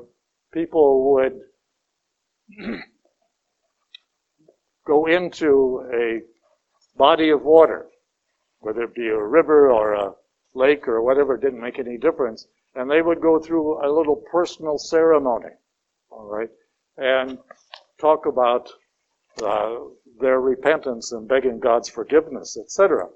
people 0.53 1.13
would 1.13 1.41
go 4.87 5.07
into 5.07 5.89
a 5.95 6.21
body 6.97 7.31
of 7.31 7.43
water, 7.43 7.87
whether 8.67 8.83
it 8.83 8.97
be 8.97 9.07
a 9.07 9.17
river 9.17 9.71
or 9.71 9.93
a 9.93 10.13
lake 10.55 10.89
or 10.89 11.01
whatever, 11.01 11.37
it 11.37 11.41
didn't 11.41 11.61
make 11.61 11.79
any 11.79 11.97
difference. 11.97 12.49
And 12.75 12.91
they 12.91 13.01
would 13.01 13.21
go 13.21 13.39
through 13.39 13.79
a 13.87 13.89
little 13.89 14.17
personal 14.33 14.77
ceremony, 14.77 15.55
all 16.11 16.27
right, 16.27 16.51
and 16.97 17.39
talk 18.01 18.27
about 18.27 18.69
uh, 19.41 19.77
their 20.19 20.41
repentance 20.41 21.13
and 21.13 21.29
begging 21.29 21.61
God's 21.61 21.89
forgiveness, 21.89 22.59
etc. 22.61 23.07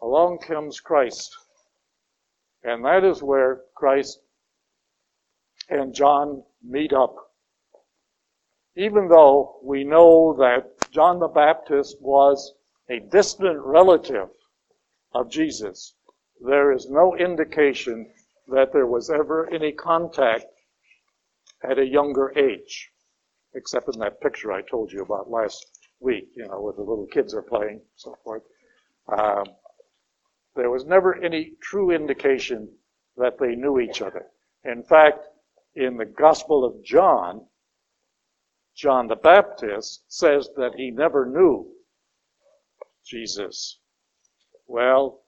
Along 0.00 0.38
comes 0.38 0.78
Christ. 0.78 1.34
And 2.62 2.84
that 2.84 3.02
is 3.02 3.24
where 3.24 3.62
Christ 3.74 4.20
and 5.68 5.92
John 5.92 6.44
meet 6.62 6.92
up. 6.92 7.16
Even 8.76 9.08
though 9.08 9.58
we 9.64 9.82
know 9.82 10.36
that 10.38 10.92
John 10.92 11.18
the 11.18 11.26
Baptist 11.26 11.96
was 12.00 12.54
a 12.88 13.00
distant 13.00 13.58
relative 13.60 14.28
of 15.14 15.30
Jesus, 15.30 15.94
there 16.40 16.72
is 16.72 16.88
no 16.90 17.16
indication 17.16 18.10
that 18.48 18.72
there 18.72 18.86
was 18.86 19.10
ever 19.10 19.48
any 19.52 19.72
contact 19.72 20.46
at 21.62 21.78
a 21.78 21.86
younger 21.86 22.32
age, 22.36 22.90
except 23.54 23.88
in 23.92 24.00
that 24.00 24.20
picture 24.20 24.52
I 24.52 24.62
told 24.62 24.92
you 24.92 25.02
about 25.02 25.30
last 25.30 25.64
week, 26.00 26.28
you 26.36 26.46
know, 26.46 26.60
where 26.60 26.74
the 26.74 26.82
little 26.82 27.06
kids 27.06 27.34
are 27.34 27.42
playing, 27.42 27.80
so 27.96 28.14
forth. 28.22 28.42
Um, 29.08 29.44
there 30.54 30.70
was 30.70 30.84
never 30.84 31.14
any 31.22 31.52
true 31.60 31.90
indication 31.90 32.68
that 33.16 33.38
they 33.38 33.54
knew 33.54 33.80
each 33.80 34.02
other. 34.02 34.26
In 34.64 34.82
fact, 34.82 35.26
in 35.74 35.96
the 35.96 36.04
Gospel 36.04 36.64
of 36.64 36.84
John, 36.84 37.46
John 38.76 39.06
the 39.06 39.16
Baptist 39.16 40.04
says 40.08 40.48
that 40.56 40.74
he 40.76 40.90
never 40.90 41.26
knew 41.26 41.70
Jesus. 43.04 43.78
Well, 44.66 45.22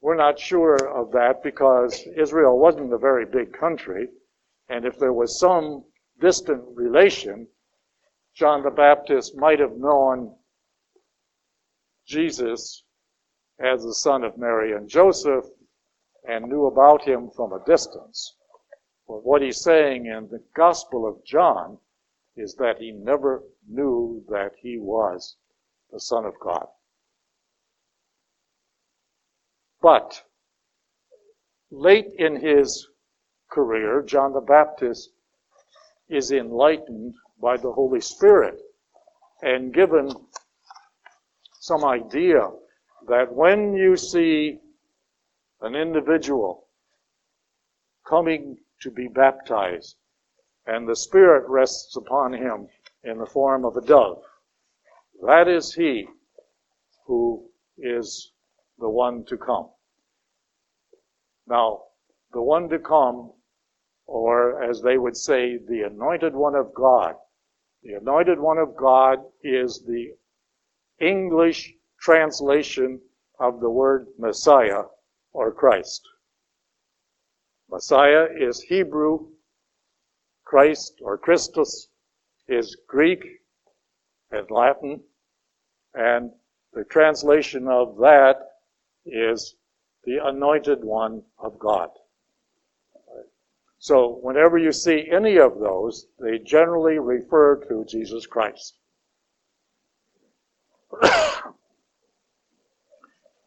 we're 0.00 0.16
not 0.16 0.38
sure 0.38 0.76
of 0.88 1.12
that 1.12 1.42
because 1.42 2.06
Israel 2.16 2.58
wasn't 2.58 2.92
a 2.92 2.98
very 2.98 3.26
big 3.26 3.52
country, 3.52 4.08
and 4.68 4.84
if 4.84 4.98
there 4.98 5.12
was 5.12 5.38
some 5.38 5.84
distant 6.20 6.62
relation, 6.74 7.48
John 8.34 8.62
the 8.62 8.70
Baptist 8.70 9.36
might 9.36 9.60
have 9.60 9.76
known 9.76 10.36
Jesus 12.06 12.84
as 13.58 13.82
the 13.82 13.94
son 13.94 14.24
of 14.24 14.36
Mary 14.38 14.72
and 14.72 14.88
Joseph 14.88 15.46
and 16.28 16.46
knew 16.46 16.66
about 16.66 17.02
him 17.02 17.30
from 17.30 17.52
a 17.52 17.64
distance. 17.64 18.36
But 19.08 19.24
what 19.24 19.42
he's 19.42 19.60
saying 19.60 20.06
in 20.06 20.28
the 20.28 20.42
Gospel 20.54 21.06
of 21.06 21.24
John 21.24 21.78
is 22.36 22.54
that 22.56 22.78
he 22.78 22.92
never 22.92 23.42
knew 23.68 24.24
that 24.28 24.52
he 24.60 24.78
was 24.78 25.36
the 25.90 26.00
Son 26.00 26.24
of 26.24 26.34
God. 26.40 26.66
But 29.86 30.20
late 31.70 32.12
in 32.18 32.34
his 32.34 32.88
career, 33.48 34.02
John 34.02 34.32
the 34.32 34.40
Baptist 34.40 35.12
is 36.08 36.32
enlightened 36.32 37.14
by 37.40 37.56
the 37.56 37.70
Holy 37.70 38.00
Spirit 38.00 38.58
and 39.42 39.72
given 39.72 40.10
some 41.60 41.84
idea 41.84 42.50
that 43.06 43.32
when 43.32 43.74
you 43.74 43.96
see 43.96 44.58
an 45.60 45.76
individual 45.76 46.66
coming 48.08 48.58
to 48.80 48.90
be 48.90 49.06
baptized, 49.06 49.94
and 50.66 50.88
the 50.88 50.96
Spirit 50.96 51.48
rests 51.48 51.94
upon 51.94 52.32
him 52.32 52.66
in 53.04 53.18
the 53.18 53.26
form 53.26 53.64
of 53.64 53.76
a 53.76 53.82
dove. 53.82 54.24
That 55.24 55.46
is 55.46 55.72
he 55.72 56.08
who 57.06 57.48
is 57.78 58.32
the 58.80 58.90
one 58.90 59.24
to 59.26 59.36
come. 59.36 59.70
Now, 61.46 61.82
the 62.32 62.42
one 62.42 62.68
to 62.70 62.78
come, 62.78 63.32
or 64.06 64.62
as 64.62 64.82
they 64.82 64.98
would 64.98 65.16
say, 65.16 65.58
the 65.58 65.82
anointed 65.82 66.34
one 66.34 66.54
of 66.54 66.74
God. 66.74 67.14
The 67.82 67.94
anointed 67.94 68.38
one 68.38 68.58
of 68.58 68.76
God 68.76 69.18
is 69.42 69.84
the 69.84 70.16
English 70.98 71.72
translation 72.00 73.00
of 73.38 73.60
the 73.60 73.70
word 73.70 74.08
Messiah 74.18 74.84
or 75.32 75.52
Christ. 75.52 76.02
Messiah 77.70 78.26
is 78.36 78.60
Hebrew, 78.62 79.28
Christ 80.44 81.00
or 81.02 81.18
Christus 81.18 81.88
is 82.48 82.76
Greek 82.86 83.24
and 84.30 84.50
Latin, 84.50 85.02
and 85.94 86.30
the 86.72 86.84
translation 86.84 87.68
of 87.68 87.96
that 87.98 88.36
is 89.04 89.56
the 90.06 90.24
anointed 90.24 90.82
one 90.84 91.22
of 91.38 91.58
God. 91.58 91.90
So 93.78 94.20
whenever 94.22 94.56
you 94.56 94.72
see 94.72 95.10
any 95.10 95.36
of 95.38 95.58
those, 95.58 96.06
they 96.18 96.38
generally 96.38 96.98
refer 96.98 97.56
to 97.68 97.84
Jesus 97.84 98.24
Christ. 98.26 98.78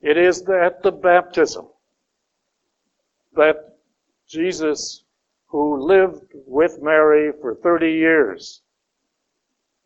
it 0.02 0.18
is 0.18 0.48
at 0.50 0.84
the 0.84 0.92
baptism 0.92 1.70
that 3.34 3.78
Jesus, 4.28 5.06
who 5.48 5.82
lived 5.82 6.34
with 6.46 6.82
Mary 6.82 7.32
for 7.42 7.56
30 7.56 7.92
years 7.92 8.62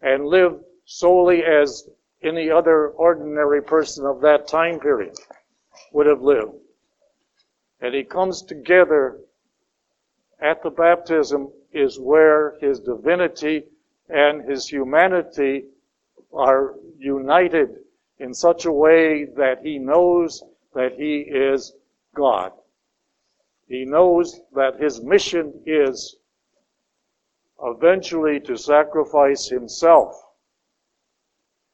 and 0.01 0.26
lived 0.26 0.63
solely 0.86 1.43
as 1.43 1.88
any 2.24 2.49
other 2.49 2.89
ordinary 2.89 3.61
person 3.61 4.05
of 4.05 4.21
that 4.21 4.47
time 4.47 4.80
period 4.80 5.13
would 5.91 6.05
have 6.05 6.21
lived, 6.21 6.53
and 7.82 7.93
he 7.93 8.03
comes 8.03 8.41
together 8.41 9.19
at 10.39 10.61
the 10.63 10.69
baptism 10.69 11.51
is 11.71 11.99
where 11.99 12.55
his 12.59 12.80
divinity 12.80 13.63
and 14.09 14.43
his 14.49 14.67
humanity 14.67 15.65
are 16.34 16.76
united 16.97 17.80
in 18.19 18.34
such 18.34 18.65
a 18.65 18.71
way 18.71 19.26
that 19.26 19.59
he 19.63 19.80
knows 19.80 20.43
that 20.74 20.93
he 20.93 21.19
is 21.19 21.74
God. 22.15 22.51
He 23.67 23.86
knows 23.86 24.41
that 24.53 24.80
his 24.80 25.01
mission 25.01 25.61
is 25.65 26.17
eventually 27.61 28.39
to 28.41 28.57
sacrifice 28.57 29.47
himself, 29.47 30.21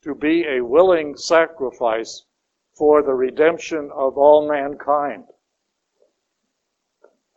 to 0.03 0.13
be 0.13 0.45
a 0.47 0.61
willing 0.61 1.17
sacrifice 1.17 2.25
for 2.80 3.03
the 3.03 3.13
redemption 3.13 3.91
of 3.93 4.17
all 4.17 4.47
mankind. 4.47 5.25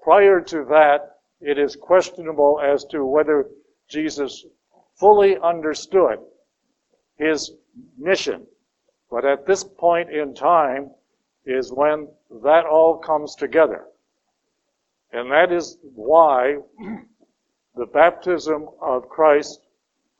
Prior 0.00 0.40
to 0.40 0.64
that, 0.70 1.16
it 1.40 1.58
is 1.58 1.74
questionable 1.74 2.60
as 2.64 2.84
to 2.84 3.04
whether 3.04 3.48
Jesus 3.88 4.46
fully 4.94 5.36
understood 5.38 6.20
his 7.16 7.50
mission. 7.98 8.46
But 9.10 9.24
at 9.24 9.44
this 9.44 9.64
point 9.64 10.10
in 10.10 10.32
time 10.32 10.92
is 11.44 11.72
when 11.72 12.06
that 12.44 12.64
all 12.64 12.98
comes 12.98 13.34
together. 13.34 13.86
And 15.12 15.28
that 15.32 15.50
is 15.50 15.76
why 15.82 16.58
the 17.74 17.86
baptism 17.86 18.68
of 18.80 19.08
Christ 19.08 19.60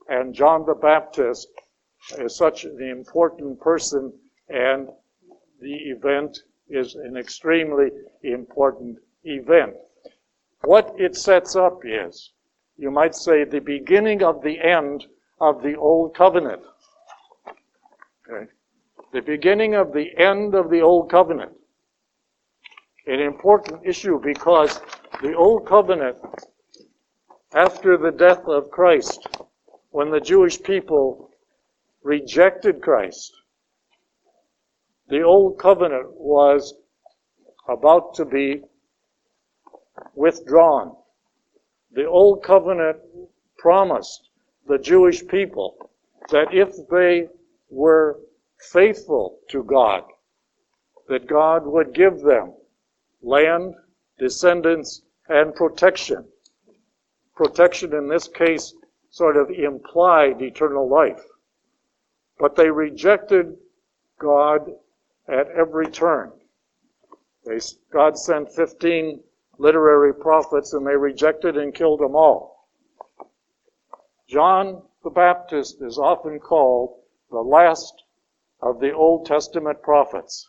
and 0.08 0.34
John 0.34 0.66
the 0.66 0.74
Baptist 0.74 1.48
is 2.18 2.34
such 2.34 2.64
an 2.64 2.82
important 2.82 3.60
person 3.60 4.12
and 4.48 4.88
the 5.62 5.74
event 5.74 6.40
is 6.68 6.96
an 6.96 7.16
extremely 7.16 7.90
important 8.24 8.98
event. 9.24 9.74
What 10.64 10.94
it 10.98 11.16
sets 11.16 11.54
up 11.54 11.80
is, 11.84 12.32
you 12.76 12.90
might 12.90 13.14
say, 13.14 13.44
the 13.44 13.60
beginning 13.60 14.22
of 14.22 14.42
the 14.42 14.60
end 14.60 15.06
of 15.40 15.62
the 15.62 15.76
Old 15.76 16.16
Covenant. 16.16 16.62
Okay? 18.28 18.50
The 19.12 19.22
beginning 19.22 19.74
of 19.74 19.92
the 19.92 20.10
end 20.18 20.54
of 20.54 20.68
the 20.68 20.80
Old 20.80 21.10
Covenant. 21.10 21.52
An 23.06 23.20
important 23.20 23.82
issue 23.84 24.20
because 24.20 24.80
the 25.20 25.34
Old 25.34 25.66
Covenant, 25.66 26.16
after 27.54 27.96
the 27.96 28.10
death 28.10 28.46
of 28.46 28.70
Christ, 28.70 29.28
when 29.90 30.10
the 30.10 30.20
Jewish 30.20 30.60
people 30.60 31.30
rejected 32.02 32.80
Christ, 32.80 33.32
the 35.08 35.22
Old 35.22 35.58
Covenant 35.58 36.10
was 36.12 36.74
about 37.68 38.14
to 38.14 38.24
be 38.24 38.62
withdrawn. 40.14 40.96
The 41.92 42.06
Old 42.06 42.42
Covenant 42.42 42.98
promised 43.58 44.30
the 44.66 44.78
Jewish 44.78 45.26
people 45.26 45.90
that 46.30 46.52
if 46.52 46.74
they 46.88 47.28
were 47.68 48.20
faithful 48.58 49.38
to 49.48 49.62
God, 49.64 50.04
that 51.08 51.26
God 51.26 51.66
would 51.66 51.92
give 51.94 52.20
them 52.20 52.54
land, 53.22 53.74
descendants, 54.18 55.02
and 55.28 55.54
protection. 55.54 56.24
Protection 57.34 57.94
in 57.94 58.08
this 58.08 58.28
case 58.28 58.74
sort 59.10 59.36
of 59.36 59.50
implied 59.50 60.40
eternal 60.40 60.88
life. 60.88 61.22
But 62.38 62.56
they 62.56 62.70
rejected 62.70 63.56
God 64.18 64.70
at 65.32 65.48
every 65.50 65.86
turn. 65.86 66.30
They, 67.44 67.58
God 67.90 68.18
sent 68.18 68.52
15 68.52 69.20
literary 69.58 70.14
prophets 70.14 70.74
and 70.74 70.86
they 70.86 70.96
rejected 70.96 71.56
and 71.56 71.74
killed 71.74 72.00
them 72.00 72.14
all. 72.14 72.68
John 74.28 74.82
the 75.02 75.10
Baptist 75.10 75.82
is 75.82 75.98
often 75.98 76.38
called 76.38 77.00
the 77.30 77.40
last 77.40 78.04
of 78.60 78.78
the 78.78 78.92
Old 78.92 79.26
Testament 79.26 79.82
prophets 79.82 80.48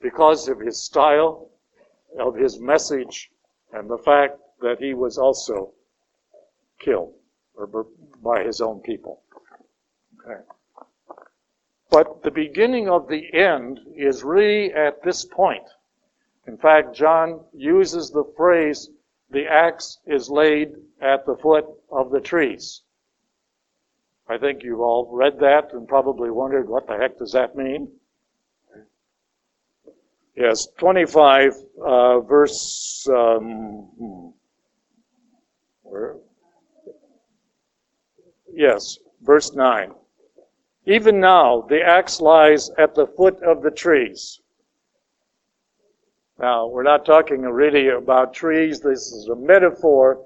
because 0.00 0.48
of 0.48 0.60
his 0.60 0.80
style, 0.80 1.50
of 2.20 2.36
his 2.36 2.60
message, 2.60 3.30
and 3.72 3.90
the 3.90 3.98
fact 3.98 4.38
that 4.60 4.78
he 4.78 4.94
was 4.94 5.18
also 5.18 5.72
killed 6.78 7.14
by 8.22 8.44
his 8.44 8.60
own 8.60 8.80
people. 8.80 9.22
Okay. 10.24 10.40
But 11.90 12.22
the 12.22 12.30
beginning 12.30 12.88
of 12.88 13.08
the 13.08 13.32
end 13.32 13.80
is 13.96 14.22
really 14.22 14.72
at 14.72 15.02
this 15.02 15.24
point. 15.24 15.64
In 16.46 16.58
fact, 16.58 16.94
John 16.94 17.40
uses 17.52 18.10
the 18.10 18.24
phrase, 18.36 18.90
the 19.30 19.46
axe 19.46 19.98
is 20.06 20.30
laid 20.30 20.74
at 21.00 21.24
the 21.26 21.36
foot 21.36 21.66
of 21.90 22.10
the 22.10 22.20
trees. 22.20 22.82
I 24.28 24.36
think 24.36 24.62
you've 24.62 24.80
all 24.80 25.08
read 25.10 25.38
that 25.40 25.72
and 25.72 25.88
probably 25.88 26.30
wondered 26.30 26.68
what 26.68 26.86
the 26.86 26.96
heck 26.96 27.16
does 27.18 27.32
that 27.32 27.56
mean? 27.56 27.90
Yes, 30.36 30.68
25, 30.78 31.54
uh, 31.84 32.20
verse, 32.20 33.08
um, 33.10 33.88
hmm. 33.98 34.28
where? 35.82 36.16
Yes, 38.52 38.98
verse 39.20 39.52
9. 39.52 39.92
Even 40.88 41.20
now, 41.20 41.66
the 41.68 41.82
axe 41.82 42.18
lies 42.18 42.70
at 42.78 42.94
the 42.94 43.06
foot 43.06 43.42
of 43.42 43.60
the 43.60 43.70
trees. 43.70 44.40
Now, 46.38 46.66
we're 46.66 46.82
not 46.82 47.04
talking 47.04 47.42
really 47.42 47.88
about 47.88 48.32
trees. 48.32 48.80
This 48.80 49.12
is 49.12 49.28
a 49.28 49.36
metaphor 49.36 50.24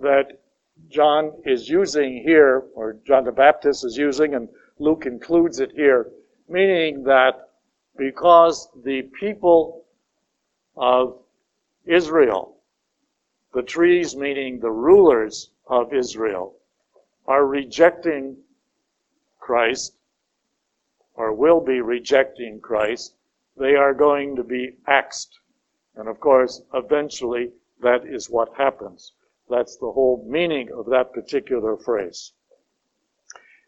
that 0.00 0.40
John 0.88 1.30
is 1.46 1.68
using 1.68 2.24
here, 2.24 2.64
or 2.74 2.96
John 3.06 3.22
the 3.22 3.30
Baptist 3.30 3.84
is 3.84 3.96
using, 3.96 4.34
and 4.34 4.48
Luke 4.80 5.06
includes 5.06 5.60
it 5.60 5.70
here, 5.70 6.10
meaning 6.48 7.04
that 7.04 7.50
because 7.96 8.70
the 8.84 9.02
people 9.20 9.84
of 10.76 11.16
Israel, 11.86 12.56
the 13.54 13.62
trees 13.62 14.16
meaning 14.16 14.58
the 14.58 14.72
rulers 14.72 15.52
of 15.68 15.94
Israel, 15.94 16.56
are 17.26 17.46
rejecting 17.46 18.36
Christ, 19.38 19.94
or 21.14 21.32
will 21.32 21.60
be 21.60 21.80
rejecting 21.80 22.60
Christ, 22.60 23.14
they 23.56 23.74
are 23.74 23.94
going 23.94 24.36
to 24.36 24.44
be 24.44 24.76
axed. 24.86 25.38
And 25.94 26.08
of 26.08 26.20
course, 26.20 26.62
eventually, 26.72 27.52
that 27.82 28.06
is 28.06 28.30
what 28.30 28.54
happens. 28.56 29.12
That's 29.50 29.76
the 29.76 29.92
whole 29.92 30.24
meaning 30.26 30.70
of 30.72 30.86
that 30.86 31.12
particular 31.12 31.76
phrase. 31.76 32.32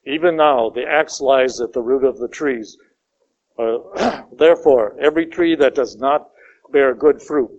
Even 0.07 0.37
now, 0.37 0.71
the 0.71 0.87
axe 0.87 1.21
lies 1.21 1.61
at 1.61 1.73
the 1.73 1.83
root 1.83 2.05
of 2.05 2.19
the 2.19 2.29
trees. 2.29 2.79
Uh, 3.59 4.23
therefore, 4.33 4.97
every 5.01 5.27
tree 5.27 5.55
that 5.57 5.75
does 5.75 5.97
not 5.97 6.31
bear 6.71 6.95
good 6.95 7.21
fruit 7.21 7.51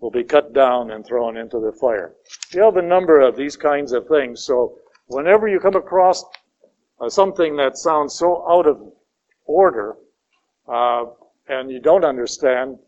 will 0.00 0.10
be 0.10 0.24
cut 0.24 0.52
down 0.52 0.90
and 0.90 1.04
thrown 1.04 1.36
into 1.36 1.58
the 1.60 1.72
fire. 1.72 2.14
You 2.52 2.62
have 2.62 2.76
a 2.76 2.82
number 2.82 3.20
of 3.20 3.36
these 3.36 3.56
kinds 3.56 3.92
of 3.92 4.06
things. 4.06 4.42
So, 4.44 4.78
whenever 5.06 5.48
you 5.48 5.60
come 5.60 5.76
across 5.76 6.24
uh, 7.00 7.08
something 7.08 7.56
that 7.56 7.76
sounds 7.76 8.14
so 8.14 8.44
out 8.48 8.66
of 8.66 8.80
order, 9.46 9.96
uh, 10.68 11.04
and 11.48 11.70
you 11.70 11.80
don't 11.80 12.04
understand, 12.04 12.78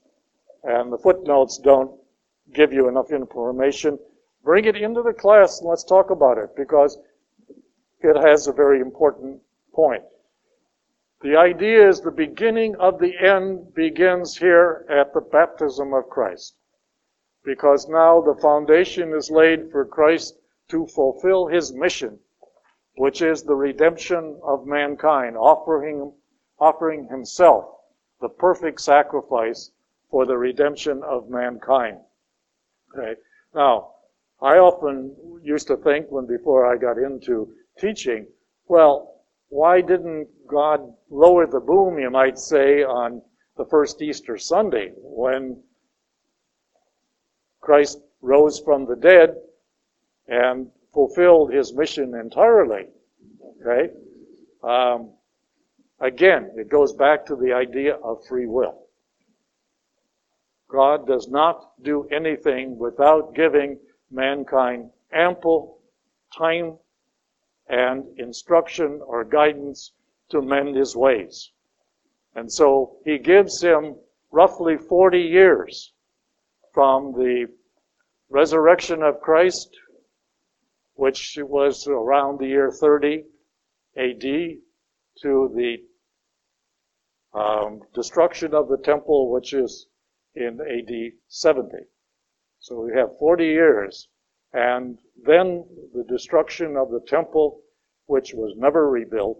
and 0.65 0.93
the 0.93 0.99
footnotes 0.99 1.59
don't 1.59 1.91
give 2.55 2.73
you 2.73 2.89
enough 2.89 3.11
information, 3.11 3.99
bring 4.45 4.65
it 4.65 4.77
into 4.77 5.03
the 5.03 5.13
class 5.13 5.61
and 5.61 5.69
let's 5.69 5.85
talk 5.85 6.11
about 6.11 6.39
it 6.39 6.55
because 6.57 6.99
it 8.01 8.17
has 8.17 8.47
a 8.47 8.53
very 8.53 8.81
important 8.81 9.41
point. 9.75 10.03
The 11.23 11.37
idea 11.37 11.89
is 11.89 12.01
the 12.01 12.11
beginning 12.11 12.77
of 12.77 12.99
the 12.99 13.19
end 13.19 13.75
begins 13.75 14.37
here 14.37 14.87
at 14.89 15.13
the 15.13 15.21
baptism 15.21 15.93
of 15.93 16.09
Christ. 16.09 16.55
Because 17.45 17.89
now 17.89 18.21
the 18.21 18.41
foundation 18.41 19.13
is 19.13 19.31
laid 19.31 19.71
for 19.71 19.85
Christ 19.85 20.37
to 20.69 20.87
fulfill 20.87 21.47
his 21.47 21.73
mission, 21.73 22.19
which 22.97 23.23
is 23.23 23.43
the 23.43 23.55
redemption 23.55 24.39
of 24.43 24.67
mankind, 24.67 25.37
offering 25.37 26.13
offering 26.59 27.07
himself, 27.09 27.67
the 28.21 28.29
perfect 28.29 28.81
sacrifice 28.81 29.71
for 30.11 30.25
the 30.25 30.37
redemption 30.37 31.03
of 31.03 31.29
mankind. 31.29 31.99
Okay. 32.97 33.21
Now, 33.55 33.93
I 34.41 34.59
often 34.59 35.15
used 35.43 35.67
to 35.69 35.77
think 35.77 36.07
when 36.11 36.27
before 36.27 36.67
I 36.67 36.77
got 36.77 36.99
into 36.99 37.53
teaching, 37.79 38.27
well, 38.69 39.23
why 39.49 39.81
didn't 39.81 40.29
God 40.47 40.81
lower 41.11 41.47
the 41.47 41.61
boom, 41.61 41.99
you 41.99 42.11
might 42.11 42.39
say, 42.39 42.83
on 42.83 43.23
the 43.57 43.65
first 43.67 44.03
Easter 44.03 44.37
Sunday 44.37 44.93
when 44.97 45.63
Christ 47.61 48.01
rose 48.21 48.61
from 48.61 48.87
the 48.87 48.97
dead 48.97 49.37
and 50.29 50.71
fulfilled 50.93 51.53
his 51.53 51.75
mission 51.75 52.15
entirely? 52.15 52.89
Okay? 53.61 53.93
Um, 54.63 55.11
again, 56.01 56.51
it 56.57 56.69
goes 56.69 56.95
back 56.95 57.27
to 57.27 57.37
the 57.37 57.53
idea 57.53 57.95
of 57.97 58.25
free 58.27 58.47
will. 58.47 58.87
God 60.69 61.07
does 61.07 61.29
not 61.29 61.73
do 61.83 62.09
anything 62.11 62.79
without 62.79 63.35
giving 63.35 63.79
mankind 64.11 64.91
ample 65.13 65.79
time 66.37 66.77
and 67.69 68.05
instruction 68.19 69.01
or 69.07 69.25
guidance 69.25 69.93
to 70.31 70.43
mend 70.43 70.77
his 70.77 70.97
ways. 70.97 71.51
And 72.35 72.53
so 72.53 72.97
he 73.05 73.19
gives 73.19 73.63
him 73.63 73.97
roughly 74.31 74.77
40 74.77 75.19
years 75.19 75.93
from 76.73 77.13
the 77.13 77.47
resurrection 78.29 79.03
of 79.03 79.21
Christ, 79.21 79.77
which 80.97 81.39
was 81.41 81.87
around 81.87 82.39
the 82.39 82.47
year 82.47 82.71
30 82.71 83.25
AD, 83.97 84.23
to 85.23 85.51
the 85.55 85.77
um, 87.33 87.81
destruction 87.95 88.55
of 88.55 88.69
the 88.69 88.79
temple, 88.79 89.31
which 89.31 89.53
is 89.53 89.87
in 90.35 90.59
AD 90.61 91.13
70. 91.29 91.69
So 92.59 92.81
we 92.81 92.93
have 92.95 93.17
40 93.19 93.45
years. 93.45 94.09
And 94.53 94.99
then 95.23 95.65
the 95.95 96.05
destruction 96.05 96.77
of 96.77 96.91
the 96.91 97.01
temple, 97.07 97.61
which 98.07 98.33
was 98.35 98.55
never 98.57 98.89
rebuilt, 98.89 99.39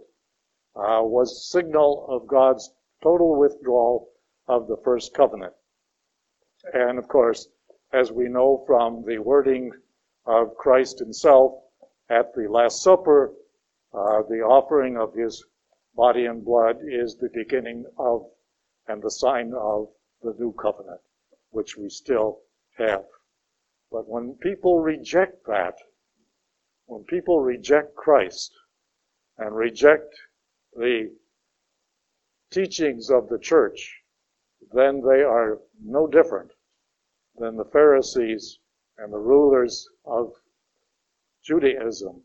uh, 0.75 1.01
was 1.01 1.49
signal 1.51 2.05
of 2.09 2.27
God's 2.27 2.71
total 3.01 3.37
withdrawal 3.37 4.09
of 4.47 4.67
the 4.67 4.77
first 4.83 5.13
covenant. 5.13 5.53
And 6.73 6.99
of 6.99 7.07
course, 7.07 7.47
as 7.93 8.11
we 8.11 8.27
know 8.27 8.63
from 8.67 9.03
the 9.05 9.17
wording 9.19 9.71
of 10.27 10.55
Christ 10.55 10.99
himself 10.99 11.63
at 12.09 12.33
the 12.35 12.47
Last 12.49 12.83
Supper, 12.83 13.33
uh, 13.93 14.21
the 14.29 14.41
offering 14.41 14.97
of 14.97 15.13
his 15.13 15.43
body 15.95 16.25
and 16.25 16.43
blood 16.43 16.77
is 16.85 17.15
the 17.15 17.29
beginning 17.33 17.85
of 17.97 18.29
and 18.87 19.01
the 19.01 19.11
sign 19.11 19.53
of 19.53 19.89
the 20.21 20.33
new 20.39 20.53
covenant, 20.53 21.01
which 21.49 21.77
we 21.77 21.89
still 21.89 22.39
have. 22.77 23.05
But 23.91 24.07
when 24.07 24.35
people 24.35 24.79
reject 24.79 25.45
that, 25.47 25.75
when 26.85 27.03
people 27.03 27.41
reject 27.41 27.95
Christ 27.95 28.53
and 29.37 29.55
reject 29.55 30.13
the 30.75 31.13
teachings 32.51 33.09
of 33.09 33.29
the 33.29 33.39
church, 33.39 34.03
then 34.73 35.01
they 35.01 35.21
are 35.21 35.59
no 35.81 36.07
different 36.07 36.51
than 37.37 37.55
the 37.55 37.65
Pharisees 37.65 38.59
and 38.97 39.11
the 39.11 39.17
rulers 39.17 39.87
of 40.05 40.33
Judaism 41.43 42.23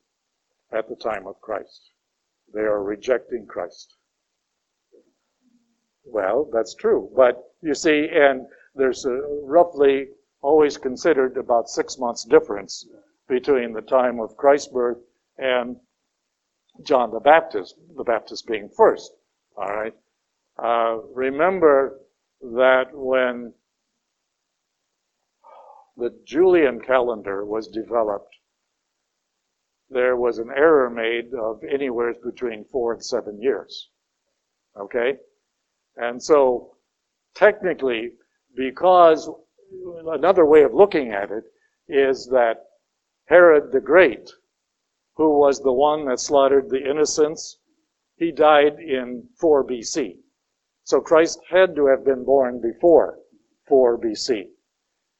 at 0.72 0.88
the 0.88 0.96
time 0.96 1.26
of 1.26 1.40
Christ. 1.40 1.90
They 2.52 2.60
are 2.60 2.82
rejecting 2.82 3.46
Christ. 3.46 3.94
Well, 6.04 6.48
that's 6.52 6.74
true. 6.74 7.10
But 7.14 7.52
you 7.62 7.74
see, 7.74 8.08
and 8.12 8.46
there's 8.74 9.06
roughly 9.44 10.08
always 10.40 10.76
considered 10.76 11.36
about 11.36 11.68
six 11.68 11.98
months 11.98 12.24
difference 12.24 12.86
between 13.28 13.72
the 13.72 13.82
time 13.82 14.20
of 14.20 14.36
Christ's 14.36 14.68
birth 14.68 14.98
and 15.38 15.76
John 16.82 17.10
the 17.10 17.20
Baptist, 17.20 17.76
the 17.96 18.04
Baptist 18.04 18.46
being 18.46 18.68
first. 18.68 19.12
All 19.56 19.68
right. 19.68 19.94
Uh, 20.58 20.98
remember 21.14 22.00
that 22.40 22.86
when 22.92 23.52
the 25.97 26.11
Julian 26.24 26.80
calendar 26.80 27.45
was 27.45 27.68
developed, 27.68 28.34
there 29.90 30.16
was 30.16 30.38
an 30.38 30.51
error 30.51 30.88
made 30.88 31.34
of 31.34 31.62
anywhere 31.64 32.14
between 32.24 32.64
four 32.64 32.95
and 32.95 33.05
seven 33.05 33.40
years. 33.40 33.90
Okay? 34.76 35.18
And 35.97 36.22
so, 36.22 36.76
technically, 37.34 38.12
because 38.57 39.30
another 40.07 40.47
way 40.47 40.62
of 40.62 40.72
looking 40.72 41.12
at 41.12 41.30
it 41.30 41.45
is 41.88 42.26
that 42.28 42.64
Herod 43.26 43.72
the 43.72 43.80
Great, 43.80 44.30
who 45.16 45.38
was 45.38 45.61
the 45.61 45.72
one 45.72 46.07
that 46.07 46.20
slaughtered 46.20 46.70
the 46.70 46.88
innocents, 46.90 47.59
he 48.16 48.32
died 48.32 48.78
in 48.78 49.28
4 49.38 49.64
BC. 49.64 50.18
So 50.84 51.01
Christ 51.01 51.40
had 51.49 51.74
to 51.76 51.86
have 51.86 52.05
been 52.05 52.24
born 52.24 52.61
before 52.61 53.18
4 53.68 53.99
BC. 53.99 54.49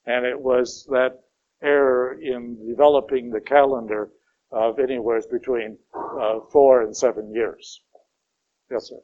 And 0.07 0.27
it 0.27 0.41
was 0.41 0.87
that 0.91 1.21
error 1.63 2.19
in 2.21 2.59
developing 2.67 3.31
the 3.31 3.41
calendar 3.41 4.11
of 4.51 4.79
anywhere 4.79 5.23
between 5.31 5.79
uh, 5.95 6.41
four 6.51 6.83
and 6.83 6.97
seven 6.97 7.33
years. 7.33 7.81
Yes, 8.71 8.89
sir. 8.89 8.99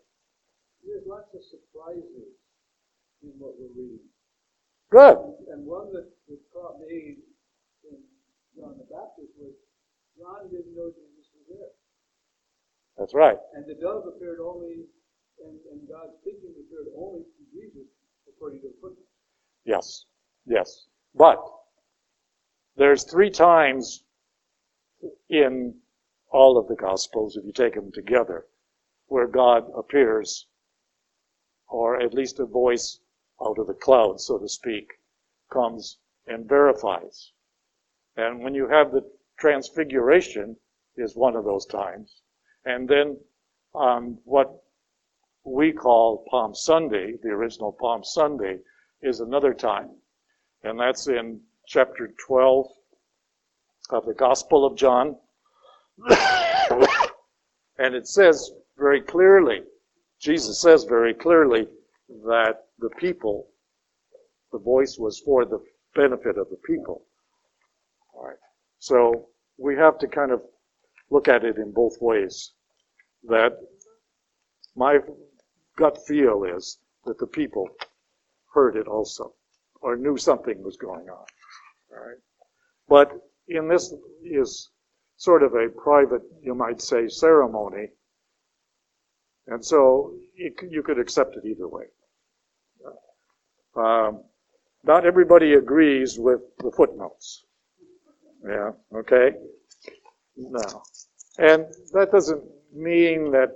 There's 0.84 1.06
lots 1.06 1.32
of 1.34 1.40
surprises 1.44 2.34
in 3.22 3.32
what 3.38 3.54
we're 3.58 3.72
reading. 3.76 4.00
Good. 4.90 5.18
And 5.52 5.66
one 5.66 5.92
that, 5.92 6.08
that 6.28 6.40
caught 6.52 6.80
me 6.80 7.16
in 7.84 7.98
John 8.56 8.74
the 8.78 8.88
Baptist 8.88 9.32
was 9.38 9.54
John 10.18 10.50
didn't 10.50 10.74
know 10.74 10.90
Jesus 10.90 11.30
was 11.36 11.46
there. 11.48 11.72
That's 12.98 13.14
right. 13.14 13.38
And 13.54 13.64
the 13.68 13.78
dove 13.78 14.04
appeared 14.08 14.40
only, 14.42 14.88
and, 15.44 15.54
and 15.70 15.86
God 15.86 16.10
speaking 16.20 16.50
appeared 16.58 16.90
only 16.96 17.22
to 17.22 17.42
Jesus, 17.54 17.86
according 18.26 18.60
to 18.62 18.68
the 18.68 18.78
footnotes. 18.82 19.14
Yes. 19.64 20.04
Yes. 20.48 20.86
But 21.14 21.38
there's 22.76 23.04
three 23.04 23.30
times 23.30 24.02
in 25.28 25.74
all 26.30 26.56
of 26.58 26.68
the 26.68 26.74
Gospels, 26.74 27.36
if 27.36 27.44
you 27.44 27.52
take 27.52 27.74
them 27.74 27.92
together, 27.92 28.46
where 29.06 29.26
God 29.26 29.70
appears, 29.76 30.46
or 31.68 32.00
at 32.00 32.14
least 32.14 32.40
a 32.40 32.46
voice 32.46 33.00
out 33.44 33.58
of 33.58 33.66
the 33.66 33.74
cloud, 33.74 34.20
so 34.20 34.38
to 34.38 34.48
speak, 34.48 34.88
comes 35.52 35.98
and 36.26 36.48
verifies. 36.48 37.32
And 38.16 38.42
when 38.42 38.54
you 38.54 38.68
have 38.68 38.90
the 38.90 39.02
transfiguration 39.38 40.56
is 40.96 41.14
one 41.14 41.36
of 41.36 41.44
those 41.44 41.66
times. 41.66 42.22
And 42.64 42.88
then 42.88 43.18
what 43.72 44.62
we 45.44 45.72
call 45.72 46.26
Palm 46.30 46.54
Sunday, 46.54 47.14
the 47.22 47.30
original 47.30 47.72
Palm 47.72 48.02
Sunday, 48.02 48.58
is 49.02 49.20
another 49.20 49.54
time. 49.54 49.90
And 50.64 50.78
that's 50.78 51.08
in 51.08 51.40
chapter 51.66 52.12
12 52.26 52.66
of 53.90 54.06
the 54.06 54.14
Gospel 54.14 54.66
of 54.66 54.76
John. 54.76 55.16
and 57.78 57.94
it 57.94 58.06
says 58.06 58.52
very 58.76 59.00
clearly, 59.00 59.62
Jesus 60.20 60.60
says 60.60 60.84
very 60.84 61.14
clearly 61.14 61.68
that 62.26 62.64
the 62.78 62.90
people, 62.98 63.48
the 64.52 64.58
voice 64.58 64.96
was 64.98 65.20
for 65.20 65.44
the 65.44 65.60
benefit 65.94 66.38
of 66.38 66.48
the 66.50 66.58
people. 66.66 67.02
All 68.14 68.26
right. 68.26 68.36
So 68.78 69.28
we 69.58 69.76
have 69.76 69.98
to 69.98 70.08
kind 70.08 70.32
of 70.32 70.42
look 71.10 71.28
at 71.28 71.44
it 71.44 71.56
in 71.56 71.72
both 71.72 71.96
ways. 72.00 72.52
That 73.24 73.58
my 74.76 74.98
gut 75.76 75.98
feel 76.06 76.44
is 76.44 76.78
that 77.04 77.18
the 77.18 77.26
people 77.26 77.68
heard 78.54 78.76
it 78.76 78.86
also, 78.86 79.34
or 79.80 79.96
knew 79.96 80.16
something 80.16 80.62
was 80.62 80.76
going 80.76 81.08
on. 81.08 81.24
Right. 81.90 82.18
But 82.88 83.12
in 83.48 83.68
this 83.68 83.94
is 84.22 84.70
sort 85.16 85.42
of 85.42 85.54
a 85.54 85.68
private, 85.68 86.22
you 86.42 86.54
might 86.54 86.80
say, 86.80 87.08
ceremony. 87.08 87.88
And 89.46 89.64
so 89.64 90.12
it, 90.36 90.54
you 90.70 90.82
could 90.82 90.98
accept 90.98 91.36
it 91.36 91.44
either 91.46 91.68
way. 91.68 91.84
Um, 93.76 94.22
not 94.84 95.06
everybody 95.06 95.54
agrees 95.54 96.18
with 96.18 96.40
the 96.58 96.70
footnotes. 96.70 97.44
Yeah, 98.46 98.70
okay? 98.94 99.32
No. 100.36 100.82
And 101.38 101.66
that 101.92 102.10
doesn't 102.12 102.42
mean 102.72 103.30
that 103.32 103.50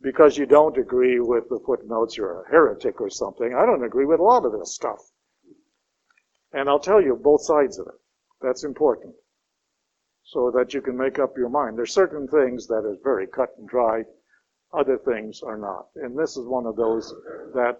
because 0.00 0.36
you 0.36 0.46
don't 0.46 0.76
agree 0.78 1.20
with 1.20 1.48
the 1.48 1.60
footnotes, 1.64 2.16
you're 2.16 2.42
a 2.42 2.50
heretic 2.50 3.00
or 3.00 3.08
something. 3.10 3.54
I 3.54 3.64
don't 3.64 3.84
agree 3.84 4.04
with 4.04 4.20
a 4.20 4.22
lot 4.22 4.44
of 4.44 4.52
this 4.52 4.74
stuff. 4.74 5.00
And 6.52 6.68
I'll 6.68 6.80
tell 6.80 7.00
you 7.00 7.16
both 7.16 7.42
sides 7.42 7.78
of 7.78 7.86
it. 7.86 7.94
That's 8.40 8.64
important. 8.64 9.14
So 10.24 10.50
that 10.54 10.74
you 10.74 10.80
can 10.80 10.96
make 10.96 11.18
up 11.18 11.36
your 11.36 11.48
mind. 11.48 11.76
There's 11.76 11.94
certain 11.94 12.28
things 12.28 12.66
that 12.68 12.84
are 12.84 12.96
very 13.02 13.26
cut 13.26 13.50
and 13.58 13.68
dry. 13.68 14.04
Other 14.72 14.98
things 14.98 15.42
are 15.42 15.58
not. 15.58 15.86
And 15.96 16.18
this 16.18 16.36
is 16.36 16.46
one 16.46 16.66
of 16.66 16.76
those 16.76 17.12
that 17.54 17.78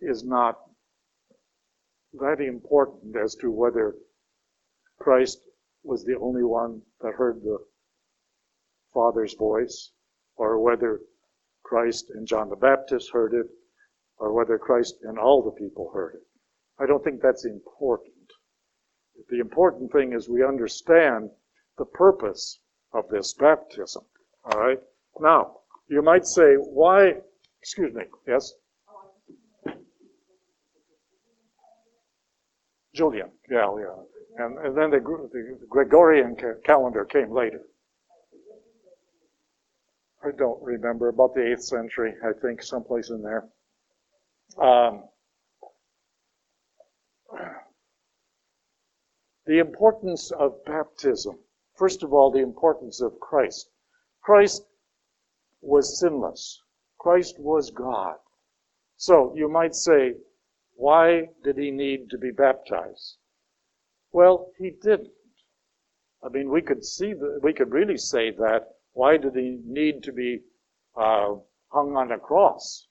is 0.00 0.24
not 0.24 0.58
that 2.14 2.40
important 2.40 3.16
as 3.16 3.34
to 3.36 3.50
whether 3.50 3.94
Christ 4.98 5.40
was 5.82 6.04
the 6.04 6.18
only 6.18 6.42
one 6.42 6.82
that 7.00 7.14
heard 7.14 7.42
the 7.42 7.58
Father's 8.92 9.34
voice, 9.34 9.92
or 10.36 10.58
whether 10.58 11.00
Christ 11.62 12.10
and 12.10 12.26
John 12.26 12.48
the 12.50 12.56
Baptist 12.56 13.10
heard 13.12 13.32
it, 13.34 13.46
or 14.18 14.32
whether 14.32 14.58
Christ 14.58 14.96
and 15.02 15.18
all 15.18 15.42
the 15.42 15.52
people 15.52 15.90
heard 15.94 16.16
it. 16.16 16.26
I 16.80 16.86
don't 16.86 17.04
think 17.04 17.20
that's 17.20 17.44
important. 17.44 18.14
The 19.28 19.38
important 19.38 19.92
thing 19.92 20.14
is 20.14 20.28
we 20.28 20.44
understand 20.44 21.30
the 21.76 21.84
purpose 21.84 22.60
of 22.92 23.08
this 23.10 23.34
baptism. 23.34 24.02
All 24.44 24.58
right? 24.60 24.78
Now, 25.20 25.58
you 25.88 26.02
might 26.02 26.26
say, 26.26 26.54
why, 26.54 27.14
excuse 27.60 27.94
me, 27.94 28.04
yes? 28.26 28.52
Julian, 32.94 33.30
yeah, 33.50 33.74
yeah. 33.78 34.44
And, 34.44 34.58
and 34.58 34.76
then 34.76 34.90
the, 34.90 35.00
the 35.32 35.58
Gregorian 35.68 36.36
calendar 36.64 37.04
came 37.04 37.30
later. 37.30 37.60
I 40.24 40.30
don't 40.36 40.62
remember, 40.62 41.08
about 41.08 41.34
the 41.34 41.40
8th 41.40 41.62
century, 41.62 42.14
I 42.24 42.32
think, 42.40 42.62
someplace 42.62 43.10
in 43.10 43.22
there. 43.22 43.48
Um, 44.62 45.04
the 49.50 49.58
importance 49.58 50.30
of 50.30 50.64
baptism. 50.64 51.36
First 51.76 52.04
of 52.04 52.12
all, 52.12 52.30
the 52.30 52.38
importance 52.38 53.00
of 53.00 53.18
Christ. 53.18 53.68
Christ 54.22 54.62
was 55.60 55.98
sinless. 55.98 56.62
Christ 57.00 57.34
was 57.40 57.72
God. 57.72 58.14
So 58.96 59.34
you 59.34 59.48
might 59.48 59.74
say, 59.74 60.14
why 60.74 61.30
did 61.42 61.58
he 61.58 61.72
need 61.72 62.10
to 62.10 62.16
be 62.18 62.30
baptized? 62.30 63.16
Well, 64.12 64.52
he 64.56 64.70
didn't. 64.70 65.10
I 66.22 66.28
mean, 66.28 66.48
we 66.48 66.62
could 66.62 66.84
see 66.84 67.12
that, 67.12 67.40
we 67.42 67.52
could 67.52 67.72
really 67.72 67.96
say 67.96 68.30
that. 68.30 68.68
Why 68.92 69.16
did 69.16 69.34
he 69.34 69.58
need 69.66 70.04
to 70.04 70.12
be 70.12 70.42
uh, 70.94 71.34
hung 71.72 71.96
on 71.96 72.12
a 72.12 72.20
cross? 72.20 72.86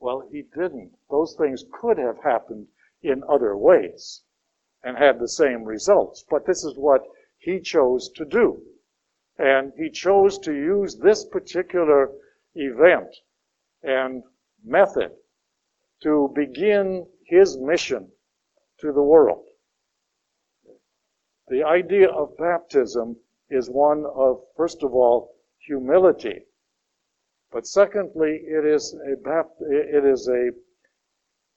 Well, 0.00 0.28
he 0.32 0.42
didn't. 0.56 0.90
Those 1.08 1.36
things 1.38 1.64
could 1.80 1.98
have 1.98 2.20
happened 2.24 2.66
in 3.00 3.22
other 3.28 3.56
ways 3.56 4.24
and 4.82 4.96
had 4.96 5.18
the 5.18 5.28
same 5.28 5.64
results. 5.64 6.24
But 6.28 6.46
this 6.46 6.64
is 6.64 6.76
what 6.76 7.02
he 7.38 7.60
chose 7.60 8.10
to 8.16 8.24
do. 8.24 8.62
And 9.38 9.72
he 9.76 9.90
chose 9.90 10.38
to 10.40 10.52
use 10.52 10.96
this 10.96 11.24
particular 11.24 12.10
event 12.54 13.14
and 13.82 14.22
method 14.64 15.12
to 16.02 16.32
begin 16.34 17.06
his 17.26 17.58
mission 17.58 18.10
to 18.80 18.92
the 18.92 19.02
world. 19.02 19.44
The 21.48 21.64
idea 21.64 22.08
of 22.08 22.36
baptism 22.36 23.16
is 23.48 23.68
one 23.68 24.04
of, 24.06 24.42
first 24.56 24.82
of 24.82 24.94
all, 24.94 25.34
humility. 25.58 26.46
But 27.50 27.66
secondly, 27.66 28.42
it 28.44 28.64
is 28.64 28.94
a, 28.94 29.12
it 29.68 30.04
is 30.04 30.28
a 30.28 30.50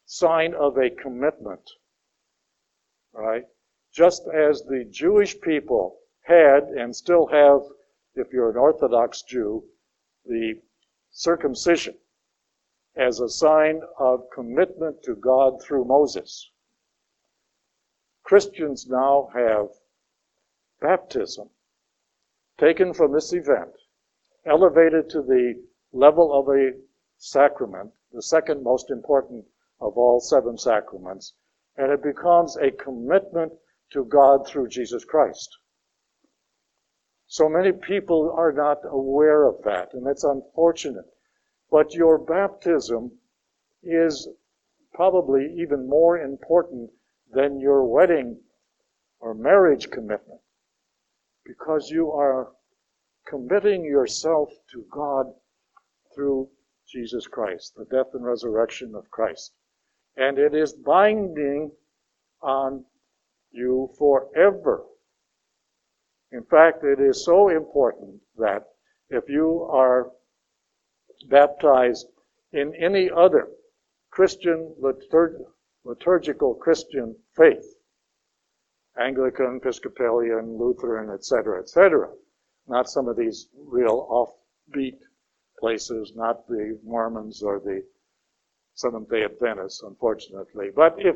sign 0.05 0.53
of 0.55 0.77
a 0.77 0.89
commitment. 0.89 1.69
Right? 3.13 3.47
Just 3.91 4.27
as 4.27 4.63
the 4.63 4.85
Jewish 4.85 5.39
people 5.39 5.99
had 6.21 6.63
and 6.69 6.95
still 6.95 7.27
have, 7.27 7.61
if 8.15 8.33
you're 8.33 8.49
an 8.49 8.57
Orthodox 8.57 9.21
Jew, 9.21 9.63
the 10.25 10.61
circumcision 11.11 11.97
as 12.95 13.19
a 13.19 13.29
sign 13.29 13.81
of 13.97 14.29
commitment 14.29 15.03
to 15.03 15.15
God 15.15 15.61
through 15.61 15.85
Moses. 15.85 16.51
Christians 18.23 18.87
now 18.87 19.29
have 19.33 19.69
baptism 20.79 21.49
taken 22.57 22.93
from 22.93 23.11
this 23.11 23.33
event, 23.33 23.73
elevated 24.45 25.09
to 25.09 25.21
the 25.21 25.63
level 25.91 26.33
of 26.33 26.47
a 26.49 26.71
sacrament, 27.17 27.91
the 28.11 28.21
second 28.21 28.63
most 28.63 28.89
important 28.89 29.45
of 29.79 29.97
all 29.97 30.19
seven 30.19 30.57
sacraments, 30.57 31.33
and 31.77 31.91
it 31.91 32.03
becomes 32.03 32.55
a 32.57 32.71
commitment 32.71 33.53
to 33.91 34.05
God 34.05 34.47
through 34.47 34.67
Jesus 34.67 35.03
Christ. 35.05 35.49
So 37.27 37.49
many 37.49 37.71
people 37.71 38.31
are 38.35 38.51
not 38.51 38.79
aware 38.85 39.45
of 39.45 39.63
that, 39.63 39.93
and 39.93 40.07
it's 40.07 40.23
unfortunate. 40.23 41.05
But 41.71 41.93
your 41.93 42.19
baptism 42.19 43.11
is 43.81 44.27
probably 44.93 45.55
even 45.57 45.89
more 45.89 46.19
important 46.19 46.91
than 47.31 47.59
your 47.59 47.85
wedding 47.85 48.39
or 49.19 49.33
marriage 49.33 49.89
commitment 49.89 50.41
because 51.45 51.89
you 51.89 52.11
are 52.11 52.51
committing 53.25 53.83
yourself 53.83 54.49
to 54.71 54.85
God 54.91 55.25
through 56.13 56.49
Jesus 56.87 57.27
Christ, 57.27 57.73
the 57.75 57.85
death 57.85 58.13
and 58.13 58.23
resurrection 58.23 58.93
of 58.95 59.09
Christ. 59.09 59.53
And 60.15 60.37
it 60.37 60.53
is 60.53 60.73
binding 60.73 61.71
on 62.41 62.85
you 63.51 63.89
forever. 63.97 64.85
In 66.31 66.43
fact, 66.43 66.83
it 66.83 66.99
is 66.99 67.23
so 67.23 67.49
important 67.49 68.21
that 68.37 68.67
if 69.09 69.29
you 69.29 69.63
are 69.71 70.11
baptized 71.29 72.07
in 72.51 72.73
any 72.75 73.09
other 73.09 73.49
Christian 74.11 74.75
liturg- 74.79 75.45
liturgical 75.83 76.55
Christian 76.55 77.15
faith, 77.35 77.77
Anglican, 78.97 79.57
Episcopalian, 79.57 80.57
Lutheran, 80.57 81.09
etc., 81.09 81.59
etc., 81.59 82.11
not 82.67 82.89
some 82.89 83.07
of 83.07 83.17
these 83.17 83.49
real 83.55 84.07
offbeat 84.09 84.99
places, 85.59 86.13
not 86.15 86.47
the 86.47 86.79
Mormons 86.83 87.41
or 87.41 87.59
the 87.59 87.83
Seventh 88.75 89.09
day 89.09 89.23
Adventists, 89.23 89.83
unfortunately. 89.83 90.69
But 90.75 90.95
if, 90.97 91.15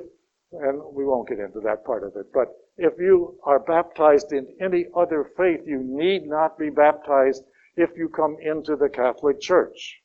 and 0.52 0.82
we 0.94 1.06
won't 1.06 1.28
get 1.28 1.40
into 1.40 1.60
that 1.62 1.84
part 1.84 2.04
of 2.04 2.16
it, 2.16 2.32
but 2.34 2.50
if 2.78 2.94
you 3.00 3.40
are 3.44 3.60
baptized 3.60 4.32
in 4.32 4.48
any 4.62 4.86
other 4.96 5.32
faith, 5.36 5.62
you 5.66 5.82
need 5.84 6.28
not 6.28 6.58
be 6.58 6.70
baptized 6.70 7.44
if 7.76 7.90
you 7.98 8.10
come 8.10 8.38
into 8.42 8.76
the 8.76 8.90
Catholic 8.90 9.40
Church. 9.40 10.02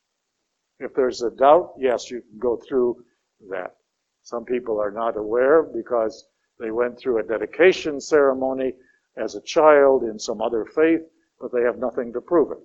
If 0.79 0.95
there's 0.95 1.23
a 1.23 1.31
doubt, 1.31 1.75
yes, 1.79 2.11
you 2.11 2.23
can 2.23 2.39
go 2.39 2.57
through 2.57 3.05
that. 3.51 3.77
Some 4.23 4.45
people 4.45 4.81
are 4.81 4.91
not 4.91 5.17
aware 5.17 5.63
because 5.63 6.27
they 6.59 6.71
went 6.71 6.99
through 6.99 7.19
a 7.19 7.23
dedication 7.23 8.01
ceremony 8.01 8.75
as 9.17 9.35
a 9.35 9.43
child 9.43 10.05
in 10.05 10.19
some 10.19 10.41
other 10.41 10.65
faith, 10.65 11.03
but 11.41 11.53
they 11.53 11.63
have 11.63 11.79
nothing 11.79 12.13
to 12.13 12.21
prove 12.21 12.53
it. 12.53 12.59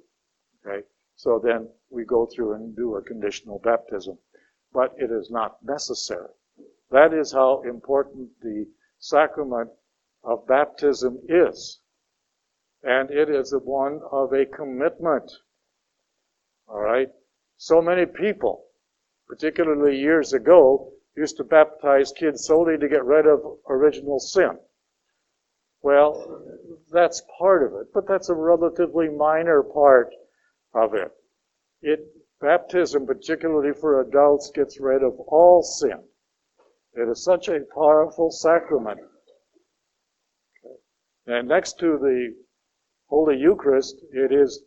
Okay? 0.65 0.85
So 1.15 1.39
then 1.43 1.67
we 1.89 2.05
go 2.05 2.25
through 2.27 2.53
and 2.53 2.75
do 2.75 2.95
a 2.95 3.01
conditional 3.01 3.59
baptism. 3.59 4.17
But 4.77 4.93
it 4.97 5.09
is 5.09 5.31
not 5.31 5.57
necessary. 5.63 6.29
That 6.91 7.11
is 7.11 7.31
how 7.31 7.63
important 7.63 8.29
the 8.43 8.67
sacrament 8.99 9.71
of 10.23 10.45
baptism 10.45 11.19
is 11.27 11.81
and 12.83 13.09
it 13.09 13.29
is 13.29 13.55
one 13.63 14.01
of 14.11 14.33
a 14.33 14.45
commitment. 14.45 15.31
All 16.67 16.79
right? 16.79 17.09
So 17.57 17.81
many 17.81 18.05
people, 18.05 18.65
particularly 19.27 19.97
years 19.97 20.33
ago, 20.33 20.93
used 21.15 21.37
to 21.37 21.43
baptize 21.43 22.11
kids 22.11 22.45
solely 22.45 22.77
to 22.77 22.87
get 22.87 23.03
rid 23.03 23.25
of 23.25 23.39
original 23.67 24.19
sin. 24.19 24.59
Well, 25.81 26.43
that's 26.91 27.23
part 27.39 27.63
of 27.63 27.73
it, 27.81 27.87
but 27.93 28.07
that's 28.07 28.29
a 28.29 28.35
relatively 28.35 29.09
minor 29.09 29.63
part 29.63 30.13
of 30.75 30.93
it. 30.93 31.11
It 31.81 31.99
baptism, 32.39 33.05
particularly 33.05 33.73
for 33.73 34.01
adults, 34.01 34.51
gets 34.53 34.79
rid 34.79 35.03
of 35.03 35.19
all 35.19 35.61
sin. 35.63 36.03
It 36.93 37.09
is 37.09 37.23
such 37.23 37.47
a 37.47 37.65
powerful 37.73 38.31
sacrament. 38.31 38.99
And 41.25 41.47
next 41.47 41.79
to 41.79 41.97
the 41.97 42.35
Holy 43.09 43.37
Eucharist, 43.37 44.01
it 44.11 44.31
is 44.31 44.63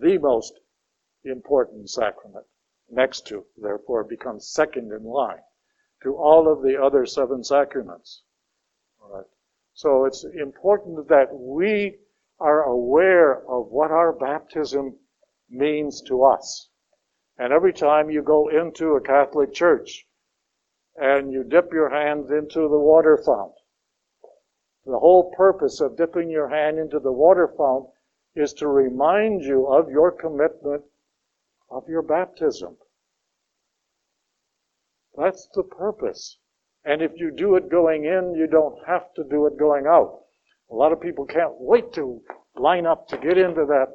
the 0.00 0.18
most 0.18 0.60
important 1.24 1.90
sacrament. 1.90 2.46
Next 2.90 3.26
to, 3.28 3.44
therefore, 3.56 4.04
becomes 4.04 4.48
second 4.48 4.92
in 4.92 5.04
line 5.04 5.42
to 6.02 6.16
all 6.16 6.50
of 6.50 6.62
the 6.62 6.80
other 6.80 7.04
seven 7.06 7.42
sacraments. 7.42 8.22
All 9.02 9.16
right. 9.16 9.26
So 9.74 10.04
it's 10.04 10.24
important 10.24 11.08
that 11.08 11.28
we 11.32 11.98
are 12.40 12.62
aware 12.62 13.44
of 13.48 13.68
what 13.70 13.90
our 13.90 14.12
baptism 14.12 14.96
means 15.50 16.02
to 16.02 16.24
us. 16.24 16.68
And 17.38 17.52
every 17.52 17.72
time 17.72 18.10
you 18.10 18.22
go 18.22 18.48
into 18.48 18.96
a 18.96 19.00
Catholic 19.00 19.52
church 19.52 20.06
and 20.96 21.32
you 21.32 21.44
dip 21.44 21.72
your 21.72 21.90
hands 21.90 22.30
into 22.30 22.68
the 22.68 22.78
water 22.78 23.16
fount, 23.16 23.52
the 24.86 24.98
whole 24.98 25.32
purpose 25.36 25.80
of 25.80 25.96
dipping 25.96 26.30
your 26.30 26.48
hand 26.48 26.78
into 26.78 26.98
the 26.98 27.12
water 27.12 27.48
fount 27.56 27.88
is 28.34 28.52
to 28.54 28.68
remind 28.68 29.42
you 29.44 29.66
of 29.66 29.90
your 29.90 30.10
commitment 30.10 30.84
of 31.70 31.88
your 31.88 32.02
baptism. 32.02 32.76
That's 35.16 35.48
the 35.54 35.64
purpose 35.64 36.38
And 36.84 37.02
if 37.02 37.12
you 37.16 37.30
do 37.30 37.56
it 37.56 37.68
going 37.68 38.04
in, 38.04 38.34
you 38.34 38.46
don't 38.46 38.78
have 38.86 39.12
to 39.14 39.24
do 39.24 39.46
it 39.46 39.58
going 39.58 39.86
out. 39.86 40.20
A 40.70 40.74
lot 40.74 40.92
of 40.92 41.00
people 41.00 41.26
can't 41.26 41.54
wait 41.60 41.92
to 41.94 42.22
line 42.56 42.86
up 42.86 43.08
to 43.08 43.18
get 43.18 43.36
into 43.36 43.66
that 43.66 43.88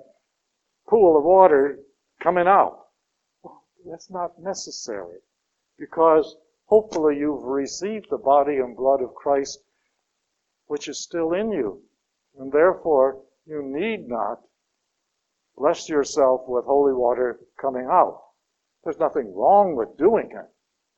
pool 0.88 1.18
of 1.18 1.24
water 1.24 1.80
coming 2.22 2.48
out. 2.48 2.88
That's 3.86 4.10
not 4.10 4.40
necessary 4.40 5.20
because 5.78 6.36
hopefully 6.66 7.18
you've 7.18 7.44
received 7.44 8.08
the 8.10 8.18
body 8.18 8.58
and 8.58 8.76
blood 8.76 9.02
of 9.02 9.14
Christ 9.14 9.60
which 10.68 10.88
is 10.88 11.00
still 11.00 11.34
in 11.34 11.52
you. 11.52 11.82
And 12.40 12.52
therefore, 12.52 13.22
you 13.46 13.62
need 13.62 14.08
not 14.08 14.42
bless 15.56 15.88
yourself 15.88 16.42
with 16.48 16.66
holy 16.66 16.94
water 16.94 17.40
coming 17.62 17.86
out. 17.86 18.22
There's 18.84 19.00
nothing 19.00 19.36
wrong 19.36 19.76
with 19.76 19.98
doing 19.98 20.32
it, 20.32 20.50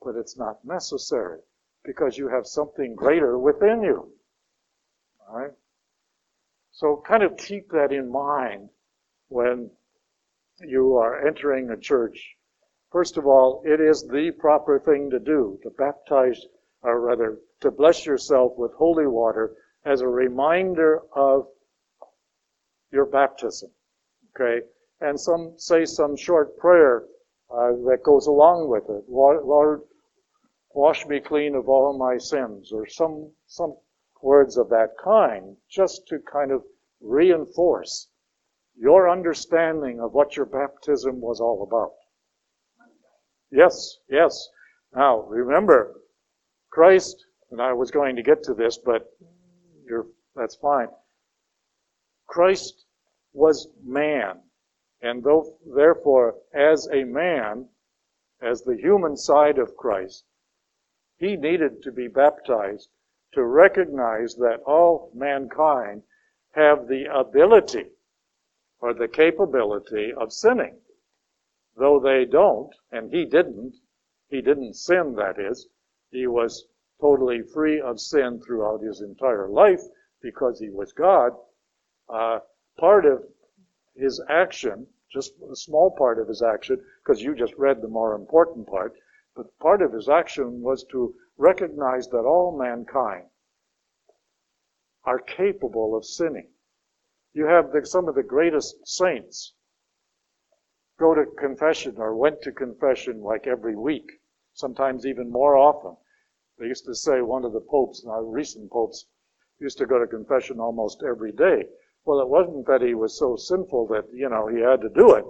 but 0.01 0.15
it's 0.15 0.37
not 0.37 0.63
necessary 0.63 1.39
because 1.83 2.17
you 2.17 2.29
have 2.29 2.47
something 2.47 2.95
greater 2.95 3.37
within 3.37 3.83
you. 3.83 4.09
All 5.27 5.37
right? 5.39 5.51
So 6.71 7.03
kind 7.05 7.23
of 7.23 7.37
keep 7.37 7.69
that 7.71 7.91
in 7.91 8.09
mind 8.09 8.69
when 9.29 9.69
you 10.61 10.95
are 10.95 11.27
entering 11.27 11.69
a 11.69 11.77
church. 11.77 12.35
First 12.91 13.17
of 13.17 13.25
all, 13.27 13.61
it 13.65 13.81
is 13.81 14.03
the 14.03 14.31
proper 14.39 14.79
thing 14.79 15.09
to 15.09 15.19
do 15.19 15.59
to 15.63 15.69
baptize, 15.71 16.39
or 16.81 17.01
rather, 17.01 17.39
to 17.61 17.71
bless 17.71 18.05
yourself 18.05 18.53
with 18.57 18.71
holy 18.73 19.07
water 19.07 19.55
as 19.83 20.01
a 20.01 20.07
reminder 20.07 21.01
of 21.13 21.47
your 22.91 23.05
baptism. 23.05 23.69
Okay? 24.33 24.65
And 25.01 25.19
some 25.19 25.55
say 25.57 25.85
some 25.85 26.15
short 26.15 26.57
prayer 26.57 27.05
uh, 27.49 27.71
that 27.87 28.03
goes 28.03 28.27
along 28.27 28.69
with 28.69 28.89
it. 28.89 29.09
Lord, 29.09 29.81
wash 30.73 31.05
me 31.05 31.19
clean 31.19 31.55
of 31.55 31.67
all 31.67 31.97
my 31.97 32.17
sins, 32.17 32.71
or 32.71 32.87
some, 32.87 33.31
some 33.47 33.75
words 34.21 34.57
of 34.57 34.69
that 34.69 34.97
kind, 35.03 35.57
just 35.69 36.07
to 36.07 36.19
kind 36.19 36.51
of 36.51 36.63
reinforce 37.01 38.07
your 38.77 39.09
understanding 39.09 39.99
of 39.99 40.13
what 40.13 40.35
your 40.35 40.45
baptism 40.45 41.21
was 41.21 41.39
all 41.39 41.63
about. 41.63 41.93
Yes, 43.51 43.97
yes. 44.09 44.49
Now, 44.93 45.21
remember, 45.21 45.93
Christ, 46.71 47.25
and 47.51 47.61
I 47.61 47.73
was 47.73 47.91
going 47.91 48.15
to 48.17 48.23
get 48.23 48.43
to 48.43 48.53
this, 48.53 48.77
but 48.77 49.07
that's 50.35 50.55
fine. 50.55 50.87
Christ 52.27 52.85
was 53.33 53.69
man, 53.83 54.41
and 55.01 55.23
though, 55.23 55.57
therefore, 55.75 56.35
as 56.53 56.87
a 56.91 57.03
man, 57.03 57.69
as 58.41 58.63
the 58.63 58.75
human 58.75 59.15
side 59.15 59.57
of 59.57 59.77
Christ, 59.77 60.25
he 61.17 61.37
needed 61.37 61.81
to 61.83 61.91
be 61.91 62.07
baptized 62.07 62.89
to 63.33 63.45
recognize 63.45 64.35
that 64.35 64.59
all 64.65 65.11
mankind 65.13 66.03
have 66.51 66.87
the 66.87 67.05
ability 67.13 67.85
or 68.79 68.93
the 68.93 69.07
capability 69.07 70.13
of 70.13 70.31
sinning. 70.31 70.79
Though 71.77 71.99
they 71.99 72.25
don't, 72.25 72.73
and 72.91 73.11
he 73.11 73.25
didn't, 73.25 73.75
he 74.29 74.41
didn't 74.41 74.75
sin, 74.75 75.15
that 75.15 75.39
is. 75.39 75.67
He 76.11 76.27
was 76.27 76.67
totally 77.01 77.41
free 77.41 77.81
of 77.81 77.99
sin 77.99 78.39
throughout 78.39 78.81
his 78.81 79.01
entire 79.01 79.49
life 79.49 79.81
because 80.21 80.59
he 80.59 80.69
was 80.69 80.93
God. 80.93 81.33
Uh, 82.07 82.39
part 82.77 83.05
of 83.05 83.23
his 83.95 84.21
action, 84.29 84.87
just 85.11 85.33
a 85.51 85.55
small 85.55 85.91
part 85.91 86.19
of 86.19 86.27
his 86.27 86.41
action, 86.41 86.83
because 87.03 87.21
you 87.21 87.35
just 87.35 87.53
read 87.57 87.81
the 87.81 87.87
more 87.87 88.15
important 88.15 88.67
part, 88.67 88.93
but 89.35 89.57
part 89.59 89.81
of 89.81 89.93
his 89.93 90.09
action 90.09 90.61
was 90.61 90.83
to 90.85 91.13
recognize 91.37 92.07
that 92.07 92.25
all 92.25 92.57
mankind 92.57 93.25
are 95.03 95.19
capable 95.19 95.95
of 95.95 96.05
sinning. 96.05 96.49
You 97.35 97.47
have 97.47 97.73
the, 97.73 97.85
some 97.85 98.07
of 98.07 98.15
the 98.15 98.23
greatest 98.23 98.87
saints 98.87 99.53
go 100.97 101.13
to 101.13 101.25
confession 101.25 101.97
or 101.97 102.15
went 102.15 102.41
to 102.43 102.51
confession 102.53 103.21
like 103.21 103.45
every 103.45 103.75
week, 103.75 104.09
sometimes 104.53 105.05
even 105.05 105.29
more 105.29 105.57
often. 105.57 105.97
They 106.57 106.67
used 106.67 106.85
to 106.85 106.95
say 106.95 107.19
one 107.19 107.43
of 107.43 107.51
the 107.51 107.59
popes, 107.59 108.05
now 108.05 108.21
recent 108.21 108.71
popes, 108.71 109.05
used 109.59 109.77
to 109.79 109.85
go 109.85 109.99
to 109.99 110.07
confession 110.07 110.61
almost 110.61 111.03
every 111.03 111.33
day. 111.33 111.67
Well, 112.05 112.21
it 112.21 112.29
wasn't 112.29 112.67
that 112.67 112.81
he 112.81 112.93
was 112.93 113.19
so 113.19 113.35
sinful 113.35 113.87
that, 113.87 114.05
you 114.13 114.29
know, 114.29 114.47
he 114.47 114.61
had 114.61 114.79
to 114.79 114.89
do 114.89 115.15
it. 115.15 115.25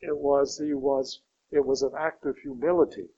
It 0.00 0.16
was, 0.16 0.58
he 0.58 0.72
was, 0.72 1.20
it 1.50 1.66
was 1.66 1.82
an 1.82 1.92
act 1.98 2.24
of 2.24 2.38
humility. 2.38 3.10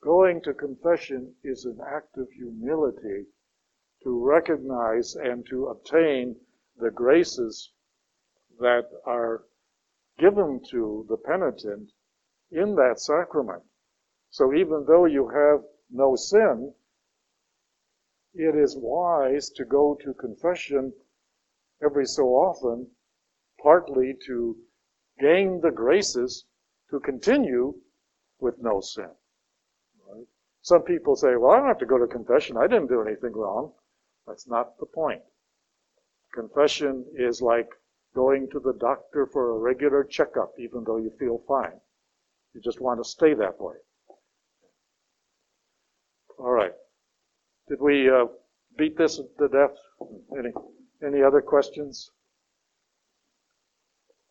Going 0.00 0.40
to 0.42 0.54
confession 0.54 1.34
is 1.42 1.64
an 1.64 1.80
act 1.84 2.16
of 2.16 2.30
humility 2.30 3.26
to 4.04 4.24
recognize 4.24 5.16
and 5.16 5.44
to 5.46 5.66
obtain 5.66 6.36
the 6.78 6.90
graces 6.90 7.72
that 8.58 8.88
are 9.06 9.44
given 10.18 10.60
to 10.70 11.06
the 11.08 11.16
penitent 11.16 11.90
in 12.50 12.74
that 12.76 13.00
sacrament. 13.00 13.62
So 14.30 14.54
even 14.54 14.84
though 14.86 15.06
you 15.06 15.28
have 15.28 15.64
no 15.90 16.16
sin, 16.16 16.72
it 18.34 18.56
is 18.56 18.76
wise 18.76 19.50
to 19.50 19.64
go 19.64 19.96
to 20.04 20.14
confession 20.14 20.92
every 21.84 22.06
so 22.06 22.24
often, 22.28 22.86
partly 23.62 24.16
to 24.26 24.56
gain 25.20 25.60
the 25.60 25.70
graces 25.70 26.44
to 26.90 26.98
continue 27.00 27.74
with 28.40 28.60
no 28.60 28.80
sin. 28.80 29.10
Right? 30.08 30.26
Some 30.62 30.82
people 30.82 31.16
say, 31.16 31.36
well, 31.36 31.52
I 31.52 31.58
don't 31.58 31.68
have 31.68 31.78
to 31.78 31.86
go 31.86 31.98
to 31.98 32.06
confession. 32.06 32.56
I 32.56 32.66
didn't 32.66 32.88
do 32.88 33.02
anything 33.02 33.32
wrong. 33.32 33.72
That's 34.26 34.48
not 34.48 34.78
the 34.78 34.86
point. 34.86 35.22
Confession 36.34 37.04
is 37.16 37.40
like 37.40 37.68
going 38.14 38.48
to 38.50 38.60
the 38.60 38.74
doctor 38.74 39.26
for 39.32 39.50
a 39.50 39.58
regular 39.58 40.04
checkup, 40.04 40.52
even 40.58 40.84
though 40.84 40.96
you 40.96 41.10
feel 41.18 41.42
fine. 41.46 41.80
You 42.54 42.60
just 42.60 42.80
want 42.80 43.00
to 43.00 43.08
stay 43.08 43.34
that 43.34 43.60
way. 43.60 43.76
All 46.38 46.50
right. 46.50 46.72
Did 47.68 47.80
we 47.80 48.10
uh, 48.10 48.26
beat 48.76 48.96
this 48.96 49.16
to 49.16 49.48
death? 49.48 49.76
Any, 50.36 50.50
any 51.04 51.22
other 51.22 51.40
questions? 51.40 52.10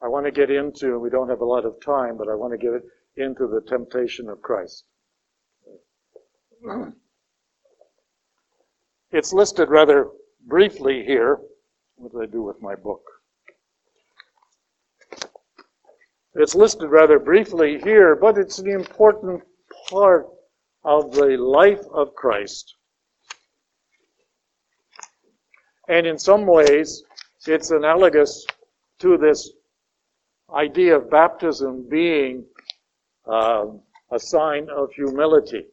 I 0.02 0.08
want 0.08 0.26
to 0.26 0.32
get 0.32 0.52
into, 0.52 1.00
we 1.00 1.10
don't 1.10 1.30
have 1.30 1.42
a 1.42 1.46
lot 1.46 1.66
of 1.66 1.82
time, 1.84 2.18
but 2.18 2.28
I 2.28 2.36
want 2.36 2.52
to 2.52 2.58
get 2.58 2.82
into 3.16 3.48
the 3.48 3.62
temptation 3.68 4.30
of 4.30 4.42
Christ. 4.42 4.84
It's 9.14 9.32
listed 9.32 9.70
rather 9.70 10.08
briefly 10.48 11.04
here. 11.06 11.40
What 11.95 12.11
did 12.11 12.30
I 12.30 12.32
do 12.32 12.44
with 12.44 12.61
my 12.61 12.76
book? 12.76 13.03
It's 16.36 16.56
listed 16.56 16.90
rather 16.90 17.20
briefly 17.20 17.80
here, 17.84 18.15
but 18.15 18.38
it's 18.38 18.60
an 18.60 18.70
important 18.70 19.44
part 19.90 20.28
of 20.84 21.14
the 21.14 21.38
life 21.38 21.86
of 21.94 22.15
Christ. 22.15 22.76
And 25.88 26.07
in 26.07 26.18
some 26.18 26.45
ways, 26.48 27.03
it's 27.45 27.72
analogous 27.72 28.45
to 28.99 29.18
this 29.18 29.52
idea 30.53 30.98
of 30.98 31.10
baptism 31.10 31.88
being 31.90 32.45
uh, 33.30 33.65
a 34.11 34.20
sign 34.20 34.68
of 34.70 34.91
humility. 34.94 35.65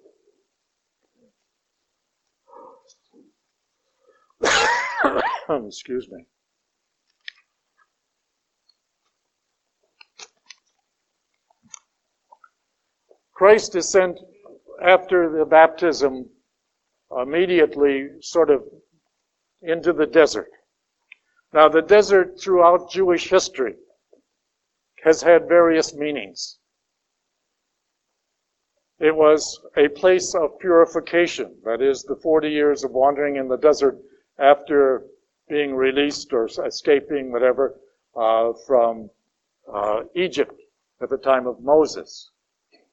Excuse 5.50 6.08
me. 6.08 6.24
Christ 13.32 13.74
is 13.74 13.88
sent 13.88 14.20
after 14.80 15.36
the 15.36 15.44
baptism 15.44 16.30
immediately 17.20 18.10
sort 18.20 18.50
of 18.50 18.62
into 19.62 19.92
the 19.92 20.06
desert. 20.06 20.50
Now, 21.52 21.68
the 21.68 21.82
desert 21.82 22.40
throughout 22.40 22.90
Jewish 22.90 23.28
history 23.28 23.74
has 25.02 25.20
had 25.20 25.48
various 25.48 25.94
meanings. 25.94 26.58
It 29.00 29.16
was 29.16 29.60
a 29.76 29.88
place 29.88 30.34
of 30.34 30.58
purification, 30.60 31.56
that 31.64 31.82
is, 31.82 32.04
the 32.04 32.16
40 32.22 32.48
years 32.50 32.84
of 32.84 32.92
wandering 32.92 33.36
in 33.36 33.48
the 33.48 33.56
desert 33.56 33.98
after 34.38 35.06
being 35.50 35.74
released 35.74 36.32
or 36.32 36.48
escaping, 36.64 37.32
whatever, 37.32 37.74
uh, 38.16 38.52
from 38.66 39.10
uh, 39.72 40.02
Egypt 40.14 40.54
at 41.02 41.10
the 41.10 41.18
time 41.18 41.46
of 41.46 41.60
Moses. 41.60 42.30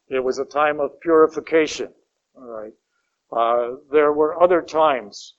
It 0.09 0.23
was 0.23 0.39
a 0.39 0.45
time 0.45 0.79
of 0.79 0.99
purification. 0.99 1.93
All 2.35 2.47
right. 2.47 2.73
Uh, 3.31 3.77
there 3.91 4.11
were 4.11 4.41
other 4.41 4.61
times 4.61 5.35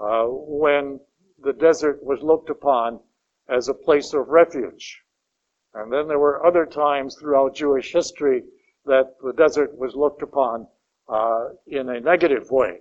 uh, 0.00 0.24
when 0.26 1.00
the 1.42 1.52
desert 1.52 2.02
was 2.02 2.22
looked 2.22 2.48
upon 2.48 3.00
as 3.48 3.68
a 3.68 3.74
place 3.74 4.14
of 4.14 4.28
refuge. 4.28 5.02
And 5.74 5.92
then 5.92 6.08
there 6.08 6.18
were 6.18 6.46
other 6.46 6.64
times 6.64 7.16
throughout 7.20 7.54
Jewish 7.54 7.92
history 7.92 8.44
that 8.86 9.16
the 9.22 9.32
desert 9.32 9.76
was 9.76 9.94
looked 9.94 10.22
upon 10.22 10.66
uh, 11.08 11.48
in 11.66 11.88
a 11.88 12.00
negative 12.00 12.50
way. 12.50 12.78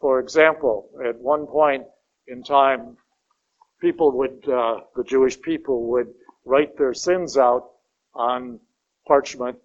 For 0.00 0.20
example, 0.20 0.90
at 1.04 1.18
one 1.18 1.46
point 1.46 1.84
in 2.26 2.42
time, 2.42 2.96
people 3.80 4.12
would, 4.12 4.48
uh, 4.48 4.80
the 4.96 5.04
Jewish 5.04 5.40
people 5.40 5.90
would 5.90 6.12
write 6.44 6.76
their 6.76 6.94
sins 6.94 7.36
out 7.36 7.70
on 8.14 8.60
parchment, 9.06 9.58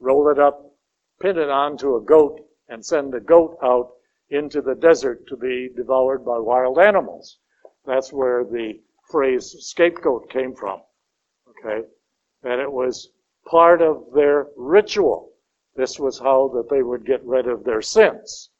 roll 0.00 0.28
it 0.28 0.38
up, 0.38 0.72
pin 1.20 1.38
it 1.38 1.50
onto 1.50 1.96
a 1.96 2.00
goat, 2.00 2.40
and 2.68 2.84
send 2.84 3.12
the 3.12 3.20
goat 3.20 3.58
out 3.62 3.92
into 4.30 4.60
the 4.60 4.74
desert 4.74 5.26
to 5.28 5.36
be 5.36 5.70
devoured 5.76 6.24
by 6.24 6.38
wild 6.38 6.78
animals. 6.78 7.38
That's 7.84 8.12
where 8.12 8.44
the 8.44 8.80
phrase 9.10 9.54
scapegoat 9.60 10.30
came 10.30 10.54
from. 10.54 10.80
Okay? 11.48 11.86
And 12.42 12.60
it 12.60 12.70
was 12.70 13.10
part 13.48 13.80
of 13.82 14.12
their 14.12 14.48
ritual. 14.56 15.32
This 15.76 15.98
was 15.98 16.18
how 16.18 16.48
that 16.54 16.68
they 16.68 16.82
would 16.82 17.06
get 17.06 17.24
rid 17.24 17.46
of 17.46 17.64
their 17.64 17.82
sins. 17.82 18.50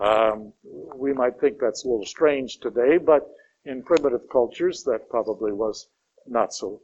Um, 0.00 0.54
we 0.96 1.12
might 1.12 1.38
think 1.38 1.58
that's 1.60 1.84
a 1.84 1.88
little 1.88 2.06
strange 2.06 2.58
today, 2.58 2.96
but 2.96 3.28
in 3.66 3.82
primitive 3.82 4.28
cultures, 4.32 4.82
that 4.84 5.10
probably 5.10 5.52
was 5.52 5.88
not 6.26 6.54
so 6.54 6.80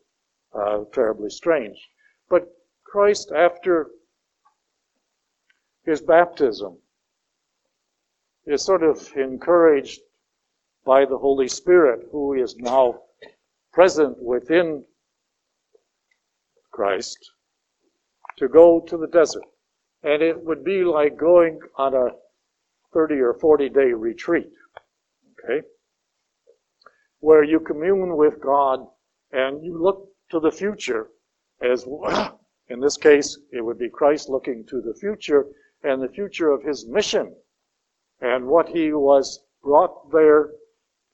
uh, 0.54 0.84
terribly 0.92 1.30
strange. 1.30 1.78
But 2.28 2.46
Christ, 2.84 3.32
after 3.34 3.88
his 5.84 6.02
baptism, 6.02 6.76
is 8.44 8.62
sort 8.62 8.82
of 8.82 9.10
encouraged 9.16 10.00
by 10.84 11.06
the 11.06 11.18
Holy 11.18 11.48
Spirit, 11.48 12.08
who 12.12 12.34
is 12.34 12.56
now 12.58 13.00
present 13.72 14.22
within 14.22 14.84
Christ, 16.70 17.18
to 18.36 18.48
go 18.48 18.80
to 18.80 18.96
the 18.98 19.08
desert. 19.08 19.44
And 20.02 20.22
it 20.22 20.44
would 20.44 20.62
be 20.62 20.84
like 20.84 21.16
going 21.16 21.60
on 21.76 21.94
a 21.94 22.10
30 22.96 23.16
or 23.16 23.34
40 23.34 23.68
day 23.68 23.92
retreat, 23.92 24.50
okay? 25.44 25.60
Where 27.20 27.44
you 27.44 27.60
commune 27.60 28.16
with 28.16 28.40
God 28.40 28.86
and 29.32 29.62
you 29.62 29.76
look 29.78 30.08
to 30.30 30.40
the 30.40 30.50
future 30.50 31.10
as, 31.60 31.86
in 32.70 32.80
this 32.80 32.96
case, 32.96 33.38
it 33.52 33.62
would 33.62 33.78
be 33.78 33.90
Christ 33.90 34.30
looking 34.30 34.64
to 34.70 34.80
the 34.80 34.94
future 34.94 35.44
and 35.82 36.02
the 36.02 36.08
future 36.08 36.50
of 36.50 36.62
his 36.62 36.88
mission 36.88 37.36
and 38.22 38.46
what 38.46 38.66
he 38.70 38.94
was 38.94 39.44
brought 39.62 40.10
there 40.10 40.52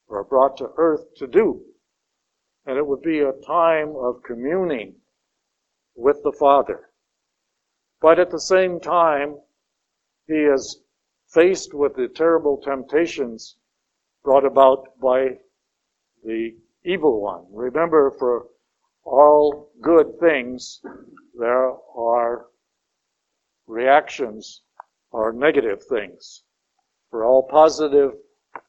or 0.07 0.23
brought 0.23 0.57
to 0.59 0.71
earth 0.77 1.13
to 1.17 1.27
do. 1.27 1.63
And 2.65 2.79
it 2.79 2.87
would 2.87 3.03
be 3.03 3.19
a 3.19 3.33
time 3.45 3.97
of 3.97 4.23
communing 4.23 4.95
with 5.97 6.23
the 6.23 6.33
Father. 6.39 6.91
But 8.01 8.21
at 8.21 8.31
the 8.31 8.41
same 8.41 8.79
time, 8.79 9.35
he 10.29 10.35
is 10.35 10.82
faced 11.33 11.73
with 11.73 11.95
the 11.97 12.09
terrible 12.09 12.59
temptations 12.59 13.57
brought 14.23 14.45
about 14.45 14.99
by 15.01 15.29
the 16.25 16.55
evil 16.85 17.21
one. 17.21 17.45
Remember, 17.51 18.11
for 18.11 18.47
all 19.05 19.71
good 19.81 20.19
things, 20.21 20.81
there 21.39 21.73
are 21.97 22.47
reactions 23.67 24.63
or 25.11 25.33
negative 25.33 25.83
things. 25.85 26.43
For 27.11 27.25
all 27.25 27.43
positive 27.43 28.13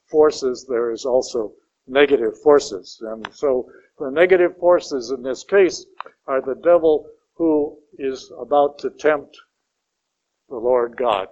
forces, 0.06 0.66
there 0.68 0.90
is 0.90 1.04
also 1.04 1.52
negative 1.86 2.38
forces. 2.42 3.00
And 3.02 3.28
so 3.32 3.70
the 3.98 4.10
negative 4.10 4.56
forces 4.58 5.10
in 5.10 5.22
this 5.22 5.44
case 5.44 5.86
are 6.26 6.40
the 6.40 6.60
devil 6.62 7.06
who 7.34 7.78
is 7.98 8.32
about 8.38 8.78
to 8.80 8.90
tempt 8.90 9.36
the 10.48 10.56
Lord 10.56 10.96
God. 10.96 11.28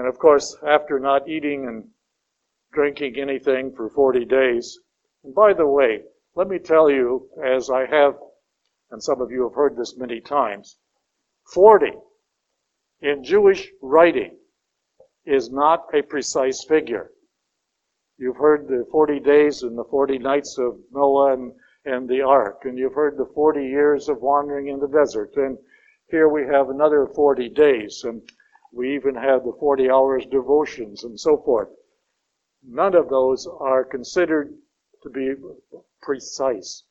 And 0.00 0.08
of 0.08 0.18
course, 0.18 0.56
after 0.66 0.98
not 0.98 1.28
eating 1.28 1.66
and 1.66 1.90
drinking 2.72 3.18
anything 3.18 3.70
for 3.70 3.90
40 3.90 4.24
days, 4.24 4.80
and 5.22 5.34
by 5.34 5.52
the 5.52 5.66
way, 5.66 6.04
let 6.34 6.48
me 6.48 6.58
tell 6.58 6.90
you, 6.90 7.28
as 7.44 7.68
I 7.68 7.84
have, 7.84 8.18
and 8.90 9.02
some 9.02 9.20
of 9.20 9.30
you 9.30 9.42
have 9.42 9.52
heard 9.52 9.76
this 9.76 9.98
many 9.98 10.22
times, 10.22 10.78
40 11.52 11.92
in 13.02 13.22
Jewish 13.22 13.70
writing 13.82 14.38
is 15.26 15.52
not 15.52 15.84
a 15.92 16.00
precise 16.00 16.64
figure. 16.64 17.10
You've 18.16 18.38
heard 18.38 18.68
the 18.68 18.86
40 18.90 19.20
days 19.20 19.62
and 19.62 19.76
the 19.76 19.84
40 19.84 20.16
nights 20.16 20.56
of 20.56 20.80
Noah 20.92 21.34
and, 21.34 21.52
and 21.84 22.08
the 22.08 22.22
ark, 22.22 22.64
and 22.64 22.78
you've 22.78 22.94
heard 22.94 23.18
the 23.18 23.30
40 23.34 23.66
years 23.66 24.08
of 24.08 24.22
wandering 24.22 24.68
in 24.68 24.80
the 24.80 24.88
desert, 24.88 25.36
and 25.36 25.58
here 26.08 26.30
we 26.30 26.46
have 26.46 26.70
another 26.70 27.06
40 27.06 27.50
days, 27.50 28.02
and 28.04 28.22
we 28.72 28.94
even 28.94 29.14
have 29.14 29.44
the 29.44 29.52
40 29.58 29.90
hours 29.90 30.26
devotions 30.26 31.04
and 31.04 31.18
so 31.18 31.36
forth. 31.38 31.68
None 32.62 32.94
of 32.94 33.08
those 33.08 33.46
are 33.46 33.84
considered 33.84 34.56
to 35.02 35.10
be 35.10 35.34
precise. 36.02 36.84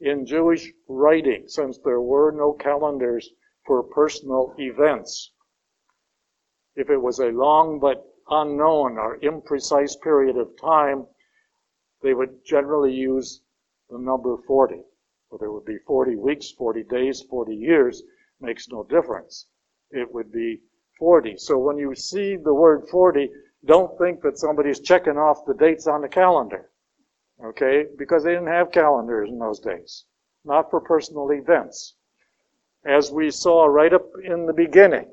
In 0.00 0.26
Jewish 0.26 0.72
writing, 0.88 1.48
since 1.48 1.78
there 1.78 2.00
were 2.00 2.30
no 2.30 2.52
calendars 2.52 3.30
for 3.66 3.82
personal 3.82 4.54
events, 4.58 5.32
if 6.74 6.90
it 6.90 6.98
was 6.98 7.18
a 7.18 7.26
long 7.26 7.78
but 7.78 8.04
unknown 8.28 8.98
or 8.98 9.18
imprecise 9.18 10.00
period 10.00 10.36
of 10.36 10.56
time, 10.60 11.06
they 12.02 12.14
would 12.14 12.44
generally 12.44 12.92
use 12.92 13.42
the 13.90 13.98
number 13.98 14.36
40. 14.46 14.82
Whether 15.28 15.46
it 15.46 15.52
would 15.52 15.64
be 15.64 15.78
40 15.86 16.16
weeks, 16.16 16.50
40 16.50 16.84
days, 16.84 17.22
40 17.22 17.54
years, 17.54 18.02
makes 18.40 18.68
no 18.68 18.84
difference. 18.84 19.46
It 19.90 20.12
would 20.12 20.32
be 20.32 20.60
40. 21.02 21.34
So 21.36 21.58
when 21.58 21.78
you 21.78 21.96
see 21.96 22.36
the 22.36 22.54
word 22.54 22.84
40, 22.88 23.28
don't 23.64 23.98
think 23.98 24.22
that 24.22 24.38
somebody's 24.38 24.78
checking 24.78 25.18
off 25.18 25.44
the 25.44 25.54
dates 25.54 25.88
on 25.88 26.00
the 26.00 26.08
calendar. 26.08 26.70
Okay? 27.44 27.86
Because 27.98 28.22
they 28.22 28.30
didn't 28.30 28.46
have 28.46 28.70
calendars 28.70 29.28
in 29.28 29.36
those 29.36 29.58
days. 29.58 30.04
Not 30.44 30.70
for 30.70 30.80
personal 30.80 31.28
events. 31.32 31.96
As 32.86 33.10
we 33.10 33.32
saw 33.32 33.64
right 33.64 33.92
up 33.92 34.06
in 34.22 34.46
the 34.46 34.52
beginning, 34.52 35.10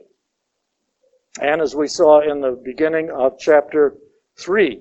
and 1.41 1.59
as 1.59 1.75
we 1.75 1.87
saw 1.87 2.21
in 2.21 2.39
the 2.39 2.61
beginning 2.63 3.09
of 3.09 3.39
chapter 3.39 3.95
3, 4.37 4.79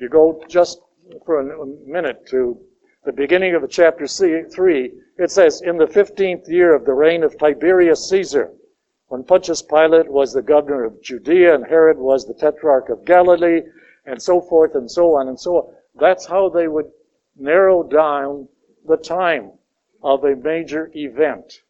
you 0.00 0.08
go 0.08 0.42
just 0.48 0.80
for 1.26 1.40
a 1.40 1.66
minute 1.86 2.26
to 2.28 2.58
the 3.04 3.12
beginning 3.12 3.54
of 3.54 3.68
chapter 3.68 4.06
3, 4.06 4.92
it 5.18 5.30
says, 5.30 5.60
In 5.60 5.76
the 5.76 5.84
15th 5.84 6.48
year 6.48 6.74
of 6.74 6.86
the 6.86 6.94
reign 6.94 7.22
of 7.22 7.38
Tiberius 7.38 8.08
Caesar, 8.08 8.50
when 9.08 9.24
Pontius 9.24 9.62
Pilate 9.62 10.08
was 10.08 10.32
the 10.32 10.42
governor 10.42 10.84
of 10.84 11.00
Judea 11.02 11.54
and 11.54 11.66
Herod 11.66 11.98
was 11.98 12.26
the 12.26 12.34
tetrarch 12.34 12.88
of 12.88 13.04
Galilee, 13.04 13.62
and 14.04 14.20
so 14.20 14.40
forth 14.40 14.74
and 14.74 14.90
so 14.90 15.16
on 15.16 15.28
and 15.28 15.38
so 15.38 15.56
on. 15.56 15.74
That's 15.98 16.26
how 16.26 16.48
they 16.48 16.68
would 16.68 16.90
narrow 17.36 17.82
down 17.82 18.48
the 18.86 18.96
time 18.96 19.52
of 20.02 20.24
a 20.24 20.36
major 20.36 20.90
event. 20.94 21.62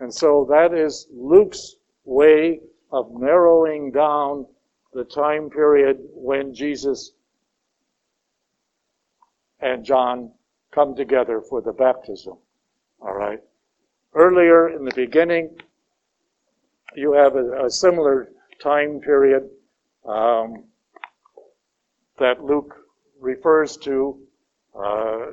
And 0.00 0.12
so 0.12 0.46
that 0.50 0.72
is 0.72 1.08
Luke's 1.12 1.76
way 2.04 2.60
of 2.92 3.10
narrowing 3.12 3.90
down 3.90 4.46
the 4.92 5.04
time 5.04 5.50
period 5.50 5.98
when 6.14 6.54
Jesus 6.54 7.12
and 9.60 9.84
John 9.84 10.30
come 10.70 10.94
together 10.94 11.40
for 11.40 11.60
the 11.60 11.72
baptism. 11.72 12.36
All 13.00 13.14
right. 13.14 13.40
Earlier 14.14 14.70
in 14.70 14.84
the 14.84 14.94
beginning, 14.94 15.56
you 16.98 17.12
have 17.12 17.36
a, 17.36 17.66
a 17.66 17.70
similar 17.70 18.28
time 18.60 19.00
period 19.00 19.48
um, 20.06 20.64
that 22.18 22.42
Luke 22.42 22.74
refers 23.20 23.76
to 23.78 24.18
uh, 24.78 25.26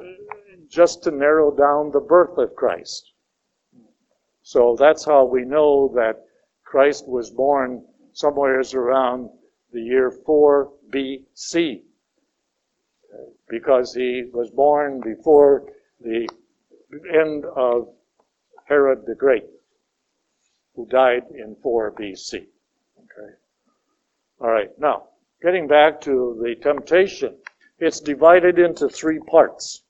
just 0.69 1.03
to 1.03 1.11
narrow 1.11 1.55
down 1.55 1.91
the 1.91 1.99
birth 1.99 2.37
of 2.37 2.55
Christ. 2.55 3.11
So 4.43 4.75
that's 4.77 5.05
how 5.05 5.25
we 5.25 5.43
know 5.43 5.91
that 5.95 6.25
Christ 6.63 7.07
was 7.07 7.31
born 7.31 7.83
somewhere 8.13 8.61
around 8.73 9.29
the 9.71 9.81
year 9.81 10.11
4 10.11 10.71
BC 10.91 11.81
because 13.49 13.93
he 13.93 14.23
was 14.33 14.49
born 14.51 15.01
before 15.01 15.63
the 15.99 16.27
end 17.11 17.45
of 17.55 17.89
Herod 18.67 19.05
the 19.05 19.15
Great 19.15 19.45
who 20.75 20.85
died 20.87 21.23
in 21.31 21.55
4 21.61 21.91
BC. 21.93 22.33
Okay. 22.35 23.33
All 24.41 24.49
right. 24.49 24.69
Now, 24.77 25.09
getting 25.41 25.67
back 25.67 26.01
to 26.01 26.39
the 26.41 26.55
temptation, 26.61 27.37
it's 27.79 27.99
divided 27.99 28.59
into 28.59 28.89
three 28.89 29.19
parts. 29.19 29.83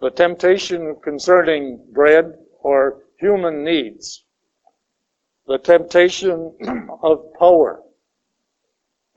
The 0.00 0.10
temptation 0.10 0.96
concerning 1.02 1.84
bread 1.92 2.34
or 2.60 3.02
human 3.18 3.64
needs, 3.64 4.24
the 5.46 5.58
temptation 5.58 6.56
of 7.02 7.32
power, 7.38 7.82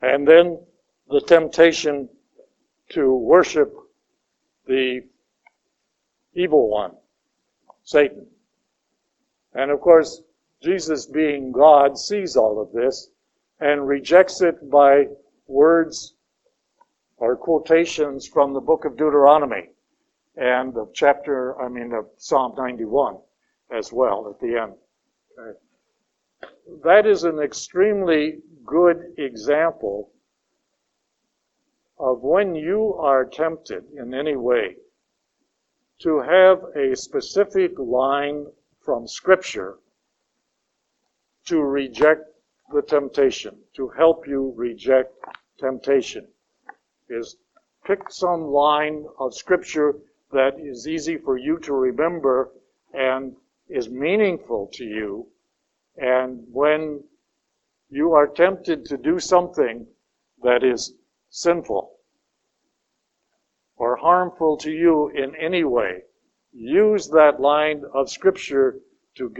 and 0.00 0.26
then 0.26 0.58
the 1.08 1.20
temptation 1.20 2.08
to 2.90 3.14
worship 3.14 3.72
the 4.66 5.02
evil 6.34 6.68
one, 6.68 6.92
Satan. 7.84 8.26
And 9.54 9.70
of 9.70 9.80
course, 9.80 10.22
Jesus, 10.62 11.06
being 11.06 11.52
God, 11.52 11.98
sees 11.98 12.36
all 12.36 12.60
of 12.60 12.72
this 12.72 13.10
and 13.60 13.86
rejects 13.86 14.40
it 14.40 14.70
by 14.70 15.06
words 15.46 16.14
or 17.16 17.36
quotations 17.36 18.26
from 18.26 18.52
the 18.52 18.60
book 18.60 18.84
of 18.84 18.96
Deuteronomy 18.96 19.70
and 20.36 20.76
of 20.76 20.92
chapter, 20.94 21.60
I 21.60 21.68
mean, 21.68 21.92
of 21.92 22.06
Psalm 22.16 22.54
91 22.56 23.18
as 23.70 23.92
well 23.92 24.28
at 24.28 24.40
the 24.40 24.58
end. 24.58 24.74
Okay. 25.38 25.58
That 26.82 27.06
is 27.06 27.24
an 27.24 27.38
extremely 27.38 28.38
good 28.64 29.14
example 29.18 30.10
of 31.98 32.22
when 32.22 32.54
you 32.54 32.94
are 32.94 33.24
tempted 33.24 33.84
in 33.96 34.14
any 34.14 34.36
way 34.36 34.76
to 36.00 36.20
have 36.20 36.64
a 36.74 36.96
specific 36.96 37.78
line 37.78 38.46
from 38.84 39.06
Scripture 39.06 39.78
to 41.46 41.60
reject 41.60 42.22
the 42.72 42.82
temptation, 42.82 43.56
to 43.74 43.88
help 43.88 44.26
you 44.26 44.52
reject 44.56 45.14
temptation, 45.58 46.26
is 47.08 47.36
pick 47.84 48.10
some 48.10 48.42
line 48.42 49.04
of 49.18 49.34
Scripture 49.34 49.94
that 50.32 50.58
is 50.58 50.88
easy 50.88 51.18
for 51.18 51.36
you 51.36 51.58
to 51.58 51.72
remember 51.74 52.50
and 52.94 53.36
is 53.68 53.88
meaningful 53.88 54.68
to 54.72 54.84
you. 54.84 55.26
And 55.96 56.44
when 56.50 57.04
you 57.90 58.12
are 58.12 58.26
tempted 58.26 58.84
to 58.86 58.96
do 58.96 59.18
something 59.18 59.86
that 60.42 60.64
is 60.64 60.94
sinful 61.30 61.90
or 63.76 63.96
harmful 63.96 64.56
to 64.58 64.70
you 64.70 65.08
in 65.10 65.34
any 65.36 65.64
way, 65.64 66.02
use 66.52 67.08
that 67.08 67.40
line 67.40 67.84
of 67.92 68.10
Scripture 68.10 68.78
to 69.16 69.30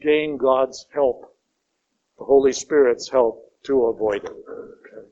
gain 0.00 0.36
God's 0.36 0.86
help, 0.92 1.34
the 2.18 2.24
Holy 2.24 2.52
Spirit's 2.52 3.08
help 3.08 3.52
to 3.64 3.86
avoid 3.86 4.24
it. 4.24 4.30
Okay. 4.30 5.06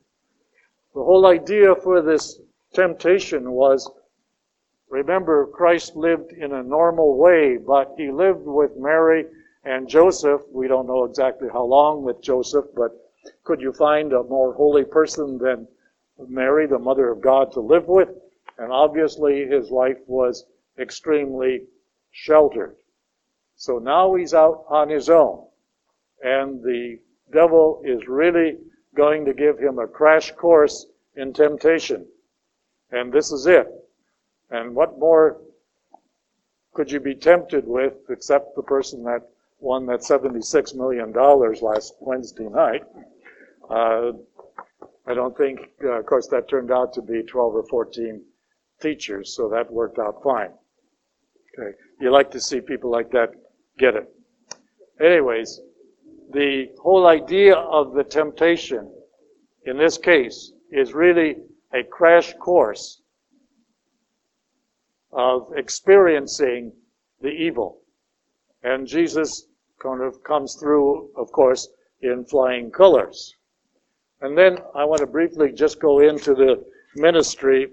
The 0.95 1.03
whole 1.03 1.27
idea 1.27 1.75
for 1.75 2.03
this 2.03 2.41
temptation 2.73 3.53
was 3.53 3.91
Remember, 4.93 5.47
Christ 5.47 5.97
lived 5.97 6.33
in 6.33 6.53
a 6.53 6.63
normal 6.63 7.17
way, 7.17 7.57
but 7.57 7.95
he 7.97 8.11
lived 8.11 8.45
with 8.45 8.77
Mary 8.77 9.25
and 9.65 9.89
Joseph. 9.89 10.43
We 10.53 10.69
don't 10.69 10.87
know 10.87 11.05
exactly 11.05 11.49
how 11.49 11.65
long 11.65 12.03
with 12.03 12.21
Joseph, 12.21 12.67
but 12.77 12.91
could 13.43 13.63
you 13.63 13.73
find 13.73 14.13
a 14.13 14.23
more 14.23 14.53
holy 14.53 14.85
person 14.85 15.39
than 15.39 15.67
Mary, 16.29 16.67
the 16.67 16.79
mother 16.79 17.09
of 17.09 17.23
God, 17.23 17.53
to 17.53 17.61
live 17.61 17.89
with? 17.89 18.11
And 18.59 18.71
obviously 18.71 19.47
his 19.47 19.71
life 19.71 19.97
was 20.07 20.45
extremely 20.79 21.65
sheltered. 22.11 22.77
So 23.57 23.79
now 23.79 24.15
he's 24.15 24.35
out 24.35 24.65
on 24.69 24.89
his 24.89 25.09
own. 25.09 25.47
And 26.23 26.63
the 26.63 26.99
devil 27.33 27.83
is 27.85 28.07
really 28.07 28.59
going 28.95 29.25
to 29.25 29.35
give 29.35 29.59
him 29.59 29.79
a 29.79 29.87
crash 29.87 30.33
course 30.33 30.87
in 31.17 31.33
temptation. 31.33 32.07
And 32.91 33.13
this 33.13 33.33
is 33.33 33.47
it. 33.47 33.67
And 34.51 34.75
what 34.75 34.99
more 34.99 35.41
could 36.75 36.91
you 36.91 37.01
be 37.01 37.15
tempted 37.15 37.67
with 37.67 37.95
except 38.11 38.55
the 38.55 38.63
person 38.63 39.05
that 39.05 39.23
won 39.61 39.87
that 39.87 40.01
$76 40.01 40.75
million 40.75 41.13
last 41.13 41.95
Wednesday 42.01 42.49
night? 42.49 42.83
Uh, 43.69 44.13
I 45.07 45.15
don't 45.15 45.37
think, 45.37 45.71
uh, 45.83 46.01
of 46.01 46.07
course, 46.07 46.29
that 46.29 46.49
turned 46.49 46.71
out 46.71 46.93
to 46.95 47.03
be 47.03 47.23
12 47.23 47.55
or 47.55 47.63
14 47.65 48.23
teachers, 48.81 49.35
so 49.35 49.49
that 49.49 49.73
worked 49.73 49.99
out 49.99 50.23
fine. 50.23 50.51
Okay. 51.59 51.77
You 52.01 52.11
like 52.11 52.31
to 52.33 52.41
see 52.41 52.61
people 52.61 52.91
like 52.91 53.11
that 53.11 53.31
get 53.79 53.95
it. 53.95 54.09
Anyways, 55.01 55.61
the 56.33 56.69
whole 56.81 57.07
idea 57.07 57.55
of 57.55 57.95
the 57.95 58.05
temptation 58.05 58.91
in 59.67 59.77
this 59.77 59.99
case 59.99 60.53
is 60.71 60.95
really 60.95 61.37
a 61.75 61.83
crash 61.85 62.35
course 62.35 63.03
of 65.13 65.53
experiencing 65.57 66.73
the 67.21 67.29
evil. 67.29 67.81
And 68.63 68.87
Jesus 68.87 69.47
kind 69.83 70.03
of 70.03 70.23
comes 70.25 70.55
through, 70.55 71.11
of 71.17 71.31
course, 71.33 71.69
in 72.01 72.25
flying 72.25 72.71
colors. 72.71 73.35
And 74.21 74.39
then 74.39 74.59
I 74.75 74.85
want 74.85 75.01
to 75.01 75.07
briefly 75.07 75.53
just 75.53 75.81
go 75.81 76.01
into 76.01 76.35
the 76.35 76.65
ministry, 76.97 77.69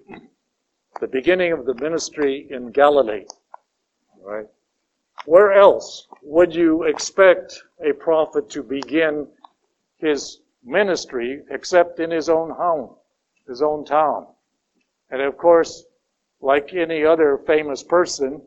the 1.00 1.08
beginning 1.08 1.54
of 1.54 1.66
the 1.66 1.76
ministry 1.76 2.48
in 2.50 2.72
Galilee. 2.72 3.26
Right? 4.30 4.46
Where 5.26 5.54
else 5.54 6.08
would 6.22 6.54
you 6.54 6.84
expect 6.84 7.64
a 7.84 7.94
prophet 7.94 8.48
to 8.52 8.62
begin 8.62 9.28
his 9.98 10.42
ministry 10.64 11.44
except 11.50 12.00
in 12.00 12.12
his 12.12 12.30
own 12.30 12.52
home, 12.52 12.96
his 13.48 13.64
own 13.64 13.86
town? 13.86 14.28
And 15.10 15.20
of 15.24 15.36
course, 15.36 15.84
like 16.42 16.76
any 16.76 17.04
other 17.04 17.40
famous 17.40 17.82
person. 17.82 18.44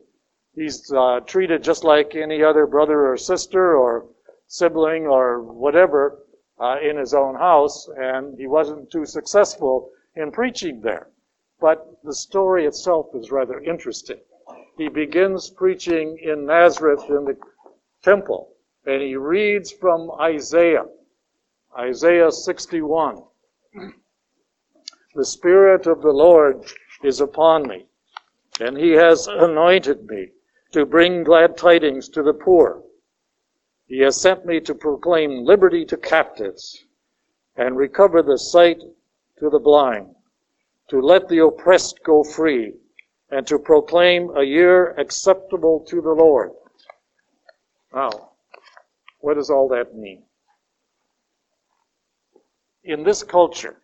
He's 0.55 0.89
uh, 0.89 1.19
treated 1.25 1.63
just 1.63 1.83
like 1.83 2.15
any 2.15 2.41
other 2.41 2.65
brother 2.65 3.11
or 3.11 3.17
sister 3.17 3.75
or 3.75 4.05
sibling 4.47 5.05
or 5.05 5.41
whatever 5.41 6.23
uh, 6.61 6.77
in 6.81 6.95
his 6.95 7.13
own 7.13 7.35
house, 7.35 7.89
and 7.97 8.37
he 8.37 8.47
wasn't 8.47 8.89
too 8.89 9.05
successful 9.05 9.91
in 10.15 10.31
preaching 10.31 10.79
there. 10.79 11.09
But 11.59 11.97
the 12.05 12.15
story 12.15 12.65
itself 12.65 13.07
is 13.15 13.31
rather 13.31 13.59
interesting. 13.59 14.21
He 14.75 14.89
begins 14.89 15.51
preaching 15.51 16.17
in 16.17 16.45
Nazareth 16.45 17.03
in 17.07 17.25
the 17.25 17.37
temple, 18.01 18.55
and 18.85 19.01
he 19.01 19.15
reads 19.15 19.71
from 19.71 20.09
Isaiah, 20.19 20.85
Isaiah 21.77 22.31
61. 22.31 23.23
The 25.15 25.25
Spirit 25.25 25.85
of 25.85 26.01
the 26.01 26.11
Lord 26.11 26.65
is 27.03 27.21
upon 27.21 27.67
me, 27.67 27.87
and 28.59 28.75
he 28.75 28.91
has 28.91 29.27
anointed 29.27 30.07
me 30.07 30.31
to 30.71 30.87
bring 30.87 31.23
glad 31.23 31.55
tidings 31.55 32.09
to 32.09 32.23
the 32.23 32.33
poor. 32.33 32.83
He 33.85 33.99
has 33.99 34.19
sent 34.19 34.43
me 34.43 34.59
to 34.61 34.73
proclaim 34.73 35.45
liberty 35.45 35.85
to 35.85 35.97
captives 35.97 36.83
and 37.55 37.77
recover 37.77 38.23
the 38.23 38.39
sight 38.39 38.81
to 39.37 39.49
the 39.51 39.59
blind, 39.59 40.15
to 40.89 40.99
let 40.99 41.27
the 41.27 41.43
oppressed 41.45 42.03
go 42.03 42.23
free, 42.23 42.73
and 43.33 43.47
to 43.47 43.57
proclaim 43.57 44.29
a 44.37 44.43
year 44.43 44.91
acceptable 44.99 45.83
to 45.89 46.01
the 46.01 46.11
Lord. 46.11 46.51
Now, 47.91 48.29
what 49.21 49.35
does 49.37 49.49
all 49.49 49.67
that 49.69 49.95
mean? 49.95 50.21
In 52.83 53.01
this 53.01 53.23
culture, 53.23 53.81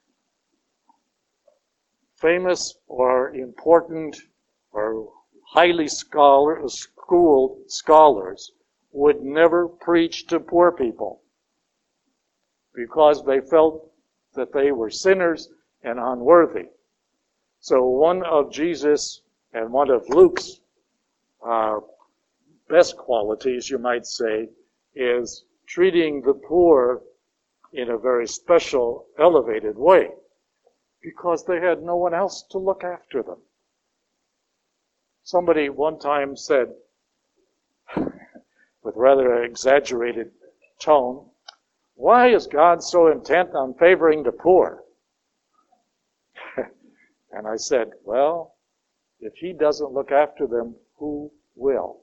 famous 2.17 2.75
or 2.87 3.33
important 3.33 4.17
or 4.71 5.11
highly 5.47 5.87
scholar, 5.87 6.61
schooled 6.67 7.71
scholars 7.71 8.51
would 8.91 9.23
never 9.23 9.67
preach 9.67 10.27
to 10.27 10.39
poor 10.39 10.71
people 10.71 11.23
because 12.75 13.25
they 13.25 13.41
felt 13.41 13.89
that 14.35 14.53
they 14.53 14.71
were 14.71 14.91
sinners 14.91 15.49
and 15.81 15.97
unworthy. 15.97 16.67
So 17.61 17.83
one 17.87 18.23
of 18.23 18.51
Jesus 18.51 19.23
and 19.53 19.71
one 19.71 19.89
of 19.89 20.07
Luke's 20.09 20.61
uh, 21.45 21.79
best 22.69 22.97
qualities, 22.97 23.69
you 23.69 23.77
might 23.77 24.05
say, 24.05 24.49
is 24.95 25.45
treating 25.67 26.21
the 26.21 26.33
poor 26.33 27.01
in 27.73 27.89
a 27.89 27.97
very 27.97 28.27
special, 28.27 29.05
elevated 29.19 29.77
way 29.77 30.09
because 31.01 31.45
they 31.45 31.59
had 31.59 31.81
no 31.81 31.95
one 31.95 32.13
else 32.13 32.43
to 32.43 32.57
look 32.57 32.83
after 32.83 33.23
them. 33.23 33.37
Somebody 35.23 35.69
one 35.69 35.99
time 35.99 36.35
said, 36.35 36.73
with 37.95 38.95
rather 38.95 39.35
an 39.35 39.49
exaggerated 39.49 40.31
tone, 40.79 41.25
why 41.95 42.29
is 42.29 42.47
God 42.47 42.83
so 42.83 43.07
intent 43.11 43.53
on 43.53 43.73
favoring 43.75 44.23
the 44.23 44.31
poor? 44.31 44.83
and 47.31 47.47
I 47.47 47.55
said, 47.57 47.91
well, 48.03 48.55
if 49.19 49.33
he 49.35 49.53
doesn't 49.53 49.93
look 49.93 50.11
after 50.11 50.47
them, 50.47 50.75
who 50.97 51.31
will? 51.55 51.99